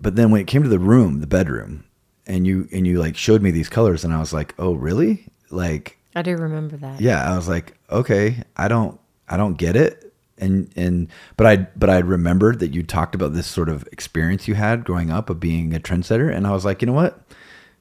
but 0.00 0.16
then 0.16 0.30
when 0.30 0.40
it 0.40 0.46
came 0.46 0.62
to 0.62 0.68
the 0.68 0.78
room, 0.78 1.20
the 1.20 1.26
bedroom, 1.26 1.84
and 2.26 2.46
you 2.46 2.68
and 2.72 2.86
you 2.86 3.00
like 3.00 3.16
showed 3.16 3.42
me 3.42 3.50
these 3.50 3.68
colors, 3.68 4.04
and 4.04 4.12
I 4.14 4.20
was 4.20 4.32
like, 4.32 4.54
oh 4.58 4.74
really? 4.74 5.26
Like 5.50 5.98
I 6.14 6.22
do 6.22 6.36
remember 6.36 6.76
that. 6.76 7.00
yeah, 7.00 7.30
I 7.30 7.36
was 7.36 7.48
like, 7.48 7.76
okay, 7.90 8.42
I 8.56 8.68
don't, 8.68 9.00
I 9.28 9.36
don't 9.36 9.56
get 9.56 9.76
it. 9.76 10.12
And, 10.38 10.70
and, 10.76 11.08
but 11.36 11.46
I, 11.46 11.56
but 11.76 11.88
I 11.88 11.98
remembered 11.98 12.58
that 12.60 12.74
you 12.74 12.82
talked 12.82 13.14
about 13.14 13.32
this 13.32 13.46
sort 13.46 13.68
of 13.68 13.86
experience 13.92 14.48
you 14.48 14.54
had 14.54 14.84
growing 14.84 15.10
up 15.10 15.30
of 15.30 15.38
being 15.38 15.72
a 15.72 15.78
trendsetter. 15.78 16.34
And 16.34 16.46
I 16.46 16.50
was 16.50 16.64
like, 16.64 16.82
you 16.82 16.86
know 16.86 16.92
what? 16.92 17.20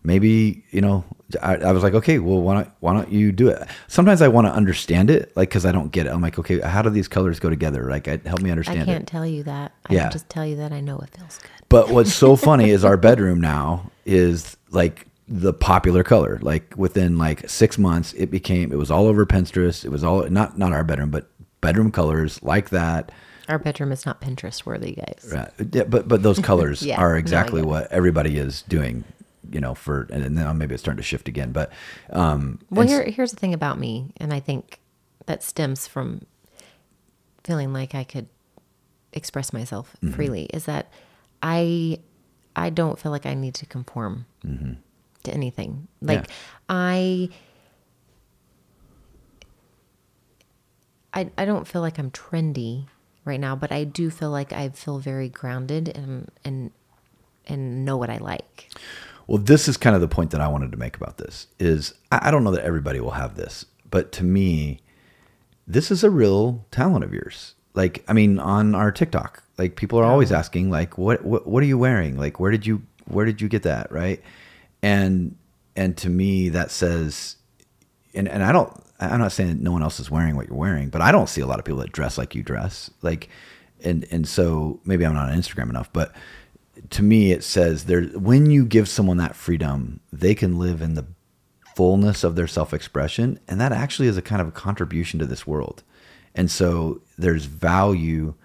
Maybe, 0.03 0.63
you 0.71 0.81
know, 0.81 1.03
I, 1.41 1.55
I 1.57 1.71
was 1.71 1.83
like, 1.83 1.93
okay, 1.93 2.17
well, 2.19 2.41
why 2.41 2.55
don't, 2.55 2.69
why 2.79 2.93
don't 2.93 3.11
you 3.11 3.31
do 3.31 3.49
it? 3.49 3.67
Sometimes 3.87 4.21
I 4.21 4.27
want 4.27 4.47
to 4.47 4.51
understand 4.53 5.09
it, 5.11 5.31
like, 5.37 5.49
cause 5.51 5.65
I 5.65 5.71
don't 5.71 5.91
get 5.91 6.07
it. 6.07 6.09
I'm 6.09 6.21
like, 6.21 6.39
okay, 6.39 6.59
how 6.59 6.81
do 6.81 6.89
these 6.89 7.07
colors 7.07 7.39
go 7.39 7.49
together? 7.49 7.89
Like, 7.89 8.07
I, 8.07 8.19
help 8.25 8.41
me 8.41 8.49
understand 8.49 8.81
I 8.81 8.85
can't 8.85 9.03
it. 9.03 9.07
tell 9.07 9.25
you 9.25 9.43
that. 9.43 9.71
I 9.85 9.93
Yeah. 9.93 10.01
can 10.03 10.11
just 10.11 10.27
tell 10.29 10.45
you 10.45 10.55
that 10.57 10.71
I 10.73 10.81
know 10.81 10.97
it 10.99 11.09
feels 11.15 11.37
good. 11.37 11.51
But 11.69 11.89
what's 11.91 12.13
so 12.13 12.35
funny 12.35 12.71
is 12.71 12.83
our 12.83 12.97
bedroom 12.97 13.39
now 13.39 13.91
is 14.05 14.57
like 14.71 15.07
the 15.27 15.53
popular 15.53 16.03
color. 16.03 16.39
Like 16.41 16.73
within 16.75 17.17
like 17.17 17.47
six 17.49 17.77
months, 17.77 18.11
it 18.13 18.31
became 18.31 18.71
it 18.73 18.77
was 18.77 18.91
all 18.91 19.05
over 19.07 19.25
Pinterest. 19.25 19.85
It 19.85 19.89
was 19.89 20.03
all 20.03 20.27
not 20.29 20.57
not 20.57 20.73
our 20.73 20.83
bedroom, 20.83 21.11
but 21.11 21.29
bedroom 21.61 21.91
colors 21.91 22.41
like 22.43 22.71
that. 22.71 23.11
Our 23.47 23.57
bedroom 23.59 23.91
is 23.93 24.05
not 24.05 24.19
Pinterest 24.19 24.65
worthy, 24.65 24.93
guys. 24.95 25.31
Right. 25.31 25.49
Yeah, 25.71 25.83
but 25.83 26.07
but 26.09 26.23
those 26.23 26.39
colors 26.49 26.81
Yeah, 26.83 26.99
are 26.99 27.15
exactly 27.15 27.61
it. 27.61 27.67
what 27.67 27.89
everybody 27.91 28.37
is 28.37 28.63
doing. 28.63 29.05
You 29.49 29.59
know, 29.59 29.73
for 29.73 30.07
and 30.11 30.35
now 30.35 30.53
maybe 30.53 30.73
it's 30.75 30.83
starting 30.83 30.97
to 30.97 31.03
shift 31.03 31.27
again. 31.27 31.51
But 31.51 31.71
um, 32.11 32.59
Well, 32.69 32.87
here, 32.87 33.03
here's 33.03 33.31
the 33.31 33.37
thing 33.37 33.53
about 33.53 33.79
me, 33.79 34.13
and 34.17 34.33
I 34.33 34.39
think 34.39 34.79
that 35.25 35.41
stems 35.43 35.87
from 35.87 36.25
feeling 37.43 37.73
like 37.73 37.95
I 37.95 38.03
could 38.03 38.27
express 39.13 39.51
myself 39.51 39.95
Mm-hmm. 40.03 40.13
freely. 40.15 40.43
Is 40.53 40.65
that 40.65 40.91
I 41.41 41.99
I 42.55 42.69
don't 42.69 42.99
feel 42.99 43.11
like 43.11 43.25
I 43.25 43.33
need 43.33 43.55
to 43.55 43.65
conform 43.65 44.25
to 45.23 45.31
anything. 45.33 45.87
Like 46.01 46.19
Mm-hmm. 46.19 46.31
Yeah. 46.31 46.35
I. 46.69 47.29
I, 51.13 51.29
I 51.37 51.45
don't 51.45 51.67
feel 51.67 51.81
like 51.81 51.97
I'm 51.99 52.11
trendy 52.11 52.85
right 53.25 53.39
now, 53.39 53.55
but 53.55 53.71
I 53.71 53.83
do 53.83 54.09
feel 54.09 54.29
like 54.29 54.53
I 54.53 54.69
feel 54.69 54.99
very 54.99 55.27
grounded 55.29 55.89
and 55.89 56.31
and 56.45 56.71
and 57.45 57.83
know 57.83 57.97
what 57.97 58.09
I 58.09 58.17
like. 58.17 58.69
Well, 59.31 59.41
this 59.41 59.69
is 59.69 59.77
kind 59.77 59.95
of 59.95 60.01
the 60.01 60.09
point 60.09 60.31
that 60.31 60.41
I 60.41 60.49
wanted 60.49 60.73
to 60.73 60.77
make 60.77 60.97
about 60.97 61.17
this 61.17 61.47
is 61.57 61.93
I 62.11 62.31
don't 62.31 62.43
know 62.43 62.51
that 62.51 62.65
everybody 62.65 62.99
will 62.99 63.11
have 63.11 63.37
this, 63.37 63.65
but 63.89 64.11
to 64.11 64.25
me, 64.25 64.81
this 65.65 65.89
is 65.89 66.03
a 66.03 66.09
real 66.09 66.65
talent 66.69 67.05
of 67.05 67.13
yours. 67.13 67.55
Like, 67.73 68.03
I 68.09 68.13
mean, 68.13 68.39
on 68.39 68.75
our 68.75 68.91
TikTok, 68.91 69.41
like 69.57 69.77
people 69.77 69.97
are 69.99 70.03
always 70.03 70.33
asking, 70.33 70.69
like, 70.69 70.97
what, 70.97 71.23
what, 71.23 71.47
what 71.47 71.63
are 71.63 71.65
you 71.65 71.77
wearing? 71.77 72.17
Like, 72.17 72.41
where 72.41 72.51
did 72.51 72.67
you, 72.67 72.81
where 73.05 73.23
did 73.23 73.39
you 73.39 73.47
get 73.47 73.63
that? 73.63 73.89
Right. 73.89 74.21
And, 74.81 75.37
and 75.77 75.95
to 75.99 76.09
me, 76.09 76.49
that 76.49 76.69
says, 76.69 77.37
and, 78.13 78.27
and 78.27 78.43
I 78.43 78.51
don't, 78.51 78.69
I'm 78.99 79.21
not 79.21 79.31
saying 79.31 79.47
that 79.47 79.59
no 79.61 79.71
one 79.71 79.81
else 79.81 80.01
is 80.01 80.11
wearing 80.11 80.35
what 80.35 80.49
you're 80.49 80.57
wearing, 80.57 80.89
but 80.89 80.99
I 80.99 81.13
don't 81.13 81.29
see 81.29 81.39
a 81.39 81.47
lot 81.47 81.57
of 81.57 81.63
people 81.63 81.79
that 81.79 81.93
dress 81.93 82.17
like 82.17 82.35
you 82.35 82.43
dress. 82.43 82.91
Like, 83.01 83.29
and, 83.81 84.05
and 84.11 84.27
so 84.27 84.81
maybe 84.83 85.05
I'm 85.05 85.13
not 85.13 85.29
on 85.29 85.37
Instagram 85.37 85.69
enough, 85.69 85.89
but 85.93 86.13
to 86.89 87.03
me, 87.03 87.31
it 87.31 87.43
says 87.43 87.85
there, 87.85 88.03
when 88.03 88.49
you 88.49 88.65
give 88.65 88.87
someone 88.87 89.17
that 89.17 89.35
freedom, 89.35 89.99
they 90.11 90.35
can 90.35 90.57
live 90.57 90.81
in 90.81 90.95
the 90.95 91.05
fullness 91.75 92.23
of 92.23 92.35
their 92.35 92.47
self 92.47 92.73
expression. 92.73 93.39
And 93.47 93.59
that 93.59 93.71
actually 93.71 94.07
is 94.07 94.17
a 94.17 94.21
kind 94.21 94.41
of 94.41 94.47
a 94.49 94.51
contribution 94.51 95.19
to 95.19 95.25
this 95.25 95.45
world. 95.45 95.83
And 96.33 96.49
so 96.49 97.01
there's 97.17 97.45
value 97.45 98.35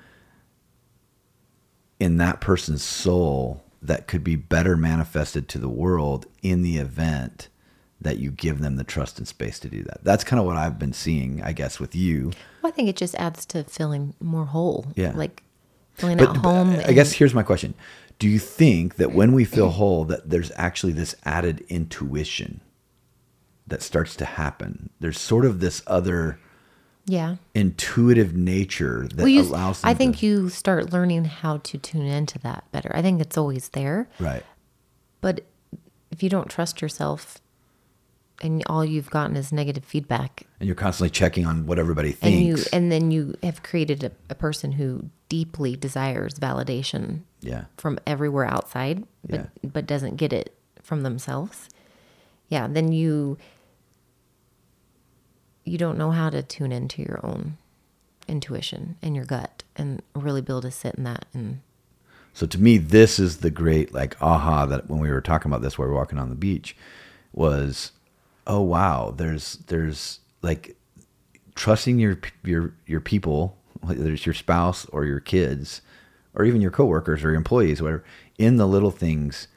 in 1.99 2.19
that 2.19 2.41
person's 2.41 2.83
soul 2.83 3.63
that 3.81 4.07
could 4.07 4.25
be 4.25 4.37
better 4.37 4.77
manifested 4.77 5.49
to 5.49 5.59
the 5.59 5.69
world 5.69 6.27
in 6.43 6.63
the 6.63 6.79
event 6.79 7.49
that 8.01 8.19
you 8.19 8.31
give 8.31 8.59
them 8.59 8.77
the 8.77 8.85
trust 8.85 9.19
and 9.19 9.27
space 9.27 9.59
to 9.61 9.69
do 9.69 9.83
that. 9.85 10.03
That's 10.03 10.25
kind 10.25 10.39
of 10.39 10.47
what 10.47 10.57
I've 10.57 10.79
been 10.79 10.93
seeing, 10.93 11.43
I 11.43 11.53
guess, 11.53 11.81
with 11.81 11.95
you. 11.95 12.33
Well, 12.63 12.71
I 12.73 12.75
think 12.75 12.89
it 12.89 12.97
just 12.97 13.15
adds 13.15 13.47
to 13.47 13.65
feeling 13.65 14.15
more 14.21 14.45
whole. 14.45 14.87
Yeah. 14.97 15.13
Like 15.15 15.43
feeling 15.95 16.19
But, 16.19 16.31
at 16.31 16.37
home. 16.37 16.71
I 16.85 16.93
guess 16.93 17.13
here's 17.13 17.35
my 17.35 17.43
question. 17.43 17.75
Do 18.19 18.29
you 18.29 18.39
think 18.39 18.97
that 18.97 19.13
when 19.13 19.33
we 19.33 19.45
feel 19.45 19.71
whole 19.71 20.05
that 20.07 20.31
there's 20.31 20.51
actually 20.57 20.93
this 20.93 21.15
added 21.25 21.65
intuition 21.69 22.63
that 23.67 23.83
starts 23.83 24.17
to 24.17 24.25
happen? 24.25 24.91
There's 25.01 25.21
sort 25.21 25.45
of 25.45 25.61
this 25.61 25.83
other 25.87 26.39
yeah. 27.07 27.37
intuitive 27.55 28.35
nature 28.35 29.07
that 29.09 29.19
Well, 29.19 29.29
you, 29.29 29.43
allows 29.43 29.85
I 29.85 29.95
think 29.95 30.19
to, 30.19 30.27
you 30.27 30.49
start 30.49 30.93
learning 30.93 31.27
how 31.27 31.59
to 31.59 31.79
tune 31.79 32.07
into 32.07 32.39
that 32.41 32.65
better. 32.73 32.91
I 32.95 33.03
think 33.03 33.21
it's 33.21 33.37
always 33.37 33.69
there, 33.71 34.09
right. 34.19 34.43
but 35.21 35.43
if 36.11 36.23
you 36.23 36.31
don't 36.31 36.49
trust 36.49 36.81
yourself 36.81 37.39
and 38.43 38.63
all 38.67 38.85
you've 38.85 39.11
gotten 39.11 39.37
is 39.37 39.53
negative 39.53 39.85
feedback 39.85 40.43
And 40.61 40.67
you're 40.67 40.77
constantly 40.77 41.11
checking 41.11 41.47
on 41.47 41.67
what 41.67 41.79
everybody 41.79 42.13
thinks 42.13 42.25
and 42.25 42.47
you 42.47 42.65
and 42.73 42.93
then 42.93 43.11
you 43.11 43.35
have 43.43 43.63
created 43.63 44.05
a, 44.05 44.13
a 44.29 44.35
person 44.35 44.73
who 44.73 45.09
deeply 45.29 45.77
desires 45.77 46.35
validation 46.35 47.21
yeah. 47.47 47.65
from 47.79 47.99
everywhere 48.07 48.45
outside 48.45 49.05
but 49.27 49.41
Yeah. 49.41 49.71
but 49.73 49.87
doesn't 49.87 50.17
get 50.17 50.33
it 50.33 50.55
from 50.83 51.03
themselves 51.03 51.69
yeah 52.49 52.67
then 52.67 52.93
you 52.93 53.39
you 55.65 55.79
don't 55.79 55.99
know 55.99 56.11
how 56.13 56.31
to 56.31 56.43
tune 56.43 56.73
into 56.73 57.03
your 57.03 57.21
own 57.25 57.57
intuition 58.29 58.97
and 59.03 59.15
your 59.17 59.25
gut 59.25 59.63
and 59.77 60.03
really 60.15 60.41
be 60.41 60.53
able 60.53 60.61
to 60.63 60.71
sit 60.71 60.95
in 60.97 61.05
that 61.05 61.27
and 61.35 61.61
So 62.33 62.47
to 62.47 62.61
me, 62.61 62.77
this 62.79 63.19
is 63.19 63.39
the 63.39 63.51
great 63.51 63.95
like 63.95 64.17
aha 64.21 64.67
that 64.67 64.89
when 64.91 65.01
we 65.01 65.11
were 65.11 65.21
talking 65.23 65.51
about 65.51 65.63
this 65.63 65.79
while 65.79 65.89
we 65.89 65.93
were 65.95 65.99
walking 65.99 66.19
on 66.19 66.29
the 66.29 66.35
beach 66.37 66.77
was, 67.33 67.93
oh 68.47 68.61
wow, 68.61 69.13
there's 69.17 69.57
there's 69.69 70.21
like 70.43 70.77
trusting 71.55 71.99
your 71.99 72.19
your 72.45 72.75
your 72.87 73.01
people, 73.01 73.57
whether 73.81 74.13
it's 74.13 74.27
your 74.27 74.35
spouse 74.35 74.87
or 74.93 75.05
your 75.07 75.21
kids, 75.21 75.81
or 76.37 76.45
even 76.45 76.61
your 76.61 76.71
coworkers 76.71 77.25
or 77.25 77.29
your 77.29 77.37
employees, 77.37 77.83
whatever, 77.83 78.05
in 78.39 78.57
the 78.57 78.67
little 78.67 78.91
things 78.91 79.49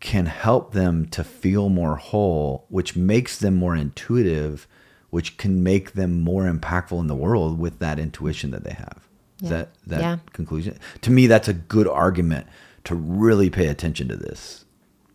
can 0.00 0.26
help 0.26 0.72
them 0.72 1.06
to 1.06 1.24
feel 1.24 1.68
more 1.68 1.96
whole, 1.96 2.66
which 2.68 2.94
makes 2.96 3.38
them 3.38 3.54
more 3.54 3.74
intuitive, 3.74 4.66
which 5.10 5.36
can 5.36 5.62
make 5.62 5.92
them 5.92 6.20
more 6.20 6.44
impactful 6.44 6.98
in 7.00 7.06
the 7.06 7.14
world 7.14 7.58
with 7.58 7.78
that 7.78 7.98
intuition 7.98 8.50
that 8.50 8.64
they 8.64 8.72
have. 8.74 9.08
Yeah. 9.40 9.48
that 9.50 9.70
that 9.86 10.00
Yeah. 10.00 10.16
conclusion? 10.32 10.78
To 11.00 11.10
me, 11.10 11.26
that's 11.26 11.48
a 11.48 11.52
good 11.52 11.88
argument 11.88 12.46
to 12.84 12.94
really 12.94 13.50
pay 13.50 13.66
attention 13.66 14.08
to 14.08 14.16
this 14.16 14.64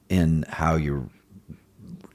in 0.10 0.46
how 0.50 0.76
you're 0.76 1.10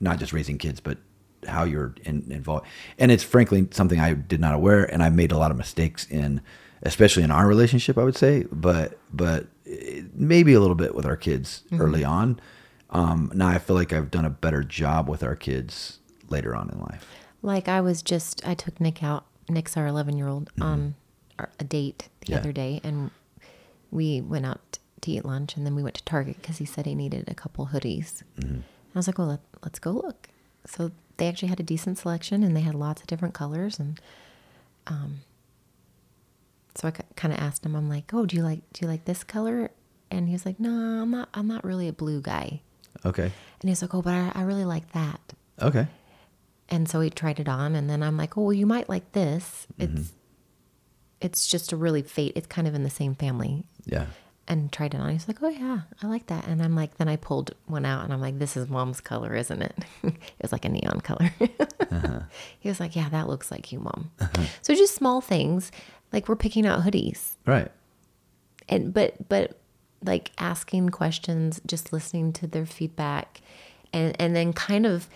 not 0.00 0.18
just 0.18 0.32
raising 0.32 0.58
kids, 0.58 0.80
but 0.80 0.98
how 1.46 1.64
you're 1.64 1.94
in, 2.04 2.24
involved. 2.30 2.66
And 2.98 3.10
it's 3.10 3.22
frankly 3.22 3.68
something 3.70 4.00
I 4.00 4.14
did 4.14 4.40
not 4.40 4.54
aware, 4.54 4.84
and 4.84 5.02
I 5.02 5.08
made 5.10 5.32
a 5.32 5.38
lot 5.38 5.50
of 5.50 5.56
mistakes 5.56 6.06
in, 6.10 6.40
especially 6.82 7.22
in 7.22 7.30
our 7.30 7.46
relationship. 7.46 7.96
I 7.98 8.04
would 8.04 8.16
say, 8.16 8.44
but 8.52 8.98
but 9.12 9.46
maybe 10.14 10.52
a 10.54 10.60
little 10.60 10.74
bit 10.76 10.94
with 10.94 11.06
our 11.06 11.16
kids 11.16 11.62
early 11.72 12.04
on. 12.04 12.38
Um, 12.90 13.30
now 13.34 13.48
I 13.48 13.58
feel 13.58 13.74
like 13.76 13.92
I've 13.92 14.10
done 14.10 14.24
a 14.26 14.30
better 14.30 14.62
job 14.62 15.08
with 15.08 15.22
our 15.22 15.34
kids 15.36 15.98
later 16.28 16.54
on 16.54 16.68
in 16.70 16.78
life. 16.80 17.06
like 17.42 17.68
i 17.68 17.78
was 17.80 18.00
just 18.02 18.46
i 18.46 18.54
took 18.54 18.80
nick 18.80 19.02
out 19.02 19.24
nick's 19.50 19.76
our 19.76 19.86
11 19.86 20.16
year 20.16 20.28
old 20.28 20.48
on 20.60 20.94
a 21.58 21.64
date 21.64 22.08
the 22.20 22.26
Mm-hmm. 22.26 22.32
Yeah. 22.32 22.38
other 22.38 22.52
day 22.52 22.80
and 22.84 23.10
we 23.90 24.20
went 24.22 24.46
out 24.46 24.78
to 25.02 25.10
eat 25.10 25.24
lunch 25.24 25.56
and 25.56 25.66
then 25.66 25.74
we 25.74 25.82
went 25.82 25.96
to 25.96 26.04
target 26.04 26.36
because 26.40 26.56
he 26.58 26.64
said 26.64 26.86
he 26.86 26.94
needed 26.94 27.24
a 27.28 27.34
couple 27.34 27.66
hoodies 27.66 28.22
Mm-hmm. 28.40 28.60
i 28.94 28.98
was 28.98 29.06
like 29.06 29.18
well 29.18 29.26
let, 29.28 29.40
let's 29.62 29.78
go 29.78 29.90
look 29.90 30.28
so 30.66 30.90
they 31.18 31.28
actually 31.28 31.48
had 31.48 31.60
a 31.60 31.64
decent 31.64 31.98
selection 31.98 32.42
and 32.42 32.56
they 32.56 32.60
had 32.62 32.74
lots 32.74 33.02
of 33.02 33.06
different 33.08 33.34
colors 33.34 33.78
and 33.78 34.00
um 34.86 35.20
so 36.74 36.88
i 36.88 36.90
kind 37.16 37.32
of 37.34 37.40
asked 37.40 37.64
him 37.66 37.74
i'm 37.76 37.88
like 37.88 38.12
oh 38.14 38.24
do 38.26 38.36
you 38.36 38.42
like 38.42 38.60
do 38.72 38.84
you 38.84 38.88
like 38.90 39.04
this 39.04 39.22
color 39.24 39.70
and 40.10 40.28
he 40.28 40.32
was 40.32 40.44
like 40.46 40.58
no 40.60 40.70
i'm 41.02 41.10
not 41.10 41.28
i'm 41.34 41.46
not 41.48 41.64
really 41.64 41.88
a 41.88 41.92
blue 41.92 42.20
guy 42.20 42.60
Okay. 43.04 43.32
and 43.60 43.68
he's 43.68 43.82
like 43.82 43.94
oh 43.94 44.02
but 44.02 44.14
i, 44.14 44.32
I 44.34 44.42
really 44.42 44.64
like 44.64 44.92
that 44.92 45.20
Okay. 45.60 45.86
and 46.68 46.88
so 46.88 47.00
he 47.00 47.10
tried 47.10 47.38
it 47.40 47.48
on, 47.48 47.74
and 47.74 47.88
then 47.88 48.02
I'm 48.02 48.16
like, 48.16 48.36
oh, 48.38 48.42
well, 48.44 48.52
you 48.52 48.66
might 48.66 48.88
like 48.88 49.12
this. 49.12 49.66
Mm-hmm. 49.78 49.96
It's 49.98 50.12
it's 51.20 51.46
just 51.46 51.70
a 51.72 51.76
really 51.76 52.02
fate. 52.02 52.32
It's 52.34 52.46
kind 52.48 52.66
of 52.66 52.74
in 52.74 52.82
the 52.82 52.90
same 52.90 53.14
family. 53.14 53.64
Yeah. 53.84 54.06
And 54.48 54.72
tried 54.72 54.94
it 54.94 55.00
on. 55.00 55.10
He's 55.10 55.28
like, 55.28 55.40
oh 55.42 55.48
yeah, 55.50 55.80
I 56.02 56.06
like 56.08 56.26
that. 56.28 56.46
And 56.48 56.60
I'm 56.62 56.74
like, 56.74 56.96
then 56.96 57.08
I 57.08 57.16
pulled 57.16 57.54
one 57.66 57.84
out, 57.84 58.02
and 58.04 58.12
I'm 58.12 58.20
like, 58.20 58.38
this 58.38 58.56
is 58.56 58.68
mom's 58.68 59.00
color, 59.00 59.36
isn't 59.36 59.62
it? 59.62 59.76
it 60.02 60.14
was 60.40 60.50
like 60.52 60.64
a 60.64 60.68
neon 60.70 61.00
color. 61.00 61.30
He 62.60 62.68
was 62.68 62.80
like, 62.80 62.96
yeah, 62.96 63.08
that 63.10 63.28
looks 63.28 63.50
like 63.50 63.70
you, 63.72 63.78
mom. 63.80 64.10
So 64.62 64.74
just 64.74 64.94
small 64.94 65.20
things, 65.20 65.70
like 66.12 66.28
we're 66.28 66.36
picking 66.36 66.66
out 66.66 66.82
hoodies 66.82 67.36
Right. 67.46 67.70
and 68.68 68.92
but 68.92 69.28
but 69.28 69.58
like 70.04 70.30
asking 70.38 70.88
questions 70.90 71.60
just 71.66 71.92
listening 71.92 72.32
to 72.34 72.46
their 72.46 72.66
feedback 72.66 73.40
and 73.92 74.14
and 74.20 74.34
then 74.36 74.52
kind 74.52 74.84
of 74.86 75.08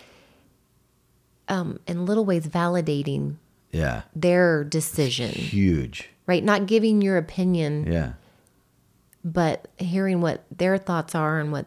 um 1.47 1.79
in 1.87 2.05
little 2.05 2.25
ways 2.25 2.47
validating 2.47 3.35
Yeah. 3.71 4.03
their 4.15 4.63
decision 4.63 5.29
Huge. 5.31 6.09
right 6.25 6.43
not 6.43 6.65
giving 6.67 7.01
your 7.01 7.17
opinion 7.17 7.91
Yeah. 7.91 8.13
but 9.23 9.67
hearing 9.77 10.21
what 10.21 10.45
their 10.55 10.77
thoughts 10.77 11.15
are 11.15 11.39
and 11.39 11.51
what 11.51 11.65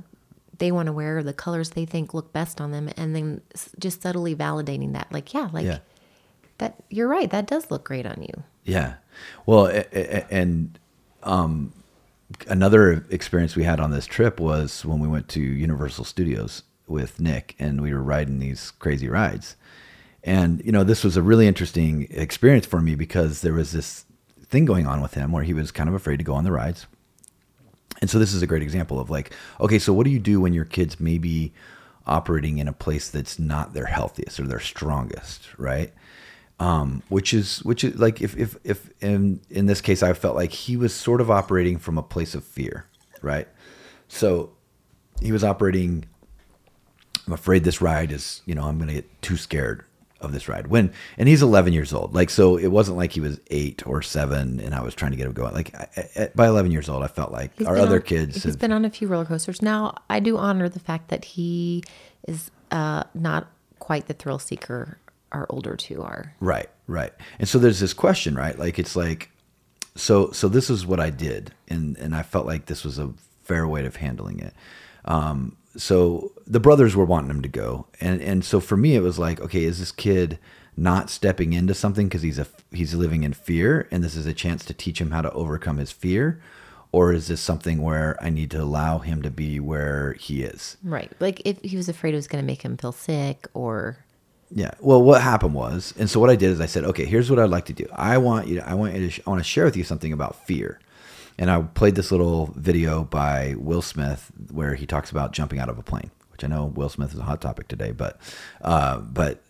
they 0.58 0.70
want 0.72 0.86
to 0.86 0.92
wear 0.92 1.22
the 1.22 1.32
colors 1.32 1.70
they 1.70 1.86
think 1.86 2.12
look 2.12 2.32
best 2.32 2.60
on 2.60 2.70
them 2.70 2.90
and 2.96 3.16
then 3.16 3.40
just 3.78 4.02
subtly 4.02 4.34
validating 4.34 4.92
that 4.92 5.08
like 5.10 5.32
yeah 5.32 5.48
like 5.52 5.64
Yeah. 5.66 5.78
that 6.58 6.74
you're 6.90 7.08
right 7.08 7.30
that 7.30 7.46
does 7.46 7.70
look 7.70 7.84
great 7.84 8.06
on 8.06 8.22
you 8.22 8.42
Yeah. 8.70 8.94
Well, 9.46 9.66
and 10.30 10.78
um, 11.24 11.72
another 12.46 13.04
experience 13.10 13.56
we 13.56 13.64
had 13.64 13.80
on 13.80 13.90
this 13.90 14.06
trip 14.06 14.38
was 14.38 14.84
when 14.84 15.00
we 15.00 15.08
went 15.08 15.28
to 15.30 15.40
Universal 15.40 16.04
Studios 16.04 16.62
with 16.86 17.18
Nick 17.18 17.56
and 17.58 17.80
we 17.80 17.92
were 17.92 18.02
riding 18.02 18.38
these 18.38 18.70
crazy 18.72 19.08
rides. 19.08 19.56
And, 20.22 20.64
you 20.64 20.70
know, 20.70 20.84
this 20.84 21.02
was 21.02 21.16
a 21.16 21.22
really 21.22 21.48
interesting 21.48 22.06
experience 22.10 22.64
for 22.64 22.80
me 22.80 22.94
because 22.94 23.40
there 23.40 23.54
was 23.54 23.72
this 23.72 24.04
thing 24.44 24.66
going 24.66 24.86
on 24.86 25.00
with 25.00 25.14
him 25.14 25.32
where 25.32 25.42
he 25.44 25.54
was 25.54 25.72
kind 25.72 25.88
of 25.88 25.94
afraid 25.96 26.18
to 26.18 26.24
go 26.24 26.34
on 26.34 26.44
the 26.44 26.52
rides. 26.52 26.86
And 28.00 28.08
so 28.08 28.20
this 28.20 28.32
is 28.32 28.42
a 28.42 28.46
great 28.46 28.62
example 28.62 29.00
of 29.00 29.10
like, 29.10 29.32
okay, 29.60 29.80
so 29.80 29.92
what 29.92 30.04
do 30.04 30.10
you 30.10 30.20
do 30.20 30.40
when 30.40 30.52
your 30.52 30.64
kids 30.64 31.00
may 31.00 31.18
be 31.18 31.52
operating 32.06 32.58
in 32.58 32.68
a 32.68 32.72
place 32.72 33.10
that's 33.10 33.38
not 33.38 33.74
their 33.74 33.86
healthiest 33.86 34.38
or 34.38 34.46
their 34.46 34.60
strongest, 34.60 35.58
right? 35.58 35.92
Um, 36.60 37.02
which 37.08 37.32
is 37.32 37.60
which 37.64 37.82
is 37.84 37.98
like 37.98 38.20
if 38.20 38.36
if 38.36 38.56
if 38.64 38.90
in 39.02 39.40
in 39.48 39.64
this 39.64 39.80
case 39.80 40.02
I 40.02 40.12
felt 40.12 40.36
like 40.36 40.52
he 40.52 40.76
was 40.76 40.94
sort 40.94 41.22
of 41.22 41.30
operating 41.30 41.78
from 41.78 41.96
a 41.96 42.02
place 42.02 42.34
of 42.34 42.44
fear, 42.44 42.84
right? 43.22 43.48
So 44.08 44.50
he 45.22 45.32
was 45.32 45.42
operating. 45.42 46.04
I'm 47.26 47.32
afraid 47.32 47.64
this 47.64 47.80
ride 47.80 48.12
is, 48.12 48.42
you 48.44 48.54
know, 48.54 48.64
I'm 48.64 48.76
going 48.76 48.88
to 48.88 48.94
get 48.94 49.22
too 49.22 49.36
scared 49.38 49.84
of 50.20 50.32
this 50.32 50.48
ride. 50.48 50.66
When 50.66 50.92
and 51.16 51.28
he's 51.28 51.40
11 51.42 51.72
years 51.72 51.94
old, 51.94 52.14
like 52.14 52.28
so, 52.28 52.56
it 52.58 52.66
wasn't 52.68 52.98
like 52.98 53.12
he 53.12 53.20
was 53.20 53.40
eight 53.50 53.86
or 53.86 54.02
seven, 54.02 54.60
and 54.60 54.74
I 54.74 54.82
was 54.82 54.94
trying 54.94 55.12
to 55.12 55.16
get 55.16 55.26
him 55.26 55.32
going. 55.32 55.54
Like 55.54 55.74
I, 55.74 55.86
I, 56.16 56.28
by 56.34 56.46
11 56.46 56.72
years 56.72 56.88
old, 56.90 57.02
I 57.02 57.06
felt 57.08 57.32
like 57.32 57.52
He's 57.56 57.66
our 57.66 57.78
other 57.78 57.96
on- 57.96 58.02
kids. 58.02 58.34
He's 58.34 58.44
have- 58.44 58.58
been 58.58 58.72
on 58.72 58.84
a 58.84 58.90
few 58.90 59.08
roller 59.08 59.24
coasters. 59.24 59.62
Now, 59.62 59.94
I 60.10 60.20
do 60.20 60.36
honor 60.36 60.68
the 60.68 60.80
fact 60.80 61.08
that 61.08 61.24
he 61.24 61.84
is 62.28 62.50
uh, 62.70 63.04
not 63.14 63.46
quite 63.78 64.08
the 64.08 64.14
thrill 64.14 64.38
seeker 64.38 64.98
our 65.32 65.46
older 65.48 65.76
two 65.76 66.02
are. 66.02 66.34
Right, 66.40 66.68
right. 66.86 67.12
And 67.38 67.48
so 67.48 67.58
there's 67.58 67.80
this 67.80 67.94
question, 67.94 68.34
right? 68.34 68.58
Like 68.58 68.78
it's 68.78 68.96
like 68.96 69.30
so 69.96 70.30
so 70.30 70.48
this 70.48 70.70
is 70.70 70.86
what 70.86 71.00
I 71.00 71.10
did 71.10 71.52
and 71.68 71.96
and 71.98 72.14
I 72.14 72.22
felt 72.22 72.46
like 72.46 72.66
this 72.66 72.84
was 72.84 72.98
a 72.98 73.12
fair 73.42 73.66
way 73.66 73.84
of 73.84 73.96
handling 73.96 74.40
it. 74.40 74.54
Um 75.04 75.56
so 75.76 76.32
the 76.46 76.60
brothers 76.60 76.96
were 76.96 77.04
wanting 77.04 77.30
him 77.30 77.42
to 77.42 77.48
go 77.48 77.86
and 78.00 78.20
and 78.20 78.44
so 78.44 78.60
for 78.60 78.76
me 78.76 78.96
it 78.96 79.00
was 79.00 79.18
like 79.18 79.40
okay, 79.40 79.64
is 79.64 79.78
this 79.78 79.92
kid 79.92 80.38
not 80.76 81.10
stepping 81.10 81.52
into 81.52 81.74
something 81.74 82.08
because 82.08 82.22
he's 82.22 82.38
a 82.38 82.46
he's 82.72 82.94
living 82.94 83.24
in 83.24 83.32
fear 83.32 83.88
and 83.90 84.02
this 84.02 84.14
is 84.14 84.26
a 84.26 84.34
chance 84.34 84.64
to 84.64 84.74
teach 84.74 85.00
him 85.00 85.10
how 85.10 85.20
to 85.20 85.32
overcome 85.32 85.78
his 85.78 85.92
fear 85.92 86.40
or 86.92 87.12
is 87.12 87.28
this 87.28 87.40
something 87.40 87.82
where 87.82 88.16
I 88.20 88.30
need 88.30 88.50
to 88.52 88.62
allow 88.62 88.98
him 88.98 89.22
to 89.22 89.30
be 89.30 89.60
where 89.60 90.14
he 90.14 90.42
is? 90.42 90.76
Right. 90.82 91.12
Like 91.20 91.40
if 91.44 91.60
he 91.62 91.76
was 91.76 91.88
afraid 91.88 92.14
it 92.14 92.16
was 92.16 92.26
going 92.26 92.42
to 92.42 92.46
make 92.46 92.62
him 92.62 92.76
feel 92.76 92.92
sick 92.92 93.46
or 93.54 94.04
Yeah. 94.52 94.72
Well, 94.80 95.02
what 95.02 95.22
happened 95.22 95.54
was, 95.54 95.94
and 95.98 96.10
so 96.10 96.18
what 96.18 96.30
I 96.30 96.36
did 96.36 96.50
is 96.50 96.60
I 96.60 96.66
said, 96.66 96.84
okay, 96.84 97.04
here's 97.04 97.30
what 97.30 97.38
I'd 97.38 97.50
like 97.50 97.66
to 97.66 97.72
do. 97.72 97.86
I 97.92 98.18
want 98.18 98.48
you. 98.48 98.56
To, 98.56 98.68
I 98.68 98.74
want 98.74 98.94
you 98.94 99.08
to. 99.08 99.22
I 99.26 99.30
want 99.30 99.40
to 99.40 99.48
share 99.48 99.64
with 99.64 99.76
you 99.76 99.84
something 99.84 100.12
about 100.12 100.44
fear. 100.46 100.80
And 101.38 101.50
I 101.50 101.62
played 101.62 101.94
this 101.94 102.10
little 102.10 102.52
video 102.56 103.04
by 103.04 103.54
Will 103.56 103.80
Smith 103.80 104.30
where 104.50 104.74
he 104.74 104.86
talks 104.86 105.10
about 105.10 105.32
jumping 105.32 105.58
out 105.58 105.68
of 105.68 105.78
a 105.78 105.82
plane, 105.82 106.10
which 106.32 106.44
I 106.44 106.48
know 106.48 106.66
Will 106.66 106.88
Smith 106.88 107.14
is 107.14 107.18
a 107.18 107.22
hot 107.22 107.40
topic 107.40 107.68
today, 107.68 107.92
but 107.92 108.20
uh, 108.60 108.98
but 108.98 109.42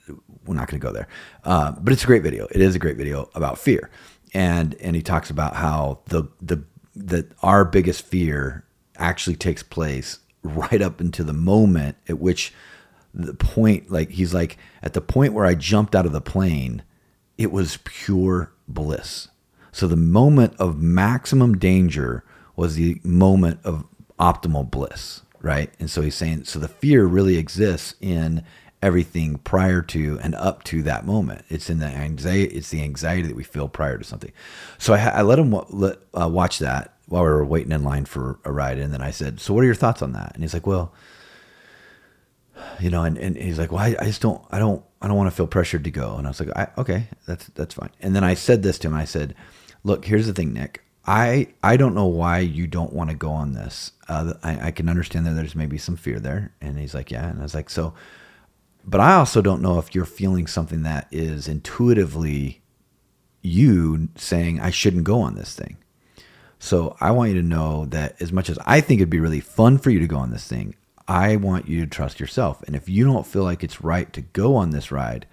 we're 0.47 0.55
not 0.55 0.69
going 0.69 0.81
to 0.81 0.87
go 0.87 0.93
there. 0.93 1.09
Uh, 1.45 1.73
but 1.73 1.93
it's 1.93 2.05
a 2.05 2.07
great 2.07 2.23
video. 2.23 2.47
It 2.51 2.61
is 2.61 2.77
a 2.77 2.79
great 2.79 2.97
video 2.97 3.31
about 3.35 3.59
fear, 3.59 3.91
and 4.35 4.75
and 4.77 4.95
he 4.95 5.03
talks 5.03 5.31
about 5.31 5.57
how 5.57 6.01
the 6.07 6.25
the 6.41 6.63
that 6.95 7.33
our 7.43 7.65
biggest 7.65 8.03
fear 8.07 8.65
actually 8.97 9.37
takes 9.37 9.63
place 9.63 10.19
right 10.43 10.83
up 10.83 11.01
into 11.01 11.25
the 11.25 11.33
moment 11.33 11.97
at 12.09 12.19
which 12.19 12.53
the 13.13 13.35
point 13.35 13.91
like 13.91 14.11
he's 14.11 14.33
like 14.33 14.57
at 14.83 14.93
the 14.93 15.01
point 15.01 15.33
where 15.33 15.47
I 15.47 15.55
jumped 15.55 15.95
out 15.95 16.07
of 16.07 16.13
the 16.13 16.21
plane, 16.21 16.83
it 17.39 17.51
was 17.51 17.79
pure 17.85 18.53
bliss. 18.69 19.29
So 19.73 19.87
the 19.87 19.97
moment 19.97 20.55
of 20.59 20.81
maximum 20.81 21.59
danger 21.59 22.25
was 22.57 22.75
the 22.75 23.01
moment 23.05 23.61
of 23.65 23.87
optimal 24.19 24.71
bliss, 24.71 25.23
right? 25.41 25.73
And 25.79 25.91
so 25.91 26.03
he's 26.03 26.15
saying 26.15 26.45
so 26.45 26.59
the 26.59 26.69
fear 26.69 27.07
really 27.07 27.37
exists 27.37 27.95
in 28.01 28.45
everything 28.83 29.37
prior 29.39 29.83
to 29.83 30.19
and 30.23 30.35
up 30.35 30.65
to 30.65 30.83
that 30.83 31.05
moment. 31.05 31.45
It's 31.49 31.69
in 31.69 31.79
the 31.79 31.87
anxiety. 31.87 32.45
It's 32.55 32.71
the 32.71 32.83
anxiety 32.83 33.29
that 33.29 33.37
we 33.37 33.45
feel 33.45 33.69
prior 33.69 33.99
to 33.99 34.05
something. 34.05 34.33
So 34.79 34.95
I, 34.95 34.99
I 34.99 35.23
let 35.23 35.39
him 35.39 35.55
let, 35.71 35.99
uh, 36.19 36.29
watch 36.29 36.59
that 36.61 36.95
while 37.07 37.23
we 37.23 37.29
were 37.29 37.45
waiting 37.45 37.73
in 37.73 37.83
line 37.85 38.05
for 38.05 38.39
a 38.45 38.53
ride, 38.53 38.79
and 38.79 38.93
then 38.93 39.03
I 39.03 39.11
said, 39.11 39.41
"So 39.41 39.53
what 39.53 39.63
are 39.63 39.67
your 39.67 39.75
thoughts 39.75 40.03
on 40.03 40.13
that?" 40.13 40.33
And 40.35 40.43
he's 40.45 40.55
like, 40.55 40.67
"Well." 40.67 40.93
You 42.81 42.91
know, 42.91 43.05
and, 43.05 43.19
and 43.19 43.37
he's 43.37 43.59
like, 43.59 43.73
well, 43.73 43.83
I, 43.83 43.97
I 44.01 44.05
just 44.07 44.23
don't, 44.23 44.43
I 44.51 44.59
don't, 44.59 44.83
I 45.03 45.09
don't 45.09 45.17
want 45.17 45.31
to 45.31 45.37
feel 45.37 45.47
pressured 45.47 45.85
to 45.85 45.91
go. 45.91 46.17
And 46.17 46.27
I 46.27 46.31
was 46.31 46.41
like, 46.41 46.57
I, 46.57 46.69
okay, 46.79 47.09
that's, 47.27 47.47
that's 47.49 47.75
fine. 47.75 47.91
And 48.01 48.15
then 48.15 48.25
I 48.25 48.35
said 48.35 48.63
this 48.63 48.79
to 48.81 48.89
him. 48.89 48.95
I 48.95 49.05
said, 49.05 49.35
look, 49.85 50.05
here's 50.05 50.27
the 50.27 50.33
thing, 50.33 50.53
Nick, 50.53 50.83
I, 51.07 51.49
I 51.63 51.77
don't 51.77 51.95
know 51.95 52.07
why 52.07 52.41
you 52.41 52.67
don't 52.67 52.93
want 52.93 53.11
to 53.11 53.17
go 53.17 53.31
on 53.31 53.55
this. 53.55 53.93
Uh, 54.09 54.35
I, 54.43 54.69
I 54.69 54.71
can 54.71 54.89
understand 54.89 55.27
that 55.27 55.33
there's 55.33 55.55
maybe 55.55 55.79
some 55.79 55.97
fear 55.97 56.21
there. 56.21 56.53
And 56.61 56.79
he's 56.79 56.95
like, 56.95 57.11
yeah. 57.11 57.29
And 57.29 57.41
I 57.41 57.43
was 57.43 57.55
like, 57.55 57.71
so, 57.71 57.95
but 58.85 59.01
I 59.01 59.15
also 59.15 59.43
don't 59.43 59.63
know 59.63 59.79
if 59.79 59.95
you're 59.95 60.05
feeling 60.05 60.47
something 60.47 60.83
that 60.83 61.09
is 61.11 61.49
intuitively 61.49 62.61
you 63.43 64.09
saying 64.17 64.61
I 64.61 64.71
shouldn't 64.71 65.05
go 65.05 65.21
on 65.21 65.35
this 65.35 65.55
thing. 65.55 65.79
So 66.59 66.95
I 67.01 67.11
want 67.11 67.31
you 67.31 67.41
to 67.41 67.47
know 67.47 67.87
that 67.87 68.21
as 68.21 68.33
much 68.33 68.51
as 68.51 68.59
I 68.67 68.83
think 68.83 69.01
it'd 69.01 69.09
be 69.09 69.19
really 69.19 69.41
fun 69.41 69.79
for 69.79 69.89
you 69.89 69.99
to 69.99 70.07
go 70.07 70.19
on 70.19 70.31
this 70.31 70.47
thing, 70.47 70.75
I 71.11 71.35
want 71.35 71.69
you 71.69 71.81
to 71.81 71.87
trust 71.89 72.21
yourself. 72.21 72.63
And 72.63 72.77
if 72.77 72.89
you 72.89 73.05
don't 73.05 73.27
feel 73.27 73.43
like 73.43 73.65
it's 73.65 73.83
right 73.83 74.11
to 74.13 74.21
go 74.21 74.55
on 74.55 74.71
this 74.71 74.93
ride, 74.93 75.27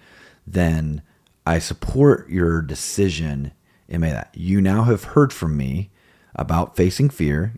then 0.44 1.02
I 1.46 1.60
support 1.60 2.28
your 2.28 2.60
decision 2.60 3.52
in 3.88 4.00
may 4.00 4.10
that. 4.10 4.30
You 4.34 4.60
now 4.60 4.82
have 4.82 5.04
heard 5.04 5.32
from 5.32 5.56
me 5.56 5.90
about 6.34 6.74
facing 6.74 7.10
fear. 7.10 7.54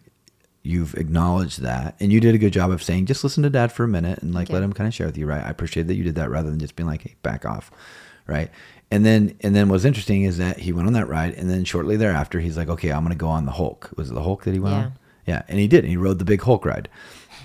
You've 0.62 0.95
acknowledged 0.97 1.62
that, 1.62 1.97
and 1.99 2.12
you 2.12 2.21
did 2.21 2.35
a 2.35 2.39
good 2.39 2.53
job 2.53 2.71
of 2.71 2.83
saying, 2.83 3.07
just 3.07 3.25
listen 3.25 3.43
to 3.45 3.49
dad 3.51 3.73
for 3.73 3.85
a 3.85 3.89
minute 3.89 4.18
and 4.21 4.35
like 4.35 4.49
Yeah. 4.51 4.57
let 4.57 4.62
him 4.64 4.75
kind 4.75 4.87
of 4.87 4.93
share 4.93 5.07
with 5.07 5.16
you, 5.16 5.25
right? 5.27 5.43
I 5.43 5.49
appreciate 5.49 5.87
that 5.87 5.95
you 5.95 6.05
did 6.05 6.16
that 6.16 6.29
rather 6.29 6.51
than 6.51 6.59
just 6.59 6.77
being 6.77 6.87
like, 6.87 7.01
hey, 7.03 7.14
back 7.23 7.47
off, 7.47 7.71
right? 8.27 8.51
And 8.91 9.07
then, 9.07 9.35
and 9.41 9.57
then 9.57 9.71
what's 9.71 9.87
interesting 9.87 10.25
is 10.25 10.37
that 10.37 10.59
he 10.59 10.73
went 10.75 10.87
on 10.87 10.93
that 10.93 11.09
ride, 11.09 11.33
and 11.35 11.49
then 11.49 11.64
shortly 11.64 11.97
thereafter, 11.97 12.41
he's 12.41 12.59
like, 12.59 12.68
okay, 12.68 12.93
I'm 12.93 13.01
going 13.03 13.16
to 13.16 13.18
go 13.18 13.29
on 13.29 13.47
the 13.47 13.53
Hulk. 13.53 13.91
Was 13.97 14.11
it 14.11 14.14
the 14.14 14.23
Hulk 14.23 14.45
that 14.45 14.53
he 14.53 14.61
went 14.61 14.75
Yeah. 14.75 14.81
on? 14.83 14.93
Yeah, 15.27 15.43
and 15.49 15.59
he 15.59 15.66
did. 15.66 15.85
And 15.85 15.91
He 15.91 15.97
rode 15.97 16.18
the 16.18 16.25
big 16.27 16.43
Hulk 16.43 16.66
ride, 16.66 16.89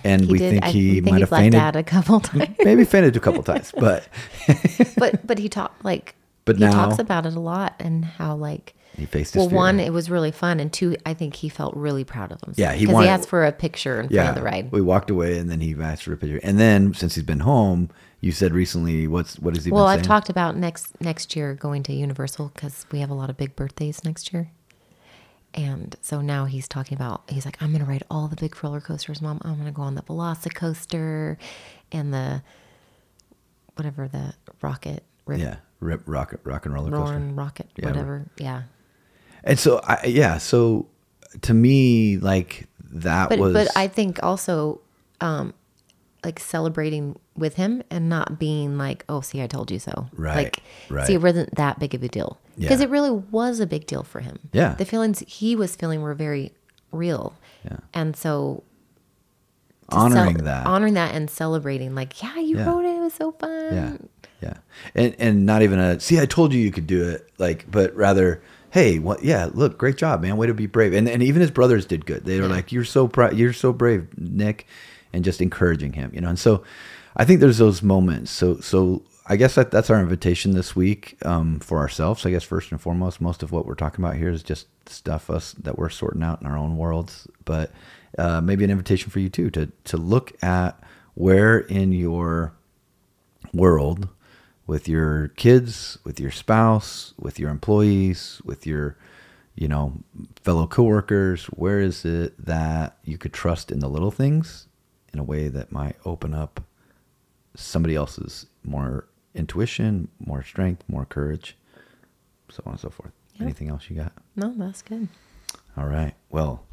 and 0.05 0.21
he 0.25 0.31
we 0.31 0.37
did. 0.39 0.51
think 0.51 0.65
he 0.65 0.93
think 1.01 1.09
might 1.11 1.21
have 1.21 1.29
fainted. 1.29 1.53
dad 1.53 1.75
a 1.75 1.83
couple 1.83 2.19
times. 2.19 2.55
maybe 2.63 2.85
fainted 2.85 3.15
a 3.15 3.19
couple 3.19 3.43
times, 3.43 3.71
but 3.79 4.07
but 4.97 5.25
but 5.25 5.37
he 5.39 5.49
talked 5.49 5.83
like 5.83 6.15
But 6.45 6.57
he 6.57 6.65
now- 6.65 6.71
talks 6.71 6.99
about 6.99 7.25
it 7.25 7.33
a 7.35 7.39
lot 7.39 7.73
and 7.79 8.05
how 8.05 8.35
like 8.35 8.75
he 8.95 9.05
faced 9.05 9.33
his 9.33 9.41
well 9.41 9.49
fear. 9.49 9.57
one 9.57 9.79
it 9.81 9.91
was 9.91 10.09
really 10.09 10.31
fun 10.31 10.59
and 10.61 10.71
two 10.71 10.95
I 11.05 11.13
think 11.13 11.35
he 11.35 11.49
felt 11.49 11.75
really 11.75 12.03
proud 12.05 12.31
of 12.31 12.39
himself 12.41 12.57
Yeah, 12.59 12.73
he 12.73 12.85
because 12.85 12.93
wanted- 12.93 13.05
he 13.07 13.11
asked 13.11 13.27
for 13.29 13.45
a 13.45 13.51
picture 13.51 13.99
in 13.99 14.07
front 14.09 14.29
of 14.29 14.35
the 14.35 14.41
ride. 14.43 14.71
We 14.71 14.79
walked 14.81 15.09
away, 15.09 15.37
and 15.37 15.49
then 15.49 15.59
he 15.59 15.75
asked 15.81 16.03
for 16.03 16.13
a 16.13 16.17
picture. 16.17 16.39
And 16.43 16.57
then, 16.59 16.93
since 16.93 17.15
he's 17.15 17.23
been 17.25 17.41
home, 17.41 17.89
you 18.21 18.31
said 18.31 18.53
recently, 18.53 19.05
what's 19.07 19.37
what 19.39 19.53
has 19.55 19.65
he 19.65 19.71
Well, 19.71 19.83
been 19.85 19.89
I've 19.89 19.97
saying? 19.97 20.07
talked 20.07 20.29
about 20.29 20.55
next 20.55 20.99
next 21.01 21.35
year 21.35 21.53
going 21.55 21.83
to 21.83 21.93
Universal 21.93 22.51
because 22.55 22.85
we 22.91 22.99
have 22.99 23.09
a 23.09 23.13
lot 23.15 23.29
of 23.29 23.35
big 23.37 23.55
birthdays 23.55 24.03
next 24.05 24.31
year. 24.31 24.51
And 25.55 25.95
so 26.01 26.19
now 26.19 26.45
he's 26.45 26.67
talking 26.67 26.97
about 26.97 27.23
he's 27.29 27.45
like, 27.45 27.61
I'm 27.61 27.71
gonna 27.71 27.85
ride 27.85 28.03
all 28.11 28.27
the 28.27 28.35
big 28.35 28.61
roller 28.61 28.81
coasters, 28.81 29.21
mom. 29.21 29.39
I'm 29.43 29.57
gonna 29.57 29.71
go 29.71 29.83
on 29.83 29.95
the 29.95 30.01
Velocicoaster 30.01 31.37
and 31.93 32.13
the 32.13 32.43
whatever 33.75 34.07
the 34.09 34.33
rocket 34.61 35.03
rip 35.25 35.39
yeah, 35.39 35.55
rip 35.79 36.01
rocket 36.05 36.41
rock 36.43 36.65
and 36.65 36.73
roller 36.73 36.91
coaster. 36.91 37.13
roaring 37.15 37.35
rocket, 37.35 37.69
Yeah, 37.77 37.85
whatever. 37.85 38.25
Yeah. 38.37 38.63
And 39.45 39.57
so, 39.57 39.79
I, 39.83 40.05
yeah, 40.07 40.37
so 40.39 40.87
to 41.43 41.53
me, 41.53 42.17
like 42.17 42.67
that 42.91 43.29
But 43.29 43.39
was 43.39 43.53
but 43.53 43.77
I 43.77 43.87
think 43.87 44.19
also 44.23 44.81
um 45.21 45.53
like 46.23 46.39
celebrating 46.39 47.17
with 47.37 47.55
him 47.55 47.81
and 47.89 48.09
not 48.09 48.39
being 48.39 48.77
like, 48.77 49.05
"Oh, 49.07 49.21
see, 49.21 49.41
I 49.41 49.47
told 49.47 49.69
you 49.71 49.79
so." 49.79 50.07
Right, 50.13 50.35
Like, 50.35 50.63
right. 50.89 51.05
see, 51.07 51.13
it 51.13 51.21
wasn't 51.21 51.55
that 51.55 51.79
big 51.79 51.93
of 51.93 52.03
a 52.03 52.07
deal 52.07 52.39
because 52.57 52.79
Yeah. 52.79 52.85
it 52.85 52.89
really 52.89 53.11
was 53.11 53.59
a 53.59 53.65
big 53.67 53.85
deal 53.87 54.03
for 54.03 54.19
him. 54.21 54.39
Yeah. 54.53 54.73
the 54.75 54.85
feelings 54.85 55.19
he 55.27 55.55
was 55.55 55.75
feeling 55.75 56.01
were 56.01 56.13
very 56.15 56.53
real. 56.91 57.33
Yeah. 57.65 57.77
and 57.93 58.15
so 58.15 58.63
Honoring 59.89 60.37
cel- 60.37 60.45
that. 60.45 60.65
honoring 60.65 60.95
that, 60.95 61.13
and 61.13 61.29
celebrating, 61.29 61.93
like, 61.93 62.21
yeah, 62.23 62.39
you 62.39 62.57
Yeah. 62.57 62.65
rode 62.65 62.85
it. 62.85 62.97
It 62.97 63.01
was 63.01 63.13
so 63.13 63.31
fun. 63.33 63.73
Yeah, 63.73 63.97
yeah, 64.41 64.53
and 64.95 65.15
and 65.19 65.45
not 65.45 65.61
even 65.61 65.77
a 65.77 65.99
see. 65.99 66.19
I 66.19 66.25
told 66.25 66.53
you 66.53 66.59
you 66.59 66.71
could 66.71 66.87
do 66.87 67.03
it. 67.07 67.29
Like, 67.37 67.65
but 67.69 67.95
rather, 67.95 68.41
hey, 68.71 68.97
what? 68.97 69.23
Yeah, 69.23 69.49
look, 69.53 69.77
great 69.77 69.97
job, 69.97 70.23
man. 70.23 70.37
Way 70.37 70.47
to 70.47 70.55
be 70.55 70.65
brave. 70.65 70.93
And 70.93 71.07
and 71.07 71.21
even 71.21 71.39
his 71.41 71.51
brothers 71.51 71.85
did 71.85 72.07
good. 72.07 72.25
They 72.25 72.39
were 72.41 72.47
like, 72.47 72.71
you're 72.71 72.83
so 72.83 73.07
proud. 73.07 73.37
You're 73.37 73.53
so 73.53 73.71
brave, 73.71 74.07
Nick, 74.17 74.65
and 75.13 75.23
just 75.23 75.39
encouraging 75.39 75.93
him. 75.93 76.09
You 76.15 76.21
know. 76.21 76.29
And 76.29 76.39
so, 76.39 76.63
I 77.15 77.23
think 77.23 77.39
there's 77.39 77.59
those 77.59 77.83
moments. 77.83 78.31
So 78.31 78.59
so. 78.61 79.03
I 79.28 79.38
guess 79.38 79.55
that, 79.55 79.71
that's 79.71 79.89
our 79.89 79.99
invitation 79.99 80.51
this 80.51 80.76
week 80.76 81.17
um, 81.26 81.59
for 81.59 81.80
ourselves. 81.80 82.26
I 82.26 82.32
guess 82.32 82.43
first 82.43 82.71
and 82.71 82.80
foremost, 82.80 83.19
most 83.19 83.41
of 83.41 83.51
what 83.51 83.65
we're 83.65 83.73
talking 83.73 84.03
about 84.05 84.17
here 84.17 84.30
is 84.30 84.43
just 84.43 84.67
stuff 84.88 85.32
us 85.32 85.53
that 85.53 85.80
we're 85.80 85.89
sorting 85.89 86.21
out 86.21 86.41
in 86.41 86.47
our 86.47 86.57
own 86.57 86.78
worlds. 86.78 87.28
But 87.43 87.71
uh, 88.19 88.41
maybe 88.41 88.63
an 88.63 88.69
invitation 88.69 89.09
for 89.09 89.19
you 89.19 89.30
too 89.30 89.49
to 89.51 89.71
to 89.86 89.97
look 89.97 90.32
at 90.43 90.80
where 91.15 91.59
in 91.59 91.91
your 91.91 92.53
world 93.51 94.09
with 94.67 94.88
your 94.88 95.30
kids, 95.30 95.97
with 96.03 96.19
your 96.19 96.32
spouse, 96.32 97.13
with 97.17 97.39
your 97.39 97.49
employees, 97.49 98.41
with 98.45 98.67
your 98.67 98.95
you 99.55 99.67
know 99.67 100.03
fellow 100.43 100.67
coworkers, 100.67 101.45
where 101.45 101.80
is 101.80 102.05
it 102.05 102.34
that 102.45 102.97
you 103.03 103.17
could 103.17 103.34
trust 103.34 103.71
in 103.71 103.80
the 103.80 103.89
little 103.89 104.11
things 104.11 104.67
in 105.11 105.19
a 105.19 105.23
way 105.23 105.47
that 105.47 105.71
might 105.71 105.95
open 106.05 106.36
up 106.36 106.61
somebody 107.55 107.95
else's 107.95 108.45
more 108.63 109.07
intuition, 109.36 110.07
more 110.19 110.43
strength, 110.43 110.83
more 110.88 111.05
courage, 111.05 111.57
so 112.49 112.63
on 112.65 112.73
and 112.73 112.81
so 112.81 112.89
forth. 112.89 113.11
Yeah. 113.36 113.43
Anything 113.43 113.69
else 113.69 113.89
you 113.89 113.97
got? 113.97 114.13
No, 114.36 114.53
that's 114.55 114.81
good. 114.81 115.07
All 115.77 115.86
right. 115.86 116.13
Well, 116.29 116.63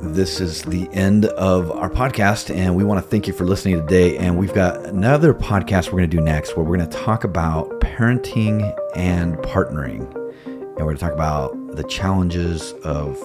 this 0.00 0.40
is 0.40 0.62
the 0.62 0.88
end 0.92 1.26
of 1.26 1.70
our 1.70 1.90
podcast, 1.90 2.54
and 2.54 2.76
we 2.76 2.84
want 2.84 3.02
to 3.02 3.08
thank 3.08 3.26
you 3.26 3.32
for 3.32 3.44
listening 3.44 3.80
today. 3.80 4.16
And 4.16 4.38
we've 4.38 4.54
got 4.54 4.84
another 4.86 5.34
podcast 5.34 5.86
we're 5.86 5.98
going 5.98 6.10
to 6.10 6.16
do 6.16 6.22
next 6.22 6.56
where 6.56 6.64
we're 6.64 6.76
going 6.76 6.88
to 6.88 6.96
talk 6.96 7.24
about 7.24 7.80
parenting 7.80 8.76
and 8.96 9.36
partnering. 9.38 10.12
And 10.46 10.76
we're 10.76 10.84
going 10.84 10.96
to 10.96 11.00
talk 11.00 11.12
about 11.12 11.76
the 11.76 11.84
challenges 11.84 12.72
of 12.84 13.20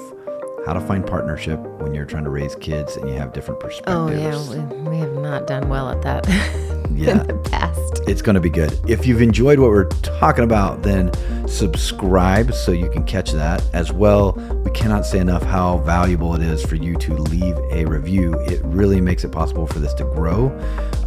how 0.65 0.73
to 0.73 0.81
find 0.81 1.05
partnership 1.05 1.59
when 1.81 1.93
you're 1.93 2.05
trying 2.05 2.23
to 2.23 2.29
raise 2.29 2.55
kids 2.55 2.95
and 2.95 3.09
you 3.09 3.15
have 3.15 3.33
different 3.33 3.59
perspectives. 3.59 3.89
Oh 3.95 4.09
yeah, 4.09 4.65
we, 4.65 4.89
we 4.89 4.97
have 4.97 5.13
not 5.13 5.45
done 5.45 5.67
well 5.67 5.89
at 5.89 6.01
that 6.03 6.25
Yeah. 6.95 7.21
in 7.21 7.27
the 7.27 7.33
past. 7.49 8.01
it's 8.07 8.21
going 8.21 8.35
to 8.35 8.41
be 8.41 8.49
good. 8.49 8.79
If 8.87 9.05
you've 9.05 9.21
enjoyed 9.21 9.59
what 9.59 9.69
we're 9.69 9.89
talking 10.01 10.43
about, 10.43 10.83
then 10.83 11.11
subscribe 11.47 12.53
so 12.53 12.71
you 12.71 12.89
can 12.89 13.03
catch 13.03 13.31
that 13.31 13.63
as 13.73 13.91
well. 13.91 14.33
We 14.63 14.71
cannot 14.71 15.05
say 15.05 15.19
enough 15.19 15.43
how 15.43 15.77
valuable 15.79 16.35
it 16.35 16.41
is 16.41 16.63
for 16.65 16.75
you 16.75 16.95
to 16.95 17.13
leave 17.13 17.57
a 17.71 17.85
review. 17.85 18.33
It 18.47 18.61
really 18.63 19.01
makes 19.01 19.23
it 19.23 19.31
possible 19.31 19.67
for 19.67 19.79
this 19.79 19.93
to 19.95 20.03
grow. 20.05 20.47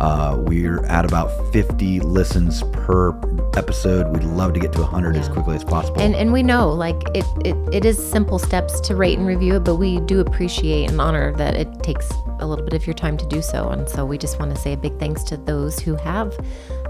Uh, 0.00 0.36
we're 0.40 0.84
at 0.86 1.04
about 1.04 1.30
50 1.52 2.00
listens 2.00 2.62
per 2.72 3.10
episode. 3.56 4.12
We'd 4.12 4.24
love 4.24 4.52
to 4.54 4.60
get 4.60 4.72
to 4.74 4.80
100 4.80 5.16
as 5.16 5.28
quickly 5.28 5.56
as 5.56 5.64
possible. 5.64 6.00
And 6.00 6.14
and 6.14 6.32
we 6.32 6.42
know 6.42 6.70
like 6.70 7.02
it, 7.14 7.24
it 7.44 7.56
it 7.72 7.84
is 7.84 7.96
simple 7.98 8.38
steps 8.38 8.80
to 8.80 8.94
rate 8.96 9.18
and 9.18 9.26
review 9.26 9.56
it, 9.56 9.64
but 9.64 9.76
we 9.76 10.00
do 10.00 10.20
appreciate 10.20 10.90
and 10.90 11.00
honor 11.00 11.32
that 11.36 11.54
it 11.54 11.82
takes 11.82 12.12
a 12.40 12.46
little 12.46 12.64
bit 12.64 12.74
of 12.74 12.86
your 12.86 12.94
time 12.94 13.16
to 13.16 13.26
do 13.28 13.40
so. 13.42 13.68
And 13.70 13.88
so 13.88 14.04
we 14.04 14.18
just 14.18 14.38
want 14.38 14.54
to 14.54 14.60
say 14.60 14.72
a 14.72 14.76
big 14.76 14.98
thanks 14.98 15.22
to 15.24 15.36
those 15.36 15.78
who 15.78 15.94
have 15.96 16.36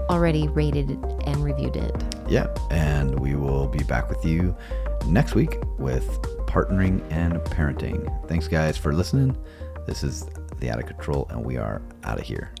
already 0.09 0.47
rated 0.47 0.91
and 1.25 1.43
reviewed 1.43 1.75
it. 1.75 1.95
yeah, 2.29 2.47
and 2.69 3.19
we 3.19 3.35
will 3.35 3.67
be 3.67 3.83
back 3.85 4.09
with 4.09 4.23
you 4.25 4.55
next 5.07 5.35
week 5.35 5.57
with 5.77 6.05
partnering 6.47 7.01
and 7.11 7.39
parenting. 7.41 8.27
Thanks, 8.27 8.47
guys, 8.47 8.77
for 8.77 8.93
listening. 8.93 9.37
This 9.85 10.03
is 10.03 10.25
the 10.59 10.69
Out 10.69 10.79
of 10.79 10.85
Control, 10.85 11.27
and 11.29 11.45
we 11.45 11.57
are 11.57 11.81
out 12.03 12.19
of 12.19 12.25
here. 12.25 12.51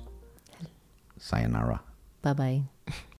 Sayonara. 1.17 1.81
Bye 2.21 2.33
bye. 2.33 2.76